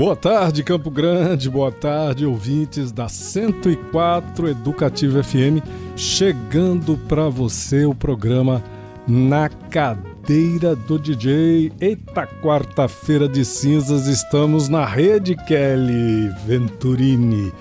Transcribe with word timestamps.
Boa 0.00 0.16
tarde, 0.16 0.64
Campo 0.64 0.90
Grande. 0.90 1.50
Boa 1.50 1.70
tarde, 1.70 2.24
ouvintes 2.24 2.90
da 2.90 3.06
104 3.06 4.48
Educativa 4.48 5.22
FM. 5.22 5.60
Chegando 5.94 6.96
para 7.06 7.28
você 7.28 7.84
o 7.84 7.94
programa 7.94 8.64
Na 9.06 9.50
Cadeira 9.50 10.74
do 10.74 10.98
DJ. 10.98 11.70
Eita, 11.78 12.26
quarta-feira 12.26 13.28
de 13.28 13.44
cinzas, 13.44 14.06
estamos 14.06 14.70
na 14.70 14.86
rede 14.86 15.36
Kelly 15.36 16.30
Venturini. 16.46 17.52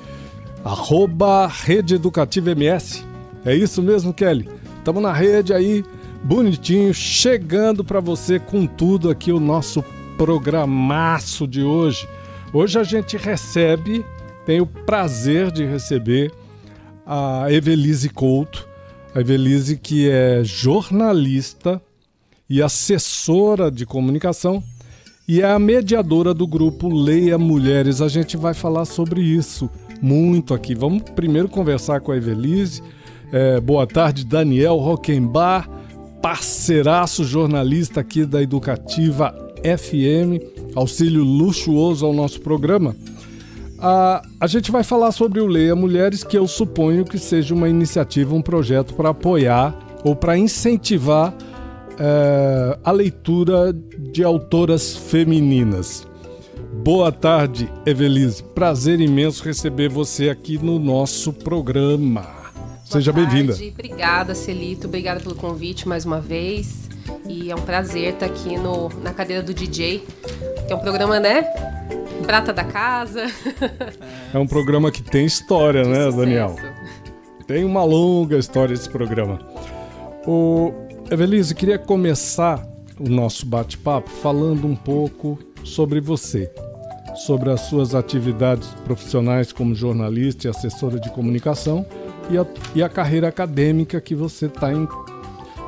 Arroba 0.64 1.46
Rede 1.46 1.96
Educativa 1.96 2.52
MS. 2.52 3.04
É 3.44 3.54
isso 3.54 3.82
mesmo, 3.82 4.14
Kelly? 4.14 4.50
Estamos 4.78 5.04
na 5.04 5.12
rede 5.12 5.54
aí, 5.54 5.84
bonitinho, 6.24 6.94
chegando 6.94 7.84
para 7.84 8.00
você 8.00 8.40
com 8.40 8.66
tudo 8.66 9.10
aqui 9.10 9.30
o 9.30 9.42
nosso 9.42 9.84
programaço 10.18 11.46
de 11.46 11.64
hoje. 11.64 12.08
Hoje 12.52 12.80
a 12.80 12.84
gente 12.84 13.16
recebe, 13.16 14.04
tem 14.44 14.60
o 14.60 14.66
prazer 14.66 15.52
de 15.52 15.66
receber 15.66 16.32
a 17.06 17.46
Evelise 17.52 18.10
Couto. 18.10 18.68
A 19.14 19.20
Evelise 19.20 19.78
que 19.78 20.10
é 20.10 20.44
jornalista 20.44 21.80
e 22.50 22.60
assessora 22.60 23.70
de 23.70 23.86
comunicação 23.86 24.64
e 25.28 25.42
é 25.42 25.52
a 25.52 25.60
mediadora 25.60 26.34
do 26.34 26.48
grupo 26.48 26.90
Leia 26.90 27.38
Mulheres. 27.38 28.02
A 28.02 28.08
gente 28.08 28.36
vai 28.36 28.56
falar 28.56 28.86
sobre 28.86 29.22
isso 29.22 29.70
muito 30.02 30.56
aqui. 30.56 30.74
Vamos 30.74 31.04
primeiro 31.12 31.50
conversar 31.50 32.02
com 32.02 32.12
a 32.12 32.18
Evelise. 32.18 32.82
É, 33.32 33.60
boa 33.60 33.86
tarde, 33.86 34.26
Daniel 34.26 34.78
Rockenbach, 34.78 35.70
parceiraço 36.20 37.24
jornalista 37.24 38.02
aqui 38.02 38.26
da 38.26 38.42
Educativa 38.42 39.36
FM 39.64 40.59
auxílio 40.76 41.24
luxuoso 41.24 42.06
ao 42.06 42.14
nosso 42.14 42.42
programa. 42.42 42.96
A, 43.78 44.22
a 44.40 44.48
gente 44.48 44.72
vai 44.72 44.84
falar 44.84 45.12
sobre 45.12 45.40
o 45.40 45.48
Leia 45.48 45.76
Mulheres, 45.76 46.24
que 46.24 46.38
eu 46.38 46.48
suponho 46.48 47.06
que 47.06 47.18
seja 47.18 47.54
uma 47.54 47.70
iniciativa, 47.70 48.36
um 48.36 48.42
projeto 48.42 48.94
para 48.94 49.10
apoiar 49.10 49.78
ou 50.04 50.16
para 50.16 50.38
incentivar 50.38 51.34
é, 51.98 52.78
a 52.84 52.92
leitura 52.92 53.74
de 54.12 54.24
autoras 54.24 54.96
femininas. 54.96 56.08
Boa 56.84 57.12
tarde, 57.12 57.70
Evelise. 57.86 58.44
Prazer 58.44 59.00
imenso 59.02 59.44
receber 59.44 59.90
você 59.90 60.30
aqui 60.30 60.58
no 60.58 60.80
nosso 60.80 61.34
programa. 61.34 62.22
Boa 62.22 62.84
Seja 62.86 63.12
bem-vinda. 63.12 63.54
Obrigada, 63.54 64.34
Celito. 64.34 64.88
Obrigada 64.88 65.20
pelo 65.20 65.36
convite 65.36 65.88
mais 65.88 66.06
uma 66.06 66.20
vez. 66.22 66.90
E 67.28 67.52
é 67.52 67.56
um 67.56 67.62
prazer 67.62 68.14
estar 68.14 68.26
aqui 68.26 68.58
no, 68.58 68.90
na 69.02 69.14
cadeira 69.14 69.44
do 69.44 69.54
DJ, 69.54 70.04
é 70.74 70.76
um 70.76 70.80
programa, 70.80 71.20
né? 71.20 71.44
Prata 72.26 72.54
da 72.54 72.64
casa. 72.64 73.26
É 74.34 74.38
um 74.38 74.46
programa 74.46 74.92
que 74.92 75.02
tem 75.02 75.26
história, 75.26 75.82
De 75.82 75.90
né, 75.90 75.96
sucesso. 75.96 76.18
Daniel? 76.18 76.56
Tem 77.48 77.64
uma 77.64 77.84
longa 77.84 78.38
história 78.38 78.74
esse 78.74 78.88
programa. 78.88 79.40
O 80.28 80.72
Evelise, 81.10 81.56
queria 81.56 81.80
começar 81.80 82.64
o 83.00 83.10
nosso 83.10 83.46
bate-papo 83.46 84.10
falando 84.10 84.68
um 84.68 84.76
pouco 84.76 85.40
sobre 85.64 86.00
você, 86.00 86.52
sobre 87.26 87.50
as 87.50 87.62
suas 87.62 87.96
atividades 87.96 88.68
profissionais 88.86 89.52
como 89.52 89.74
jornalista 89.74 90.48
e 90.48 90.50
assessora 90.50 91.00
de 91.00 91.10
comunicação 91.10 91.84
e 92.30 92.38
a, 92.38 92.46
e 92.76 92.84
a 92.84 92.90
carreira 92.90 93.28
acadêmica 93.28 94.00
que 94.00 94.14
você 94.14 94.46
está 94.46 94.72
em 94.72 94.88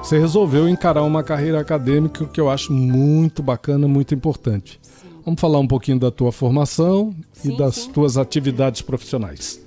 você 0.03 0.17
resolveu 0.17 0.67
encarar 0.67 1.03
uma 1.03 1.23
carreira 1.23 1.59
acadêmica 1.59 2.25
que 2.25 2.41
eu 2.41 2.49
acho 2.49 2.73
muito 2.73 3.43
bacana, 3.43 3.87
muito 3.87 4.15
importante. 4.15 4.80
Vamos 5.23 5.39
falar 5.39 5.59
um 5.59 5.67
pouquinho 5.67 5.99
da 5.99 6.09
tua 6.09 6.31
formação 6.31 7.13
sim, 7.33 7.53
e 7.53 7.57
das 7.57 7.75
sim. 7.75 7.91
tuas 7.91 8.17
atividades 8.17 8.81
profissionais. 8.81 9.61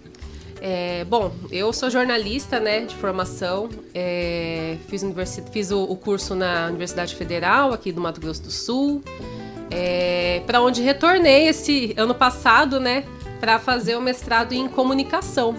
É, 0.60 1.04
bom, 1.04 1.30
eu 1.50 1.72
sou 1.72 1.90
jornalista 1.90 2.58
né, 2.58 2.80
de 2.80 2.94
formação, 2.94 3.68
é, 3.94 4.78
fiz, 4.88 5.04
fiz 5.52 5.70
o, 5.70 5.82
o, 5.82 5.94
curso 5.94 6.34
na 6.34 6.68
Universidade 6.68 7.14
Federal 7.14 7.72
aqui 7.74 7.92
do 7.92 8.00
Mato 8.00 8.18
Grosso 8.18 8.42
do 8.44 8.50
Sul, 8.50 9.02
é, 9.70 10.42
para 10.46 10.62
onde 10.62 10.80
retornei 10.80 11.48
esse 11.48 11.92
ano 11.98 12.14
passado 12.14 12.80
né, 12.80 13.04
para 13.40 13.58
fazer 13.58 13.94
o 13.94 14.00
mestrado 14.00 14.54
em 14.54 14.66
comunicação. 14.66 15.54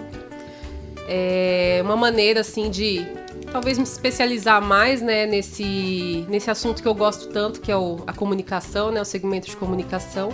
É 1.08 1.80
uma 1.84 1.94
maneira 1.94 2.40
assim 2.40 2.68
de 2.68 3.06
talvez 3.52 3.78
me 3.78 3.84
especializar 3.84 4.60
mais 4.60 5.00
né, 5.00 5.26
nesse, 5.26 6.24
nesse 6.28 6.50
assunto 6.50 6.82
que 6.82 6.88
eu 6.88 6.94
gosto 6.94 7.28
tanto, 7.28 7.60
que 7.60 7.70
é 7.70 7.76
o, 7.76 8.00
a 8.06 8.12
comunicação, 8.12 8.90
né, 8.90 9.00
o 9.00 9.04
segmento 9.04 9.48
de 9.48 9.56
comunicação. 9.56 10.30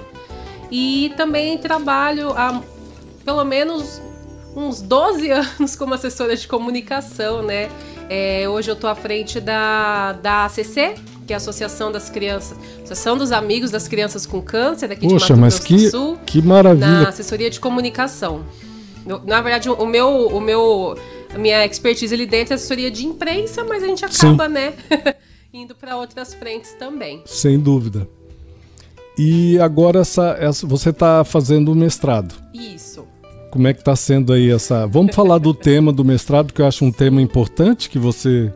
E 0.70 1.12
também 1.16 1.58
trabalho 1.58 2.30
há 2.30 2.62
pelo 3.24 3.44
menos 3.44 4.00
uns 4.56 4.80
12 4.80 5.30
anos 5.32 5.76
como 5.76 5.94
assessora 5.94 6.36
de 6.36 6.46
comunicação, 6.46 7.42
né? 7.42 7.68
É, 8.08 8.48
hoje 8.48 8.70
eu 8.70 8.74
estou 8.74 8.90
à 8.90 8.94
frente 8.94 9.40
da, 9.40 10.12
da 10.12 10.44
ACC, 10.46 10.94
que 11.26 11.32
é 11.32 11.34
a 11.34 11.36
Associação 11.36 11.90
das 11.90 12.10
Crianças, 12.10 12.58
Associação 12.78 13.16
dos 13.16 13.32
Amigos 13.32 13.70
das 13.70 13.88
Crianças 13.88 14.26
com 14.26 14.42
Câncer, 14.42 14.88
daqui 14.88 15.08
Poxa, 15.08 15.26
de 15.26 15.32
Mato 15.32 15.40
mas 15.40 15.54
Grosso 15.54 15.66
que, 15.66 15.84
do 15.84 15.90
Sul. 15.90 16.18
Que 16.26 16.42
maravilha! 16.42 17.02
Na 17.02 17.08
assessoria 17.08 17.48
de 17.48 17.60
comunicação. 17.60 18.44
Na 19.24 19.40
verdade, 19.40 19.68
o 19.68 19.86
meu, 19.86 20.26
o 20.28 20.40
meu 20.40 20.96
a 21.34 21.38
minha 21.38 21.64
expertise 21.64 22.14
ali 22.14 22.26
dentro 22.26 22.54
é 22.54 22.56
assessoria 22.56 22.90
de 22.90 23.06
imprensa, 23.06 23.64
mas 23.64 23.82
a 23.82 23.86
gente 23.86 24.04
acaba, 24.04 24.46
Sim. 24.46 24.52
né, 24.52 24.74
indo 25.52 25.74
para 25.74 25.96
outras 25.96 26.34
frentes 26.34 26.72
também. 26.74 27.22
Sem 27.24 27.58
dúvida. 27.58 28.08
E 29.18 29.58
agora 29.58 30.00
essa, 30.00 30.36
essa 30.40 30.66
você 30.66 30.90
está 30.90 31.24
fazendo 31.24 31.72
o 31.72 31.74
mestrado. 31.74 32.34
Isso. 32.54 33.06
Como 33.50 33.68
é 33.68 33.74
que 33.74 33.80
está 33.80 33.94
sendo 33.94 34.32
aí 34.32 34.50
essa? 34.50 34.86
Vamos 34.86 35.14
falar 35.14 35.38
do 35.38 35.52
tema 35.54 35.92
do 35.92 36.04
mestrado, 36.04 36.52
que 36.52 36.62
eu 36.62 36.66
acho 36.66 36.84
um 36.84 36.92
tema 36.92 37.20
importante 37.20 37.90
que 37.90 37.98
você 37.98 38.52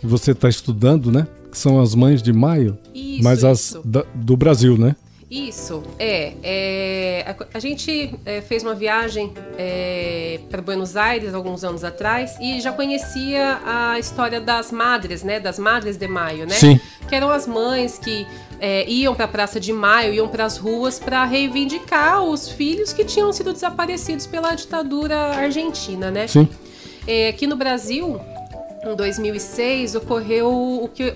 que 0.00 0.06
você 0.06 0.32
está 0.32 0.48
estudando, 0.48 1.10
né? 1.12 1.26
Que 1.50 1.56
são 1.56 1.80
as 1.80 1.94
mães 1.94 2.22
de 2.22 2.32
maio, 2.32 2.78
isso, 2.94 3.22
mas 3.22 3.44
as. 3.44 3.78
Da, 3.84 4.04
do 4.14 4.36
Brasil, 4.36 4.76
né? 4.76 4.96
Isso, 5.30 5.82
é. 5.98 6.34
é 6.42 7.24
a, 7.26 7.56
a, 7.56 7.58
gente 7.58 8.14
é, 8.24 8.40
fez 8.40 8.62
uma 8.62 8.74
viagem 8.74 9.32
é, 9.58 10.40
para 10.50 10.60
Buenos 10.60 10.96
Aires 10.96 11.34
alguns 11.34 11.64
anos 11.64 11.82
atrás 11.82 12.36
e 12.40 12.60
já 12.60 12.72
conhecia 12.72 13.60
a 13.64 13.98
história 13.98 14.40
das 14.40 14.70
madres, 14.70 15.22
né? 15.22 15.40
Das 15.40 15.58
madres 15.58 15.96
de 15.96 16.06
maio, 16.06 16.46
né? 16.46 16.54
Sim. 16.54 16.78
Que 17.08 17.14
eram 17.14 17.30
as 17.30 17.46
mães 17.46 17.98
que 17.98 18.26
é, 18.60 18.88
iam 18.88 19.14
para 19.14 19.24
a 19.24 19.28
Praça 19.28 19.58
de 19.58 19.72
Maio, 19.72 20.14
iam 20.14 20.28
para 20.28 20.44
as 20.44 20.56
ruas 20.56 20.98
para 20.98 21.24
reivindicar 21.24 22.22
os 22.22 22.48
filhos 22.48 22.92
que 22.92 23.04
tinham 23.04 23.32
sido 23.32 23.52
desaparecidos 23.52 24.26
pela 24.26 24.54
ditadura 24.54 25.16
argentina, 25.36 26.10
né? 26.10 26.26
Sim. 26.26 26.48
É, 27.06 27.28
aqui 27.28 27.46
no 27.46 27.56
Brasil, 27.56 28.18
em 28.84 28.94
2006, 28.94 29.94
ocorreu 29.96 30.48
o 30.50 30.88
que 30.88 31.12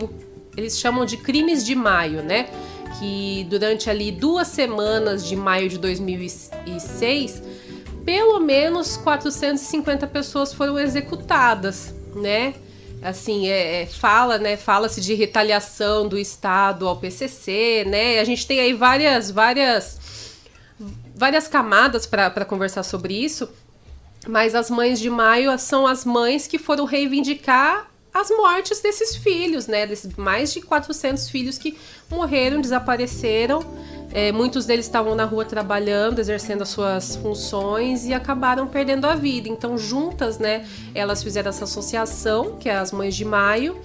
eles 0.56 0.78
chamam 0.78 1.04
de 1.04 1.16
crimes 1.16 1.64
de 1.64 1.74
maio, 1.74 2.22
né? 2.22 2.48
Que 2.98 3.46
durante 3.48 3.88
ali 3.90 4.10
duas 4.10 4.48
semanas 4.48 5.26
de 5.26 5.36
maio 5.36 5.68
de 5.68 5.78
2006, 5.78 7.42
pelo 8.04 8.40
menos 8.40 8.96
450 8.96 10.06
pessoas 10.06 10.52
foram 10.52 10.78
executadas, 10.78 11.94
né? 12.14 12.54
Assim, 13.02 13.48
é, 13.48 13.82
é, 13.82 13.86
fala, 13.86 14.38
né? 14.38 14.56
Fala-se 14.56 15.00
de 15.00 15.14
retaliação 15.14 16.08
do 16.08 16.18
Estado 16.18 16.88
ao 16.88 16.96
PCC, 16.96 17.84
né? 17.86 18.18
A 18.18 18.24
gente 18.24 18.46
tem 18.46 18.60
aí 18.60 18.72
várias, 18.72 19.30
várias, 19.30 19.98
várias 21.14 21.46
camadas 21.46 22.06
para 22.06 22.44
conversar 22.44 22.82
sobre 22.82 23.14
isso. 23.14 23.48
Mas 24.26 24.54
as 24.54 24.68
mães 24.68 24.98
de 24.98 25.08
maio 25.08 25.56
são 25.58 25.86
as 25.86 26.04
mães 26.04 26.46
que 26.46 26.58
foram 26.58 26.84
reivindicar 26.84 27.88
as 28.20 28.30
mortes 28.30 28.80
desses 28.80 29.16
filhos, 29.16 29.66
né? 29.66 29.86
Desses 29.86 30.14
mais 30.16 30.52
de 30.52 30.60
400 30.60 31.28
filhos 31.30 31.58
que 31.58 31.78
morreram, 32.10 32.60
desapareceram. 32.60 33.62
É, 34.10 34.32
muitos 34.32 34.64
deles 34.64 34.86
estavam 34.86 35.14
na 35.14 35.24
rua 35.24 35.44
trabalhando, 35.44 36.18
exercendo 36.18 36.62
as 36.62 36.70
suas 36.70 37.16
funções 37.16 38.06
e 38.06 38.14
acabaram 38.14 38.66
perdendo 38.66 39.04
a 39.06 39.14
vida. 39.14 39.48
Então, 39.48 39.76
juntas, 39.76 40.38
né, 40.38 40.66
elas 40.94 41.22
fizeram 41.22 41.50
essa 41.50 41.64
associação, 41.64 42.56
que 42.56 42.68
é 42.68 42.76
as 42.76 42.90
Mães 42.90 43.14
de 43.14 43.24
Maio, 43.24 43.78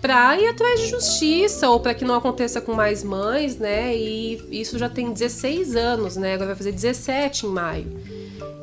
para 0.00 0.38
ir 0.38 0.48
atrás 0.48 0.80
de 0.80 0.88
justiça 0.88 1.68
ou 1.68 1.78
para 1.78 1.92
que 1.92 2.04
não 2.04 2.14
aconteça 2.14 2.60
com 2.60 2.72
mais 2.72 3.04
mães, 3.04 3.56
né? 3.56 3.94
E 3.94 4.42
isso 4.50 4.78
já 4.78 4.88
tem 4.88 5.12
16 5.12 5.76
anos, 5.76 6.16
né? 6.16 6.34
Agora 6.34 6.48
vai 6.48 6.56
fazer 6.56 6.72
17 6.72 7.46
em 7.46 7.50
maio. 7.50 7.86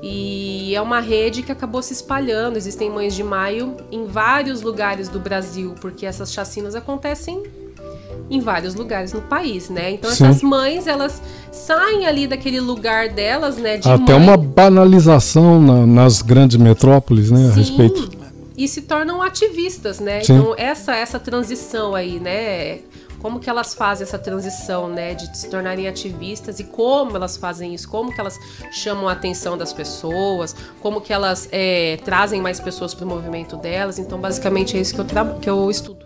E 0.01 0.73
é 0.75 0.81
uma 0.81 0.99
rede 0.99 1.43
que 1.43 1.51
acabou 1.51 1.81
se 1.81 1.93
espalhando. 1.93 2.57
Existem 2.57 2.89
mães 2.89 3.15
de 3.15 3.23
maio 3.23 3.75
em 3.91 4.05
vários 4.05 4.61
lugares 4.61 5.09
do 5.09 5.19
Brasil, 5.19 5.75
porque 5.79 6.05
essas 6.05 6.31
chacinas 6.31 6.75
acontecem 6.75 7.43
em 8.29 8.39
vários 8.39 8.75
lugares 8.75 9.13
no 9.13 9.21
país, 9.21 9.69
né? 9.69 9.91
Então 9.91 10.11
Sim. 10.11 10.25
essas 10.25 10.41
mães, 10.41 10.85
elas 10.87 11.21
saem 11.51 12.05
ali 12.05 12.27
daquele 12.27 12.59
lugar 12.59 13.09
delas, 13.09 13.57
né? 13.57 13.77
De 13.77 13.89
Até 13.89 14.13
mãe. 14.13 14.23
uma 14.23 14.37
banalização 14.37 15.61
na, 15.61 15.85
nas 15.85 16.21
grandes 16.21 16.57
metrópoles, 16.57 17.31
né? 17.31 17.45
Sim. 17.45 17.51
A 17.51 17.53
respeito. 17.53 18.16
E 18.57 18.67
se 18.67 18.81
tornam 18.81 19.21
ativistas, 19.21 19.99
né? 19.99 20.21
Sim. 20.23 20.33
Então 20.33 20.55
essa 20.57 20.95
essa 20.95 21.19
transição 21.19 21.93
aí, 21.93 22.19
né? 22.19 22.79
como 23.19 23.39
que 23.39 23.49
elas 23.49 23.73
fazem 23.73 24.05
essa 24.05 24.19
transição, 24.19 24.89
né, 24.89 25.13
de 25.15 25.35
se 25.37 25.49
tornarem 25.49 25.87
ativistas 25.87 26.59
e 26.59 26.63
como 26.63 27.15
elas 27.15 27.35
fazem 27.35 27.73
isso, 27.73 27.89
como 27.89 28.13
que 28.13 28.19
elas 28.19 28.37
chamam 28.71 29.07
a 29.07 29.13
atenção 29.13 29.57
das 29.57 29.73
pessoas, 29.73 30.55
como 30.81 31.01
que 31.01 31.11
elas 31.11 31.49
é, 31.51 31.97
trazem 32.05 32.41
mais 32.41 32.59
pessoas 32.59 32.93
para 32.93 33.05
o 33.05 33.07
movimento 33.07 33.57
delas. 33.57 33.97
Então, 33.99 34.19
basicamente 34.19 34.77
é 34.77 34.81
isso 34.81 34.93
que 34.93 35.01
eu, 35.01 35.39
que 35.41 35.49
eu 35.49 35.69
estudo. 35.69 36.05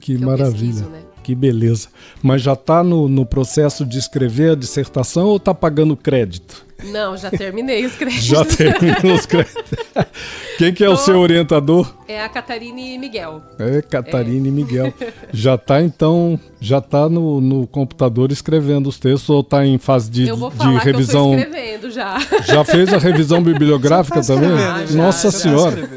Que, 0.00 0.16
que 0.16 0.24
maravilha. 0.24 0.52
Pesquiso, 0.52 0.84
né? 0.88 1.13
Que 1.24 1.34
beleza. 1.34 1.88
Mas 2.22 2.42
já 2.42 2.52
está 2.52 2.84
no, 2.84 3.08
no 3.08 3.24
processo 3.24 3.86
de 3.86 3.98
escrever 3.98 4.52
a 4.52 4.54
dissertação 4.54 5.24
ou 5.24 5.38
está 5.38 5.54
pagando 5.54 5.96
crédito? 5.96 6.66
Não, 6.84 7.16
já 7.16 7.30
terminei 7.30 7.86
os 7.86 7.94
créditos. 7.94 8.24
já 8.26 8.44
terminou 8.44 9.14
os 9.14 9.24
créditos. 9.24 9.64
Quem 10.58 10.72
que 10.74 10.84
é 10.84 10.88
o 10.88 10.98
seu 10.98 11.18
orientador? 11.18 11.94
É 12.06 12.22
a 12.22 12.28
Catarine 12.28 12.98
Miguel. 12.98 13.42
É, 13.58 13.80
Catarine 13.80 14.48
é. 14.48 14.52
Miguel. 14.52 14.92
Já 15.32 15.54
está 15.54 15.80
então, 15.80 16.38
já 16.60 16.76
está 16.78 17.08
no, 17.08 17.40
no 17.40 17.66
computador 17.66 18.30
escrevendo 18.30 18.86
os 18.88 18.98
textos 18.98 19.30
ou 19.30 19.40
está 19.40 19.64
em 19.64 19.78
fase 19.78 20.10
de, 20.10 20.28
eu 20.28 20.36
vou 20.36 20.50
falar 20.50 20.78
de 20.78 20.84
revisão? 20.84 21.30
Que 21.30 21.36
eu 21.36 21.40
escrevendo 21.40 21.90
já. 21.90 22.18
Já 22.44 22.64
fez 22.64 22.92
a 22.92 22.98
revisão 22.98 23.40
bibliográfica 23.42 24.20
tá 24.20 24.26
também? 24.26 24.50
Já, 24.50 24.94
Nossa 24.94 25.30
já, 25.30 25.38
Senhora. 25.38 25.88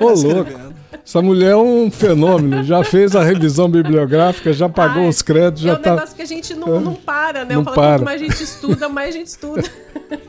Ô, 0.00 0.08
louco. 0.08 0.69
Essa 1.10 1.20
mulher 1.20 1.50
é 1.50 1.56
um 1.56 1.90
fenômeno. 1.90 2.62
Já 2.62 2.84
fez 2.84 3.16
a 3.16 3.24
revisão 3.24 3.68
bibliográfica, 3.68 4.52
já 4.52 4.68
pagou 4.68 5.02
Ai, 5.02 5.08
os 5.08 5.20
créditos, 5.20 5.62
já 5.62 5.72
é 5.72 5.74
um 5.74 5.82
tá... 5.82 5.94
negócio 5.96 6.14
que 6.14 6.22
a 6.22 6.24
gente 6.24 6.54
não, 6.54 6.80
não 6.80 6.94
para, 6.94 7.44
né? 7.44 7.52
Não 7.52 7.62
Eu 7.62 7.64
falo, 7.64 7.74
para. 7.74 7.98
quanto 7.98 8.04
mais 8.04 8.22
a 8.22 8.24
gente 8.24 8.44
estuda, 8.44 8.88
mais 8.88 9.08
a 9.08 9.18
gente 9.18 9.26
estuda. 9.26 9.64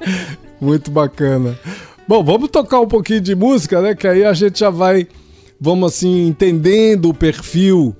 Muito 0.60 0.90
bacana. 0.90 1.56
Bom, 2.08 2.24
vamos 2.24 2.50
tocar 2.50 2.80
um 2.80 2.88
pouquinho 2.88 3.22
de 3.22 3.36
música, 3.36 3.80
né? 3.80 3.94
Que 3.94 4.08
aí 4.08 4.26
a 4.26 4.34
gente 4.34 4.60
já 4.60 4.72
vai, 4.72 5.08
vamos 5.60 5.94
assim, 5.94 6.26
entendendo 6.26 7.10
o 7.10 7.14
perfil 7.14 7.96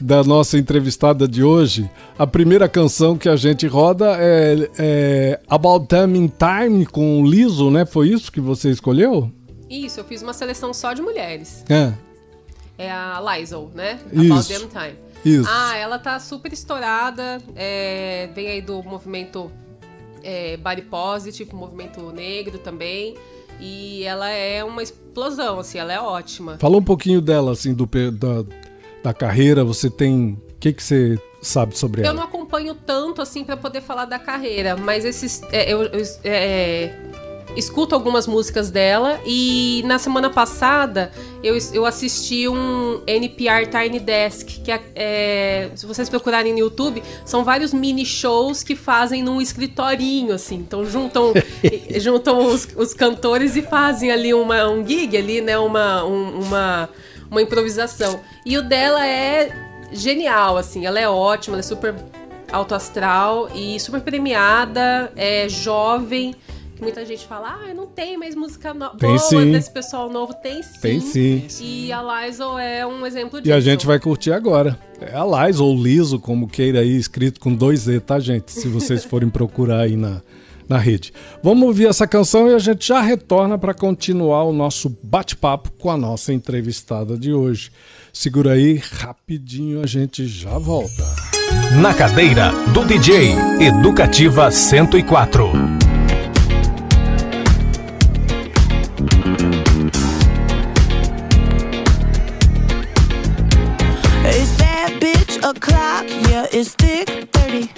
da 0.00 0.24
nossa 0.24 0.56
entrevistada 0.56 1.28
de 1.28 1.44
hoje. 1.44 1.86
A 2.18 2.26
primeira 2.26 2.66
canção 2.66 3.18
que 3.18 3.28
a 3.28 3.36
gente 3.36 3.66
roda 3.66 4.16
é, 4.18 4.70
é 4.78 5.40
About 5.46 5.86
Time 5.86 6.18
in 6.18 6.32
Time 6.32 6.86
com 6.86 7.20
o 7.20 7.26
Liso, 7.26 7.70
né? 7.70 7.84
Foi 7.84 8.08
isso 8.08 8.32
que 8.32 8.40
você 8.40 8.70
escolheu? 8.70 9.30
Isso, 9.68 10.00
eu 10.00 10.04
fiz 10.04 10.22
uma 10.22 10.32
seleção 10.32 10.72
só 10.72 10.94
de 10.94 11.02
mulheres. 11.02 11.62
É. 11.68 12.05
É 12.78 12.90
a 12.90 13.20
Lizzo, 13.20 13.70
né? 13.74 13.98
Isso. 14.12 14.32
About 14.32 14.52
Damn 14.52 14.68
Time. 14.68 14.98
Isso. 15.24 15.48
Ah, 15.50 15.76
ela 15.76 15.98
tá 15.98 16.20
super 16.20 16.52
estourada. 16.52 17.38
É, 17.54 18.28
vem 18.34 18.48
aí 18.48 18.60
do 18.62 18.82
movimento 18.82 19.50
é, 20.22 20.56
Body 20.56 20.82
Positive, 20.82 21.54
movimento 21.54 22.00
negro 22.12 22.58
também. 22.58 23.16
E 23.58 24.04
ela 24.04 24.28
é 24.28 24.62
uma 24.62 24.82
explosão, 24.82 25.58
assim, 25.58 25.78
ela 25.78 25.92
é 25.92 26.00
ótima. 26.00 26.58
Fala 26.58 26.76
um 26.76 26.82
pouquinho 26.82 27.20
dela, 27.20 27.52
assim, 27.52 27.72
do, 27.72 27.86
da, 27.86 28.44
da 29.02 29.14
carreira. 29.14 29.64
Você 29.64 29.88
tem. 29.88 30.38
O 30.50 30.58
que, 30.58 30.72
que 30.72 30.82
você 30.82 31.18
sabe 31.40 31.76
sobre 31.78 32.02
ela? 32.02 32.10
Eu 32.10 32.14
não 32.14 32.22
acompanho 32.22 32.74
tanto, 32.74 33.22
assim, 33.22 33.44
para 33.44 33.56
poder 33.56 33.80
falar 33.80 34.04
da 34.04 34.18
carreira, 34.18 34.76
mas 34.76 35.04
esses. 35.04 35.42
É, 35.50 35.72
eu, 35.72 35.84
eu 35.84 36.04
é, 36.24 36.94
escuto 37.56 37.94
algumas 37.94 38.26
músicas 38.26 38.70
dela 38.70 39.18
e 39.24 39.82
na 39.86 39.98
semana 39.98 40.28
passada 40.28 41.10
eu, 41.42 41.56
eu 41.72 41.86
assisti 41.86 42.46
um 42.48 43.00
NPR 43.06 43.66
Tiny 43.70 43.98
Desk, 43.98 44.60
que 44.60 44.70
é, 44.70 44.82
é, 44.94 45.70
se 45.74 45.86
vocês 45.86 46.08
procurarem 46.08 46.52
no 46.52 46.58
YouTube, 46.58 47.02
são 47.24 47.44
vários 47.44 47.72
mini 47.72 48.04
shows 48.04 48.62
que 48.62 48.76
fazem 48.76 49.22
num 49.22 49.40
escritorinho, 49.40 50.34
assim. 50.34 50.56
Então 50.56 50.84
juntam, 50.84 51.32
juntam 51.98 52.46
os, 52.46 52.68
os, 52.76 52.92
cantores 52.92 53.56
e 53.56 53.62
fazem 53.62 54.10
ali 54.10 54.34
uma, 54.34 54.68
um 54.68 54.86
gig 54.86 55.16
ali, 55.16 55.40
né? 55.40 55.56
Uma, 55.56 56.04
um, 56.04 56.40
uma, 56.40 56.88
uma 57.30 57.42
improvisação. 57.42 58.20
E 58.44 58.58
o 58.58 58.62
dela 58.62 59.06
é 59.06 59.50
genial, 59.92 60.56
assim, 60.56 60.84
ela 60.84 60.98
é 60.98 61.08
ótima, 61.08 61.54
ela 61.54 61.60
é 61.60 61.62
super 61.62 61.94
alto 62.50 62.74
astral 62.74 63.48
e 63.54 63.78
super 63.80 64.00
premiada, 64.00 65.12
é 65.16 65.48
jovem 65.48 66.34
muita 66.80 67.04
gente 67.04 67.26
fala, 67.26 67.58
ah, 67.62 67.74
não 67.74 67.86
tem 67.86 68.16
mais 68.16 68.34
música 68.34 68.72
no 68.74 68.90
tem 68.90 69.16
boa 69.16 69.18
sim. 69.18 69.52
desse 69.52 69.70
pessoal 69.70 70.10
novo. 70.10 70.34
Tem 70.34 70.62
sim. 70.62 70.80
Tem 70.80 71.00
sim. 71.00 71.46
E 71.60 71.92
a 71.92 72.02
Lizo 72.02 72.58
é 72.58 72.86
um 72.86 73.06
exemplo 73.06 73.40
disso. 73.40 73.50
E 73.50 73.52
a 73.52 73.60
gente 73.60 73.86
vai 73.86 73.98
curtir 73.98 74.32
agora. 74.32 74.78
É 75.00 75.14
a 75.14 75.46
Lizo 75.46 75.64
ou 75.64 75.74
Liso, 75.74 76.18
como 76.18 76.48
queira 76.48 76.80
aí, 76.80 76.96
escrito 76.96 77.40
com 77.40 77.54
dois 77.54 77.88
E, 77.88 78.00
tá, 78.00 78.18
gente? 78.18 78.52
Se 78.52 78.68
vocês 78.68 79.04
forem 79.06 79.28
procurar 79.28 79.80
aí 79.80 79.96
na, 79.96 80.20
na 80.68 80.78
rede. 80.78 81.12
Vamos 81.42 81.66
ouvir 81.66 81.86
essa 81.86 82.06
canção 82.06 82.48
e 82.48 82.54
a 82.54 82.58
gente 82.58 82.86
já 82.86 83.00
retorna 83.00 83.58
para 83.58 83.74
continuar 83.74 84.44
o 84.44 84.52
nosso 84.52 84.94
bate-papo 85.02 85.70
com 85.78 85.90
a 85.90 85.96
nossa 85.96 86.32
entrevistada 86.32 87.16
de 87.16 87.32
hoje. 87.32 87.70
Segura 88.12 88.52
aí, 88.52 88.80
rapidinho 88.92 89.82
a 89.82 89.86
gente 89.86 90.26
já 90.26 90.58
volta. 90.58 91.04
Na 91.80 91.92
cadeira 91.94 92.50
do 92.72 92.84
DJ 92.84 93.34
Educativa 93.60 94.50
104. 94.50 95.75
It's 106.56 106.74
thick 106.74 107.06
30. 107.32 107.70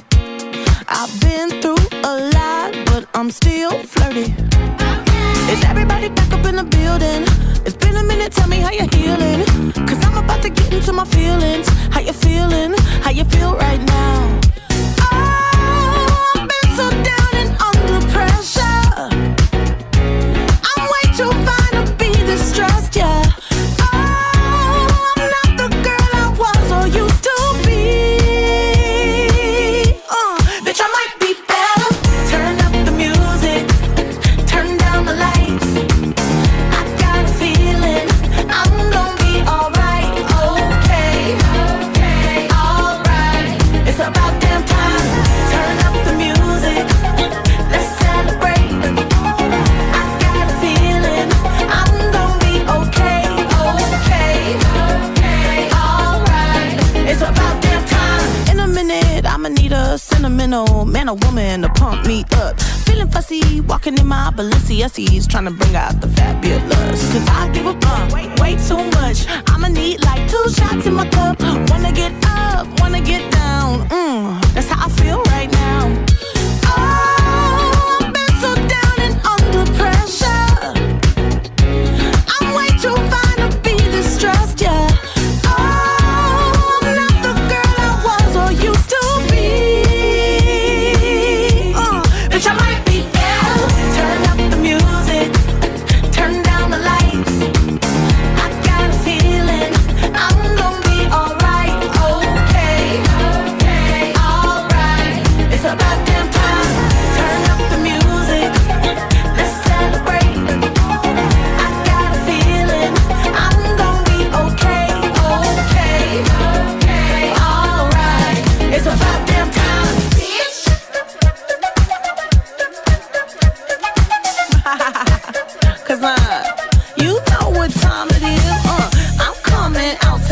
I've 0.88 1.20
been 1.20 1.50
through 1.60 1.82
a 2.04 2.30
lot, 2.30 2.72
but 2.86 3.08
I'm 3.12 3.28
still 3.28 3.72
flirty. 3.82 4.32
Is 5.52 5.64
everybody 5.64 6.08
back 6.08 6.32
up 6.32 6.46
in 6.46 6.54
the 6.54 6.62
building? 6.62 7.24
It's 7.66 7.76
been 7.76 7.96
a 7.96 8.04
minute, 8.04 8.32
tell 8.32 8.46
me 8.46 8.58
how 8.58 8.70
you're 8.70 8.92
healing. 8.94 9.44
Cause 9.84 9.98
I'm 10.06 10.22
about 10.22 10.42
to 10.42 10.50
get 10.50 10.72
into 10.72 10.92
my 10.92 11.04
feelings. 11.06 11.66
How 11.92 12.00
you 12.00 12.12
feeling? 12.12 12.72
How 13.02 13.10
you 13.10 13.24
feel 13.24 13.56
right 13.56 13.82
now? 13.82 14.40
Oh, 15.00 16.32
I've 16.36 16.48
been 16.48 16.68
so 16.76 16.88
down 17.02 17.32
and 17.34 17.50
under 17.60 18.06
pressure. 18.12 18.77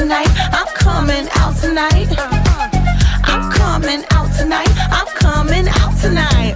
tonight. 0.06 0.30
I'm 0.52 0.66
coming 0.68 1.26
out 1.34 1.56
tonight. 1.56 2.06
I'm 3.24 3.50
coming 3.50 4.04
out 4.12 4.30
tonight. 4.38 4.70
I'm 4.98 5.06
coming 5.18 5.66
out 5.66 5.98
tonight. 6.00 6.54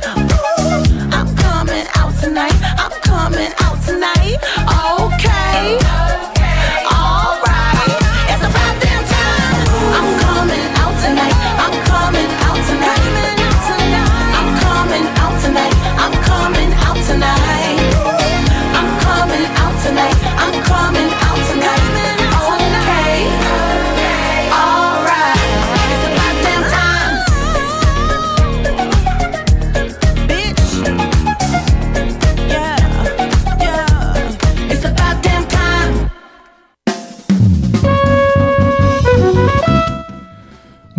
I'm 1.11 1.35
coming 1.35 1.87
out 1.97 2.15
tonight. 2.23 2.55
I'm 2.79 2.95
coming 3.03 3.53
out 3.59 3.79
tonight. 3.83 4.39
Okay. 5.03 5.83
Alright. 6.95 7.97
It's 8.31 8.45
about 8.47 8.75
damn 8.83 9.03
time. 9.19 9.67
I'm 9.99 10.11
coming 10.23 10.67
out 10.83 10.95
tonight. 11.03 11.37
I'm 11.65 11.75
coming 11.91 12.31
out 12.47 12.61
tonight. 12.71 13.05
I'm 14.39 14.51
coming 14.63 15.07
out 15.23 15.35
tonight. 15.43 15.75
I'm 15.99 16.15
coming 16.23 16.71
out 16.87 16.99
tonight. 17.05 17.50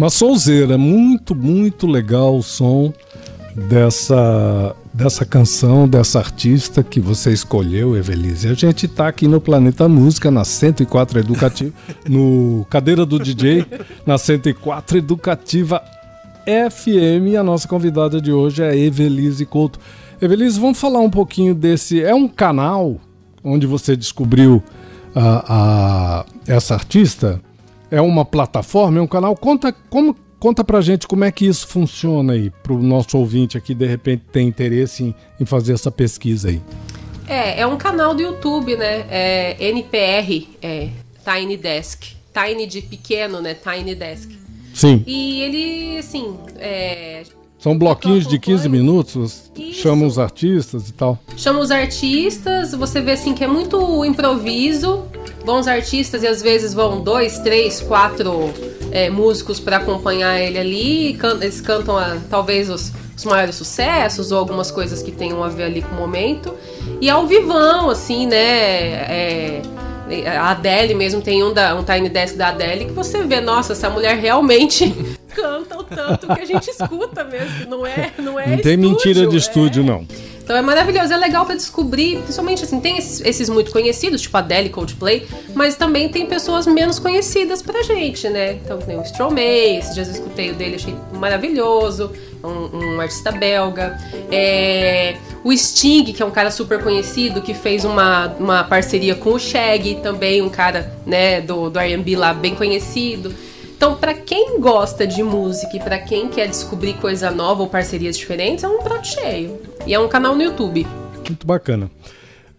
Uma 0.01 0.09
sonzeira, 0.09 0.79
muito, 0.79 1.35
muito 1.35 1.85
legal 1.85 2.35
o 2.35 2.41
som 2.41 2.91
dessa, 3.69 4.75
dessa 4.91 5.23
canção, 5.23 5.87
dessa 5.87 6.17
artista 6.17 6.81
que 6.81 6.99
você 6.99 7.31
escolheu, 7.31 7.95
Evelise. 7.95 8.47
A 8.47 8.55
gente 8.55 8.87
está 8.87 9.07
aqui 9.07 9.27
no 9.27 9.39
Planeta 9.39 9.87
Música, 9.87 10.31
na 10.31 10.43
104 10.43 11.19
Educativa, 11.19 11.71
no 12.09 12.65
Cadeira 12.67 13.05
do 13.05 13.19
DJ, 13.19 13.63
na 14.03 14.17
104 14.17 14.97
Educativa 14.97 15.79
FM. 16.47 17.27
E 17.27 17.37
a 17.37 17.43
nossa 17.43 17.67
convidada 17.67 18.19
de 18.19 18.31
hoje 18.31 18.63
é 18.63 18.75
Evelise 18.75 19.45
Couto. 19.45 19.79
Evelise, 20.19 20.59
vamos 20.59 20.79
falar 20.79 21.01
um 21.01 21.11
pouquinho 21.11 21.53
desse. 21.53 22.01
É 22.01 22.15
um 22.15 22.27
canal 22.27 22.99
onde 23.43 23.67
você 23.67 23.95
descobriu 23.95 24.63
a, 25.13 25.45
a 25.47 26.25
essa 26.47 26.73
artista? 26.73 27.39
É 27.91 28.01
uma 28.01 28.23
plataforma, 28.23 28.97
é 28.97 29.01
um 29.01 29.07
canal. 29.07 29.35
Conta, 29.35 29.71
como, 29.89 30.15
conta 30.39 30.63
pra 30.63 30.79
gente 30.81 31.07
como 31.07 31.25
é 31.25 31.31
que 31.31 31.45
isso 31.45 31.67
funciona 31.67 32.33
aí, 32.33 32.49
pro 32.63 32.81
nosso 32.81 33.17
ouvinte 33.17 33.57
aqui, 33.57 33.75
de 33.75 33.85
repente, 33.85 34.23
tem 34.31 34.47
interesse 34.47 35.03
em, 35.03 35.15
em 35.39 35.45
fazer 35.45 35.73
essa 35.73 35.91
pesquisa 35.91 36.49
aí. 36.49 36.61
É, 37.27 37.61
é 37.61 37.67
um 37.67 37.77
canal 37.77 38.15
do 38.15 38.21
YouTube, 38.21 38.75
né? 38.75 39.05
É 39.09 39.57
NPR, 39.59 40.47
é 40.61 40.89
Tiny 41.23 41.57
Desk. 41.57 42.15
Tiny 42.33 42.65
de 42.65 42.81
pequeno, 42.81 43.41
né? 43.41 43.53
Tiny 43.53 43.93
Desk. 43.93 44.31
Sim. 44.73 45.03
E 45.05 45.41
ele, 45.41 45.97
assim, 45.97 46.37
é, 46.57 47.23
são 47.61 47.77
bloquinhos 47.77 48.25
de 48.25 48.39
15 48.39 48.67
minutos, 48.67 49.51
chama 49.71 50.07
os 50.07 50.17
artistas 50.17 50.89
e 50.89 50.93
tal. 50.93 51.19
Chama 51.37 51.59
os 51.59 51.69
artistas, 51.69 52.73
você 52.73 52.99
vê 52.99 53.11
assim 53.11 53.35
que 53.35 53.43
é 53.43 53.47
muito 53.47 54.03
improviso, 54.03 55.03
bons 55.45 55.67
artistas 55.67 56.23
e 56.23 56.27
às 56.27 56.41
vezes 56.41 56.73
vão 56.73 57.01
dois, 57.01 57.37
três, 57.37 57.79
quatro 57.79 58.51
é, 58.91 59.11
músicos 59.11 59.59
para 59.59 59.77
acompanhar 59.77 60.39
ele 60.39 60.57
ali. 60.57 61.19
Eles 61.39 61.61
cantam 61.61 61.95
a, 61.99 62.17
talvez 62.31 62.67
os, 62.67 62.91
os, 63.15 63.25
maiores 63.25 63.53
sucessos 63.53 64.31
ou 64.31 64.39
algumas 64.39 64.71
coisas 64.71 65.03
que 65.03 65.11
tenham 65.11 65.43
a 65.43 65.47
ver 65.47 65.65
ali 65.65 65.83
com 65.83 65.93
o 65.93 65.97
momento. 65.99 66.55
E 66.99 67.11
ao 67.11 67.27
vivão, 67.27 67.91
assim, 67.91 68.25
né? 68.25 68.37
É, 68.37 69.61
a 70.35 70.49
Adele 70.49 70.95
mesmo 70.95 71.21
tem 71.21 71.43
um, 71.43 71.53
da, 71.53 71.75
um 71.75 71.83
Tiny 71.83 72.09
Desk 72.09 72.35
da 72.35 72.49
Adele 72.49 72.85
que 72.85 72.91
você 72.91 73.23
vê, 73.23 73.39
nossa, 73.39 73.73
essa 73.73 73.89
mulher 73.89 74.17
realmente 74.17 74.93
canta 75.33 75.77
o 75.77 75.83
tanto 75.83 76.27
que 76.27 76.41
a 76.41 76.45
gente 76.45 76.69
escuta 76.69 77.23
mesmo. 77.23 77.69
Não 77.69 77.85
é, 77.85 78.11
não 78.17 78.39
é. 78.39 78.47
Não 78.47 78.57
tem 78.57 78.73
estúdio, 78.73 78.89
mentira 78.89 79.27
de 79.27 79.37
estúdio, 79.37 79.83
é... 79.83 79.85
não. 79.85 80.07
Então 80.43 80.55
é 80.55 80.61
maravilhoso, 80.61 81.13
é 81.13 81.17
legal 81.17 81.45
para 81.45 81.55
descobrir, 81.55 82.17
principalmente 82.23 82.63
assim, 82.63 82.79
tem 82.81 82.97
esses, 82.97 83.21
esses, 83.21 83.47
muito 83.47 83.71
conhecidos, 83.71 84.21
tipo 84.21 84.35
Adele, 84.35 84.69
Coldplay, 84.69 85.25
mas 85.55 85.75
também 85.75 86.09
tem 86.09 86.25
pessoas 86.25 86.67
menos 86.67 86.99
conhecidas 86.99 87.61
pra 87.61 87.83
gente, 87.83 88.27
né? 88.27 88.53
Então 88.53 88.77
tem 88.79 88.97
o 88.97 89.01
Stromae, 89.01 89.77
esses 89.77 89.93
dias 89.93 90.07
eu 90.07 90.13
escutei 90.15 90.51
o 90.51 90.55
dele, 90.55 90.75
achei 90.75 90.95
maravilhoso, 91.13 92.11
um, 92.43 92.95
um 92.95 92.99
artista 92.99 93.31
belga. 93.31 93.97
É, 94.31 95.15
o 95.43 95.55
Sting, 95.55 96.11
que 96.11 96.21
é 96.21 96.25
um 96.25 96.31
cara 96.31 96.51
super 96.51 96.83
conhecido, 96.83 97.41
que 97.41 97.53
fez 97.53 97.85
uma, 97.85 98.27
uma 98.39 98.63
parceria 98.63 99.15
com 99.15 99.33
o 99.33 99.39
Shaggy, 99.39 99.99
também 100.03 100.41
um 100.41 100.49
cara, 100.49 100.91
né, 101.05 101.39
do, 101.39 101.69
do 101.69 101.79
R&B 101.79 102.17
lá 102.17 102.33
bem 102.33 102.55
conhecido. 102.55 103.33
Então, 103.81 103.95
para 103.95 104.13
quem 104.13 104.59
gosta 104.59 105.07
de 105.07 105.23
música 105.23 105.75
e 105.75 105.79
para 105.79 105.97
quem 105.97 106.29
quer 106.29 106.47
descobrir 106.47 106.93
coisa 106.97 107.31
nova 107.31 107.63
ou 107.63 107.67
parcerias 107.67 108.15
diferentes, 108.15 108.63
é 108.63 108.67
um 108.67 108.83
prato 108.83 109.07
cheio. 109.07 109.59
E 109.87 109.93
é 109.95 109.99
um 109.99 110.07
canal 110.07 110.35
no 110.35 110.43
YouTube. 110.43 110.85
Muito 111.27 111.47
bacana. 111.47 111.89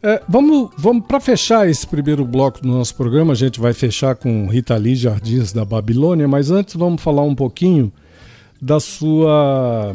É, 0.03 0.21
vamos, 0.29 0.71
vamos 0.77 1.07
para 1.07 1.21
fechar 1.21 1.71
esse 1.71 1.87
primeiro 1.87 2.25
bloco 2.25 2.61
do 2.61 2.67
nosso 2.67 2.97
programa, 2.97 3.35
a 3.35 3.37
gente 3.37 3.61
vai 3.61 3.73
fechar 3.73 4.17
com 4.17 4.49
Rita 4.49 4.75
Lee 4.77 4.97
Jardins 4.97 5.53
da 5.53 5.65
Babilônia, 5.65 6.27
mas 6.27 6.51
antes 6.51 6.75
vamos 6.75 7.01
falar 7.01 7.23
um 7.23 7.37
pouquinho 7.37 7.93
da 8.61 8.81
sua. 8.81 9.93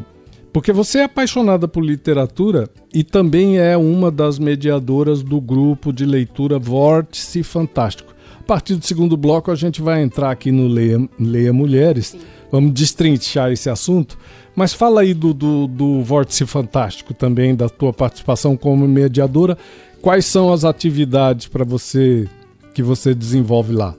Porque 0.53 0.71
você 0.71 0.99
é 0.99 1.03
apaixonada 1.03 1.67
por 1.67 1.83
literatura 1.83 2.69
e 2.93 3.03
também 3.03 3.59
é 3.59 3.75
uma 3.75 4.09
das 4.09 4.39
mediadoras 4.39 5.21
do 5.21 5.41
grupo 5.41 5.91
de 5.91 6.05
leitura 6.05 6.57
Vórtice 6.57 7.43
Fantástico 7.43 8.15
partir 8.47 8.75
do 8.75 8.85
segundo 8.85 9.17
bloco, 9.17 9.51
a 9.51 9.55
gente 9.55 9.81
vai 9.81 10.01
entrar 10.01 10.31
aqui 10.31 10.51
no 10.51 10.67
Leia, 10.67 10.97
Leia 11.19 11.51
Mulheres. 11.51 12.07
Sim. 12.07 12.19
Vamos 12.49 12.71
destrinchar 12.71 13.51
esse 13.51 13.69
assunto. 13.69 14.17
Mas 14.55 14.73
fala 14.73 15.01
aí 15.01 15.13
do, 15.13 15.33
do, 15.33 15.67
do 15.67 16.01
Vórtice 16.01 16.45
Fantástico 16.45 17.13
também, 17.13 17.53
da 17.53 17.67
tua 17.67 17.91
participação 17.91 18.55
como 18.55 18.87
mediadora. 18.87 19.57
Quais 20.01 20.25
são 20.25 20.51
as 20.51 20.63
atividades 20.63 21.47
para 21.47 21.65
você 21.65 22.27
que 22.73 22.81
você 22.81 23.13
desenvolve 23.13 23.73
lá? 23.73 23.93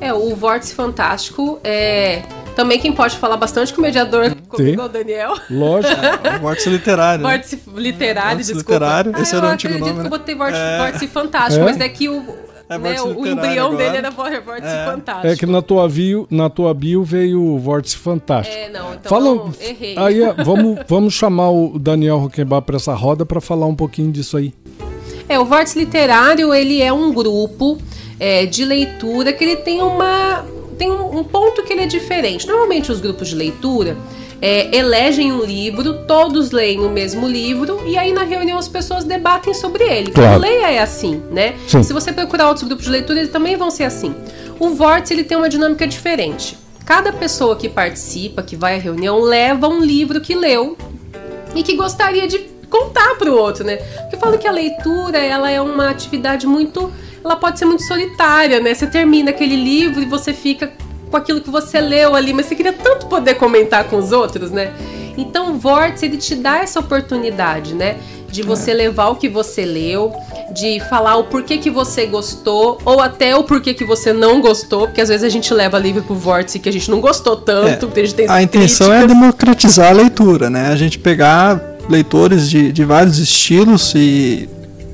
É, 0.00 0.14
o 0.14 0.34
Vórtice 0.34 0.74
Fantástico 0.74 1.60
é 1.62 2.22
também 2.56 2.78
quem 2.78 2.92
pode 2.92 3.16
falar 3.16 3.36
bastante 3.36 3.72
com 3.72 3.80
o 3.80 3.82
mediador 3.82 4.34
comigo 4.48 4.80
é 4.80 4.84
o 4.84 4.88
Daniel. 4.88 5.34
Lógico. 5.50 5.94
É, 6.26 6.38
vórtice 6.38 6.70
literário. 6.70 7.22
Vórtice 7.22 7.62
literário, 7.74 8.30
vórtice 8.30 8.54
desculpa. 8.54 8.72
literário, 8.72 9.22
esse 9.22 9.34
ah, 9.34 9.38
era 9.38 9.46
o 9.46 9.50
antigo 9.50 9.78
nome, 9.78 9.92
né? 9.92 10.04
Eu 10.06 10.10
botei 10.10 10.34
vórtice, 10.34 10.62
é. 10.62 10.78
vórtice 10.78 11.06
fantástico, 11.06 11.62
é? 11.62 11.64
mas 11.64 11.76
daqui 11.76 12.08
o, 12.08 12.24
é 12.70 12.78
né, 12.78 13.02
o 13.02 13.26
embrião 13.26 13.66
agora. 13.66 13.76
dele 13.76 13.96
era 13.96 14.10
vórtice 14.10 14.72
é. 14.72 14.84
fantástico. 14.84 15.26
É 15.26 15.36
que 15.36 15.44
na 15.44 15.60
tua 15.60 15.88
bio, 15.88 16.26
na 16.30 16.48
tua 16.48 16.72
bio 16.72 17.02
veio 17.02 17.42
o 17.42 17.58
vórtice 17.58 17.96
fantástico. 17.96 18.56
É, 18.56 18.68
não, 18.68 18.94
então 18.94 19.10
Fala, 19.10 19.34
não, 19.34 19.52
errei. 19.60 19.96
Aí, 19.98 20.20
vamos, 20.44 20.78
vamos 20.86 21.14
chamar 21.14 21.50
o 21.50 21.78
Daniel 21.78 22.18
Roquembar 22.18 22.62
para 22.62 22.76
essa 22.76 22.94
roda 22.94 23.26
para 23.26 23.40
falar 23.40 23.66
um 23.66 23.74
pouquinho 23.74 24.12
disso 24.12 24.36
aí. 24.36 24.54
É, 25.28 25.38
o 25.38 25.44
Vórtice 25.44 25.78
Literário, 25.78 26.54
ele 26.54 26.80
é 26.80 26.92
um 26.92 27.12
grupo 27.12 27.76
é, 28.18 28.46
de 28.46 28.64
leitura 28.64 29.32
que 29.32 29.42
ele 29.42 29.56
tem 29.56 29.82
uma 29.82 30.44
tem 30.78 30.90
um, 30.90 31.18
um 31.18 31.24
ponto 31.24 31.62
que 31.62 31.72
ele 31.72 31.82
é 31.82 31.86
diferente. 31.86 32.46
Normalmente 32.46 32.90
os 32.90 33.00
grupos 33.00 33.28
de 33.28 33.34
leitura 33.34 33.96
é, 34.42 34.74
elegem 34.74 35.32
um 35.32 35.44
livro, 35.44 36.04
todos 36.06 36.50
leem 36.50 36.80
o 36.80 36.88
mesmo 36.88 37.28
livro 37.28 37.82
e 37.86 37.98
aí 37.98 38.12
na 38.12 38.22
reunião 38.22 38.58
as 38.58 38.68
pessoas 38.68 39.04
debatem 39.04 39.52
sobre 39.52 39.84
ele. 39.84 40.10
Claro. 40.10 40.40
Leia 40.40 40.70
é 40.70 40.78
assim, 40.78 41.22
né? 41.30 41.54
Sim. 41.68 41.82
Se 41.82 41.92
você 41.92 42.12
procurar 42.12 42.48
outros 42.48 42.66
grupos 42.66 42.86
de 42.86 42.90
leitura, 42.90 43.18
eles 43.18 43.30
também 43.30 43.56
vão 43.56 43.70
ser 43.70 43.84
assim. 43.84 44.14
O 44.58 44.70
Vórtice 44.70 45.14
ele 45.14 45.24
tem 45.24 45.36
uma 45.36 45.48
dinâmica 45.48 45.86
diferente. 45.86 46.56
Cada 46.86 47.12
pessoa 47.12 47.56
que 47.56 47.68
participa, 47.68 48.42
que 48.42 48.56
vai 48.56 48.76
à 48.76 48.78
reunião, 48.78 49.20
leva 49.20 49.68
um 49.68 49.80
livro 49.80 50.20
que 50.20 50.34
leu 50.34 50.76
e 51.54 51.62
que 51.62 51.76
gostaria 51.76 52.26
de 52.26 52.38
contar 52.68 53.16
para 53.16 53.30
o 53.30 53.36
outro, 53.36 53.64
né? 53.64 53.76
Porque 53.76 54.16
eu 54.16 54.20
falo 54.20 54.38
que 54.38 54.46
a 54.46 54.52
leitura 54.52 55.18
ela 55.18 55.50
é 55.50 55.60
uma 55.60 55.90
atividade 55.90 56.46
muito, 56.46 56.92
ela 57.22 57.36
pode 57.36 57.58
ser 57.58 57.64
muito 57.64 57.82
solitária, 57.82 58.60
né? 58.60 58.72
Você 58.74 58.86
termina 58.86 59.30
aquele 59.30 59.56
livro 59.56 60.00
e 60.00 60.06
você 60.06 60.32
fica 60.32 60.72
com 61.10 61.16
aquilo 61.16 61.40
que 61.40 61.50
você 61.50 61.80
leu 61.80 62.14
ali, 62.14 62.32
mas 62.32 62.46
você 62.46 62.54
queria 62.54 62.72
tanto 62.72 63.06
poder 63.06 63.34
comentar 63.34 63.84
com 63.84 63.96
os 63.96 64.12
outros, 64.12 64.50
né? 64.50 64.72
Então 65.16 65.52
o 65.52 65.58
Vórtice 65.58 66.06
ele 66.06 66.16
te 66.16 66.34
dá 66.34 66.58
essa 66.58 66.80
oportunidade, 66.80 67.74
né? 67.74 67.96
De 68.30 68.42
você 68.42 68.70
é. 68.70 68.74
levar 68.74 69.08
o 69.08 69.16
que 69.16 69.28
você 69.28 69.64
leu, 69.64 70.12
de 70.54 70.80
falar 70.88 71.16
o 71.16 71.24
porquê 71.24 71.58
que 71.58 71.68
você 71.68 72.06
gostou, 72.06 72.78
ou 72.84 73.00
até 73.00 73.34
o 73.34 73.42
porquê 73.42 73.74
que 73.74 73.84
você 73.84 74.12
não 74.12 74.40
gostou, 74.40 74.86
porque 74.86 75.00
às 75.00 75.08
vezes 75.08 75.24
a 75.24 75.28
gente 75.28 75.52
leva 75.52 75.78
livro 75.78 76.02
pro 76.02 76.14
Vórtice 76.14 76.58
que 76.60 76.68
a 76.68 76.72
gente 76.72 76.88
não 76.90 77.00
gostou 77.00 77.36
tanto, 77.36 77.86
é, 77.86 78.00
a 78.00 78.04
gente 78.04 78.14
tem 78.14 78.28
A 78.28 78.40
intenção 78.40 78.92
é 78.92 78.98
críticas. 78.98 79.16
é 79.16 79.20
democratizar 79.20 79.90
a 79.90 79.92
leitura, 79.94 80.48
né? 80.48 80.68
A 80.68 80.76
gente 80.76 80.98
pegar 80.98 81.60
leitores 81.88 82.48
de, 82.48 82.70
de 82.70 82.84
vários 82.84 83.18
estilos 83.18 83.92
e 83.96 84.48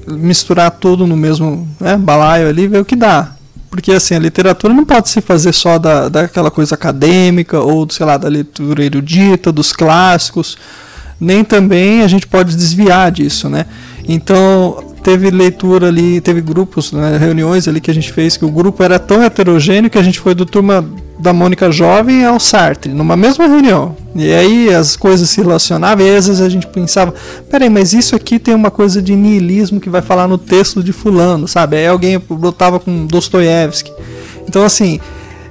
misturar 0.07 0.71
tudo 0.71 1.07
no 1.07 1.17
mesmo 1.17 1.69
né, 1.79 1.97
balaio 1.97 2.49
ali, 2.49 2.67
ver 2.67 2.81
o 2.81 2.85
que 2.85 2.97
dá. 2.97 3.36
Porque 3.77 3.93
assim, 3.93 4.15
a 4.15 4.19
literatura 4.19 4.73
não 4.73 4.87
pode 4.87 5.11
se 5.11 5.21
fazer 5.21 5.53
só 5.53 5.79
da, 5.79 6.09
daquela 6.09 6.51
coisa 6.51 6.75
acadêmica 6.75 7.61
ou, 7.61 7.87
sei 7.91 8.07
lá, 8.07 8.17
da 8.17 8.27
leitura 8.27 8.83
erudita, 8.83 9.53
dos 9.53 9.71
clássicos. 9.71 10.57
Nem 11.21 11.45
também 11.45 12.01
a 12.01 12.09
gente 12.09 12.27
pode 12.27 12.57
desviar 12.57 13.13
disso, 13.13 13.51
né? 13.51 13.67
Então, 14.09 14.96
teve 15.07 15.31
leitura 15.31 15.87
ali, 15.87 16.21
teve 16.21 16.41
grupos, 16.41 16.91
né, 16.91 17.17
reuniões 17.17 17.69
ali 17.69 17.81
que 17.81 17.93
a 17.93 17.95
gente 17.95 18.13
fez, 18.13 18.37
que 18.37 18.45
o 18.45 18.51
grupo 18.51 18.83
era 18.83 18.99
tão 18.99 19.23
heterogêneo 19.23 19.89
que 19.89 19.99
a 19.99 20.03
gente 20.03 20.19
foi 20.19 20.35
do 20.35 20.45
turma 20.45 20.85
da 21.17 21.33
Mônica 21.33 21.71
jovem 21.71 22.25
ao 22.25 22.41
Sartre, 22.41 22.93
numa 22.93 23.17
mesma 23.17 23.47
reunião. 23.47 23.95
E 24.17 24.33
aí 24.33 24.75
as 24.75 24.97
coisas 24.97 25.31
se 25.31 25.41
relacionavam, 25.41 26.05
e 26.05 26.11
às 26.11 26.27
vezes 26.27 26.43
a 26.43 26.49
gente 26.49 26.67
pensava, 26.67 27.15
peraí, 27.49 27.71
mas 27.71 27.93
isso 27.93 28.17
aqui 28.17 28.41
tem 28.41 28.53
uma 28.53 28.69
coisa 28.69 29.01
de 29.01 29.15
niilismo 29.15 29.79
que 29.79 29.89
vai 29.89 30.03
falar 30.03 30.27
no 30.27 30.37
texto 30.37 30.83
de 30.83 30.93
fulano, 30.93 31.47
sabe? 31.47 31.77
Aí 31.77 31.87
alguém 31.87 32.19
botava 32.19 32.81
com 32.81 33.07
Dostoiévski. 33.07 33.93
Então 34.49 34.65
assim, 34.65 34.99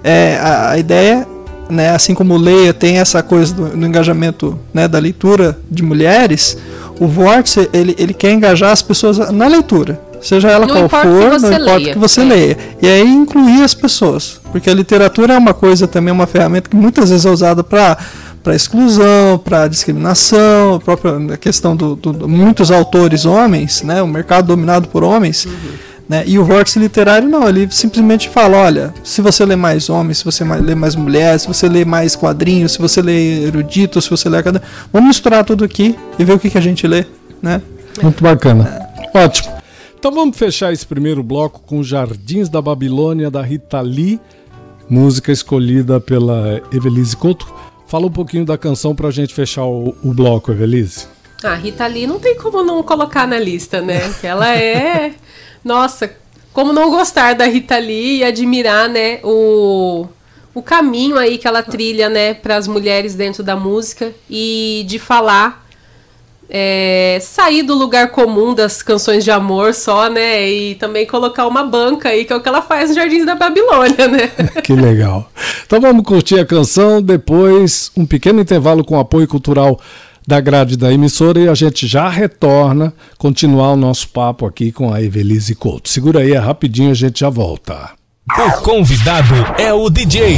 é, 0.04 0.38
a, 0.38 0.72
a, 0.72 0.78
ideia, 0.78 1.26
né, 1.70 1.92
assim 1.92 2.14
como 2.14 2.36
Leia 2.36 2.74
tem 2.74 2.98
essa 2.98 3.24
coisa 3.24 3.54
do, 3.54 3.70
do 3.70 3.86
engajamento 3.86 4.60
né, 4.74 4.86
da 4.86 5.00
leitura 5.00 5.58
de 5.72 5.82
mulheres, 5.82 6.58
o 7.00 7.08
Vortex 7.08 7.58
ele, 7.74 7.96
ele 7.98 8.14
quer 8.14 8.32
engajar 8.32 8.72
as 8.72 8.82
pessoas 8.82 9.18
na 9.32 9.48
leitura 9.48 10.00
seja 10.22 10.50
ela 10.50 10.66
não 10.66 10.88
qual 10.88 11.04
for, 11.04 11.40
não 11.40 11.54
importa 11.54 11.58
leia. 11.58 11.94
que 11.94 12.00
você 12.00 12.22
é. 12.22 12.24
leia. 12.24 12.58
E 12.82 12.88
aí 12.88 13.08
incluir 13.08 13.62
as 13.62 13.76
pessoas, 13.76 14.42
porque 14.52 14.70
a 14.70 14.74
literatura 14.74 15.36
é 15.36 15.38
uma 15.38 15.54
coisa 15.54 15.88
também, 15.88 16.12
uma 16.12 16.26
ferramenta 16.26 16.68
que 16.70 16.76
muitas 16.76 17.12
vezes 17.12 17.26
é 17.26 17.30
usada 17.30 17.64
para 17.64 17.98
para 18.44 18.56
exclusão, 18.56 19.40
para 19.44 19.68
discriminação, 19.68 20.76
a 20.76 20.80
própria 20.80 21.36
questão 21.36 21.76
do, 21.76 21.96
do, 21.96 22.14
do, 22.14 22.30
muitos 22.30 22.70
autores 22.70 23.26
homens, 23.26 23.82
né, 23.82 24.04
o 24.04 24.08
mercado 24.08 24.46
dominado 24.46 24.88
por 24.88 25.04
homens. 25.04 25.46
Uhum. 25.46 25.52
Né? 26.08 26.24
E 26.28 26.38
o 26.38 26.46
vórtice 26.46 26.78
literário 26.78 27.28
não, 27.28 27.50
ele 27.50 27.68
simplesmente 27.72 28.30
fala, 28.30 28.58
olha, 28.58 28.94
se 29.04 29.22
você 29.22 29.44
lê 29.44 29.56
mais 29.56 29.90
homens, 29.90 30.20
se 30.20 30.26
você 30.26 30.44
lê 30.44 30.76
mais 30.76 30.96
mulheres, 30.96 31.42
se 31.44 31.48
você 31.48 31.68
lê 31.68 31.84
mais 31.84 32.16
quadrinhos, 32.16 32.74
se 32.74 32.80
você 32.80 33.02
lê 33.02 33.46
erudito, 33.46 34.00
se 34.00 34.10
você 34.10 34.30
lê 34.30 34.42
cada, 34.44 34.62
vamos 34.94 35.08
misturar 35.08 35.44
tudo 35.44 35.66
aqui 35.66 35.98
e 36.20 36.24
ver 36.24 36.34
o 36.34 36.40
que, 36.40 36.50
que 36.50 36.58
a 36.58 36.62
gente 36.62 36.86
lê, 36.86 37.06
né? 37.42 37.62
Muito 38.02 38.24
bacana. 38.24 38.90
É. 39.14 39.18
Ótimo. 39.18 39.56
Então 39.98 40.12
vamos 40.12 40.38
fechar 40.38 40.72
esse 40.72 40.86
primeiro 40.86 41.24
bloco 41.24 41.62
com 41.66 41.82
Jardins 41.82 42.50
da 42.50 42.62
Babilônia 42.62 43.32
da 43.32 43.42
Rita 43.42 43.82
Lee, 43.82 44.20
música 44.88 45.32
escolhida 45.32 46.00
pela 46.00 46.62
Evelise 46.72 47.18
Couto. 47.18 47.52
Fala 47.88 48.06
um 48.06 48.12
pouquinho 48.12 48.46
da 48.46 48.58
canção 48.58 48.94
para 48.94 49.08
a 49.08 49.12
gente 49.12 49.34
fechar 49.34 49.66
o, 49.66 49.96
o 50.04 50.14
bloco, 50.14 50.52
Evelise. 50.52 51.08
Ah, 51.44 51.56
Rita 51.56 51.88
Lee 51.88 52.06
não 52.06 52.20
tem 52.20 52.36
como 52.38 52.64
não 52.64 52.84
colocar 52.84 53.28
na 53.28 53.40
lista, 53.40 53.82
né? 53.82 54.14
Ela 54.22 54.56
é. 54.56 55.14
Nossa, 55.66 56.12
como 56.54 56.72
não 56.72 56.92
gostar 56.92 57.34
da 57.34 57.46
Rita 57.46 57.80
Lee 57.80 58.20
e 58.20 58.24
admirar, 58.24 58.88
né, 58.88 59.20
o, 59.24 60.08
o 60.54 60.62
caminho 60.62 61.18
aí 61.18 61.40
que 61.40 61.48
ela 61.48 61.64
trilha, 61.64 62.08
né, 62.08 62.36
para 62.36 62.56
as 62.56 62.68
mulheres 62.68 63.16
dentro 63.16 63.42
da 63.42 63.56
música 63.56 64.14
e 64.30 64.86
de 64.88 65.00
falar 65.00 65.66
é, 66.50 67.18
sair 67.22 67.64
do 67.64 67.74
lugar 67.74 68.12
comum 68.12 68.54
das 68.54 68.82
canções 68.82 69.24
de 69.24 69.32
amor 69.32 69.74
só, 69.74 70.10
né? 70.10 70.48
E 70.48 70.76
também 70.76 71.06
colocar 71.06 71.48
uma 71.48 71.64
banca 71.64 72.10
aí, 72.10 72.24
que 72.24 72.32
é 72.32 72.36
o 72.36 72.42
que 72.42 72.48
ela 72.48 72.62
faz 72.62 72.90
no 72.90 72.96
Jardins 72.96 73.26
da 73.26 73.36
Babilônia, 73.36 74.08
né? 74.08 74.28
que 74.64 74.74
legal. 74.74 75.30
Então 75.66 75.82
vamos 75.82 76.06
curtir 76.06 76.40
a 76.40 76.46
canção, 76.46 77.02
depois 77.02 77.92
um 77.98 78.06
pequeno 78.06 78.40
intervalo 78.40 78.84
com 78.84 79.00
apoio 79.00 79.28
cultural 79.28 79.80
da 80.28 80.40
grade 80.40 80.78
da 80.78 80.92
emissora 80.92 81.40
e 81.40 81.48
a 81.48 81.54
gente 81.54 81.88
já 81.88 82.10
retorna, 82.10 82.94
continuar 83.18 83.74
o 83.74 83.78
nosso 83.78 84.10
papo 84.10 84.46
aqui 84.46 84.72
com 84.72 84.94
a 84.94 85.02
Evelise 85.02 85.56
Couto. 85.56 85.90
Segura 85.90 86.22
aí, 86.22 86.34
é 86.34 86.38
rapidinho, 86.38 86.92
a 86.92 86.96
gente 86.96 87.20
já 87.20 87.30
volta. 87.30 87.92
O 88.38 88.62
convidado 88.62 89.36
é 89.60 89.72
o 89.74 89.90
DJ. 89.90 90.38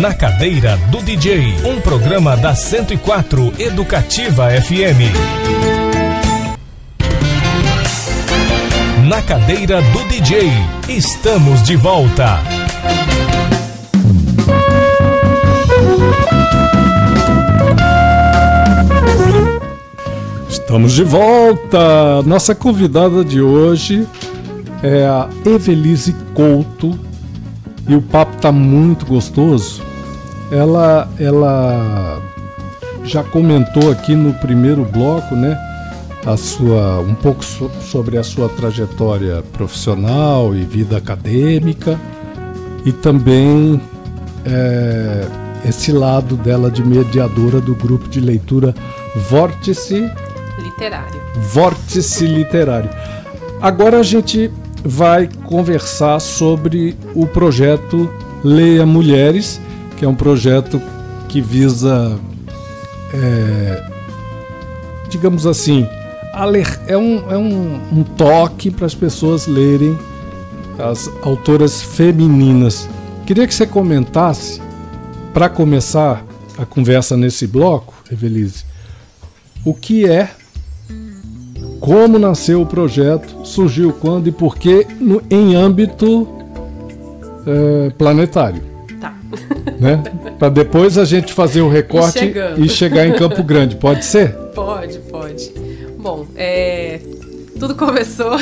Na 0.00 0.14
Cadeira 0.14 0.78
do 0.90 1.02
DJ, 1.02 1.56
um 1.62 1.78
programa 1.78 2.34
da 2.34 2.54
104 2.54 3.52
Educativa 3.58 4.48
FM. 4.50 5.12
na 9.06 9.20
cadeira 9.20 9.82
do 9.82 10.04
DJ. 10.08 10.48
Estamos 10.88 11.62
de 11.64 11.76
volta. 11.76 12.38
Estamos 20.48 20.92
de 20.94 21.04
volta. 21.04 22.22
Nossa 22.24 22.54
convidada 22.54 23.22
de 23.22 23.42
hoje 23.42 24.08
é 24.82 25.04
a 25.04 25.28
Evelise 25.44 26.16
Couto 26.32 26.98
e 27.86 27.94
o 27.94 28.00
papo 28.00 28.36
tá 28.36 28.50
muito 28.50 29.04
gostoso. 29.04 29.79
Ela, 30.50 31.08
ela 31.18 32.20
já 33.04 33.22
comentou 33.22 33.90
aqui 33.90 34.14
no 34.14 34.34
primeiro 34.34 34.84
bloco, 34.84 35.34
né? 35.34 35.58
A 36.26 36.36
sua, 36.36 37.00
um 37.00 37.14
pouco 37.14 37.44
so, 37.44 37.70
sobre 37.80 38.18
a 38.18 38.22
sua 38.22 38.48
trajetória 38.48 39.42
profissional 39.52 40.54
e 40.54 40.64
vida 40.64 40.98
acadêmica 40.98 41.98
e 42.84 42.92
também 42.92 43.80
é, 44.44 45.26
esse 45.66 45.92
lado 45.92 46.36
dela 46.36 46.70
de 46.70 46.84
mediadora 46.84 47.60
do 47.60 47.74
grupo 47.74 48.08
de 48.08 48.20
leitura 48.20 48.74
Vórtice 49.28 50.10
Literário. 50.58 51.20
Vórtice 51.52 52.26
Literário. 52.26 52.90
Agora 53.60 54.00
a 54.00 54.02
gente 54.02 54.50
vai 54.84 55.28
conversar 55.44 56.18
sobre 56.20 56.96
o 57.14 57.26
projeto 57.26 58.10
Leia 58.42 58.86
Mulheres, 58.86 59.60
que 60.00 60.06
é 60.06 60.08
um 60.08 60.14
projeto 60.14 60.80
que 61.28 61.42
visa, 61.42 62.18
é, 63.12 63.86
digamos 65.10 65.46
assim, 65.46 65.86
é 66.86 66.96
um, 66.96 67.30
é 67.30 67.36
um, 67.36 67.78
um 67.92 68.02
toque 68.02 68.70
para 68.70 68.86
as 68.86 68.94
pessoas 68.94 69.46
lerem 69.46 69.98
as 70.78 71.10
autoras 71.20 71.82
femininas. 71.82 72.88
Queria 73.26 73.46
que 73.46 73.54
você 73.54 73.66
comentasse, 73.66 74.62
para 75.34 75.50
começar 75.50 76.24
a 76.56 76.64
conversa 76.64 77.14
nesse 77.14 77.46
bloco, 77.46 77.92
Evelise, 78.10 78.64
o 79.66 79.74
que 79.74 80.08
é 80.08 80.30
como 81.78 82.18
nasceu 82.18 82.62
o 82.62 82.66
projeto, 82.66 83.44
surgiu 83.44 83.92
quando 83.92 84.28
e 84.28 84.32
por 84.32 84.56
que 84.56 84.86
em 85.30 85.54
âmbito 85.54 86.26
é, 87.46 87.90
planetário. 87.90 88.69
Tá. 89.30 89.70
Né? 89.80 90.02
Para 90.38 90.50
depois 90.50 90.98
a 90.98 91.06
gente 91.06 91.32
fazer 91.32 91.62
o 91.62 91.68
recorte 91.68 92.34
e, 92.58 92.66
e, 92.66 92.68
chegar 92.68 93.06
em 93.06 93.14
Campo 93.14 93.42
Grande. 93.42 93.76
Pode 93.76 94.04
ser? 94.04 94.32
Pode, 94.54 94.98
pode. 94.98 95.50
Bom, 95.98 96.26
é, 96.36 97.00
tudo 97.58 97.74
começou 97.74 98.36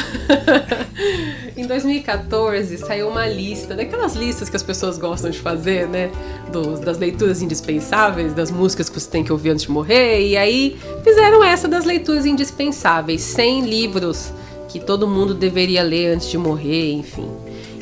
em 1.57 1.67
2014. 1.67 2.79
Saiu 2.79 3.09
uma 3.09 3.27
lista, 3.27 3.75
daquelas 3.75 4.15
listas 4.15 4.49
que 4.49 4.57
as 4.57 4.63
pessoas 4.63 4.99
gostam 4.99 5.31
de 5.31 5.39
fazer, 5.39 5.89
né? 5.89 6.11
Dos, 6.53 6.81
das 6.81 6.99
leituras 6.99 7.43
indispensáveis, 7.43 8.33
das 8.33 8.51
músicas 8.51 8.89
que 8.89 8.99
você 8.99 9.11
tem 9.11 9.23
que 9.23 9.33
ouvir 9.33 9.51
antes 9.51 9.65
de 9.65 9.71
morrer. 9.71 10.27
E 10.27 10.37
aí 10.37 10.77
fizeram 11.05 11.43
essa 11.45 11.69
das 11.69 11.85
leituras 11.85 12.27
indispensáveis, 12.27 13.21
100 13.21 13.63
livros 13.63 14.33
que 14.69 14.79
todo 14.79 15.09
mundo 15.09 15.35
deveria 15.35 15.83
ler 15.83 16.15
antes 16.15 16.29
de 16.29 16.39
morrer, 16.39 16.93
enfim. 16.93 17.29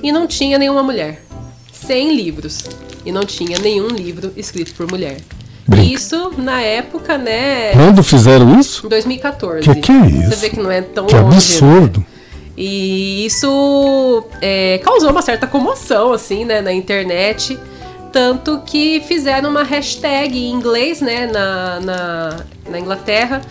E 0.03 0.13
não 0.13 0.27
tinha 0.27 0.59
nenhuma 0.59 0.83
mulher. 0.83 1.26
100 1.85 2.15
livros. 2.15 2.65
E 3.05 3.13
não 3.13 3.25
tinha 3.25 3.59
nenhum 3.59 3.89
livro 3.89 4.33
escrito 4.37 4.75
por 4.75 4.91
mulher. 4.91 5.19
Brinca. 5.67 5.95
Isso 5.95 6.33
na 6.39 6.61
época, 6.61 7.19
né? 7.19 7.73
Quando 7.73 8.03
fizeram 8.03 8.59
isso? 8.59 8.87
Em 8.87 8.89
2014. 8.89 9.63
Que 9.63 9.81
que 9.81 9.93
é 9.93 10.07
isso? 10.07 10.31
Você 10.31 10.37
vê 10.37 10.51
que 10.51 10.61
não 10.61 10.71
é 10.71 10.81
tão 10.81 11.07
que 11.07 11.15
longe. 11.15 11.37
absurdo. 11.37 12.01
Né? 12.01 12.07
E 12.57 13.27
isso 13.27 14.25
é, 14.41 14.79
causou 14.79 15.11
uma 15.11 15.23
certa 15.23 15.47
comoção, 15.47 16.13
assim, 16.13 16.45
né, 16.45 16.61
na 16.61 16.73
internet. 16.73 17.59
Tanto 18.13 18.63
que 18.65 19.03
fizeram 19.07 19.51
uma 19.51 19.63
hashtag 19.63 20.39
em 20.39 20.53
inglês, 20.53 21.01
né, 21.03 21.27
na, 21.27 21.81
na, 21.81 22.37
na 22.71 22.79
Inglaterra, 22.79 23.43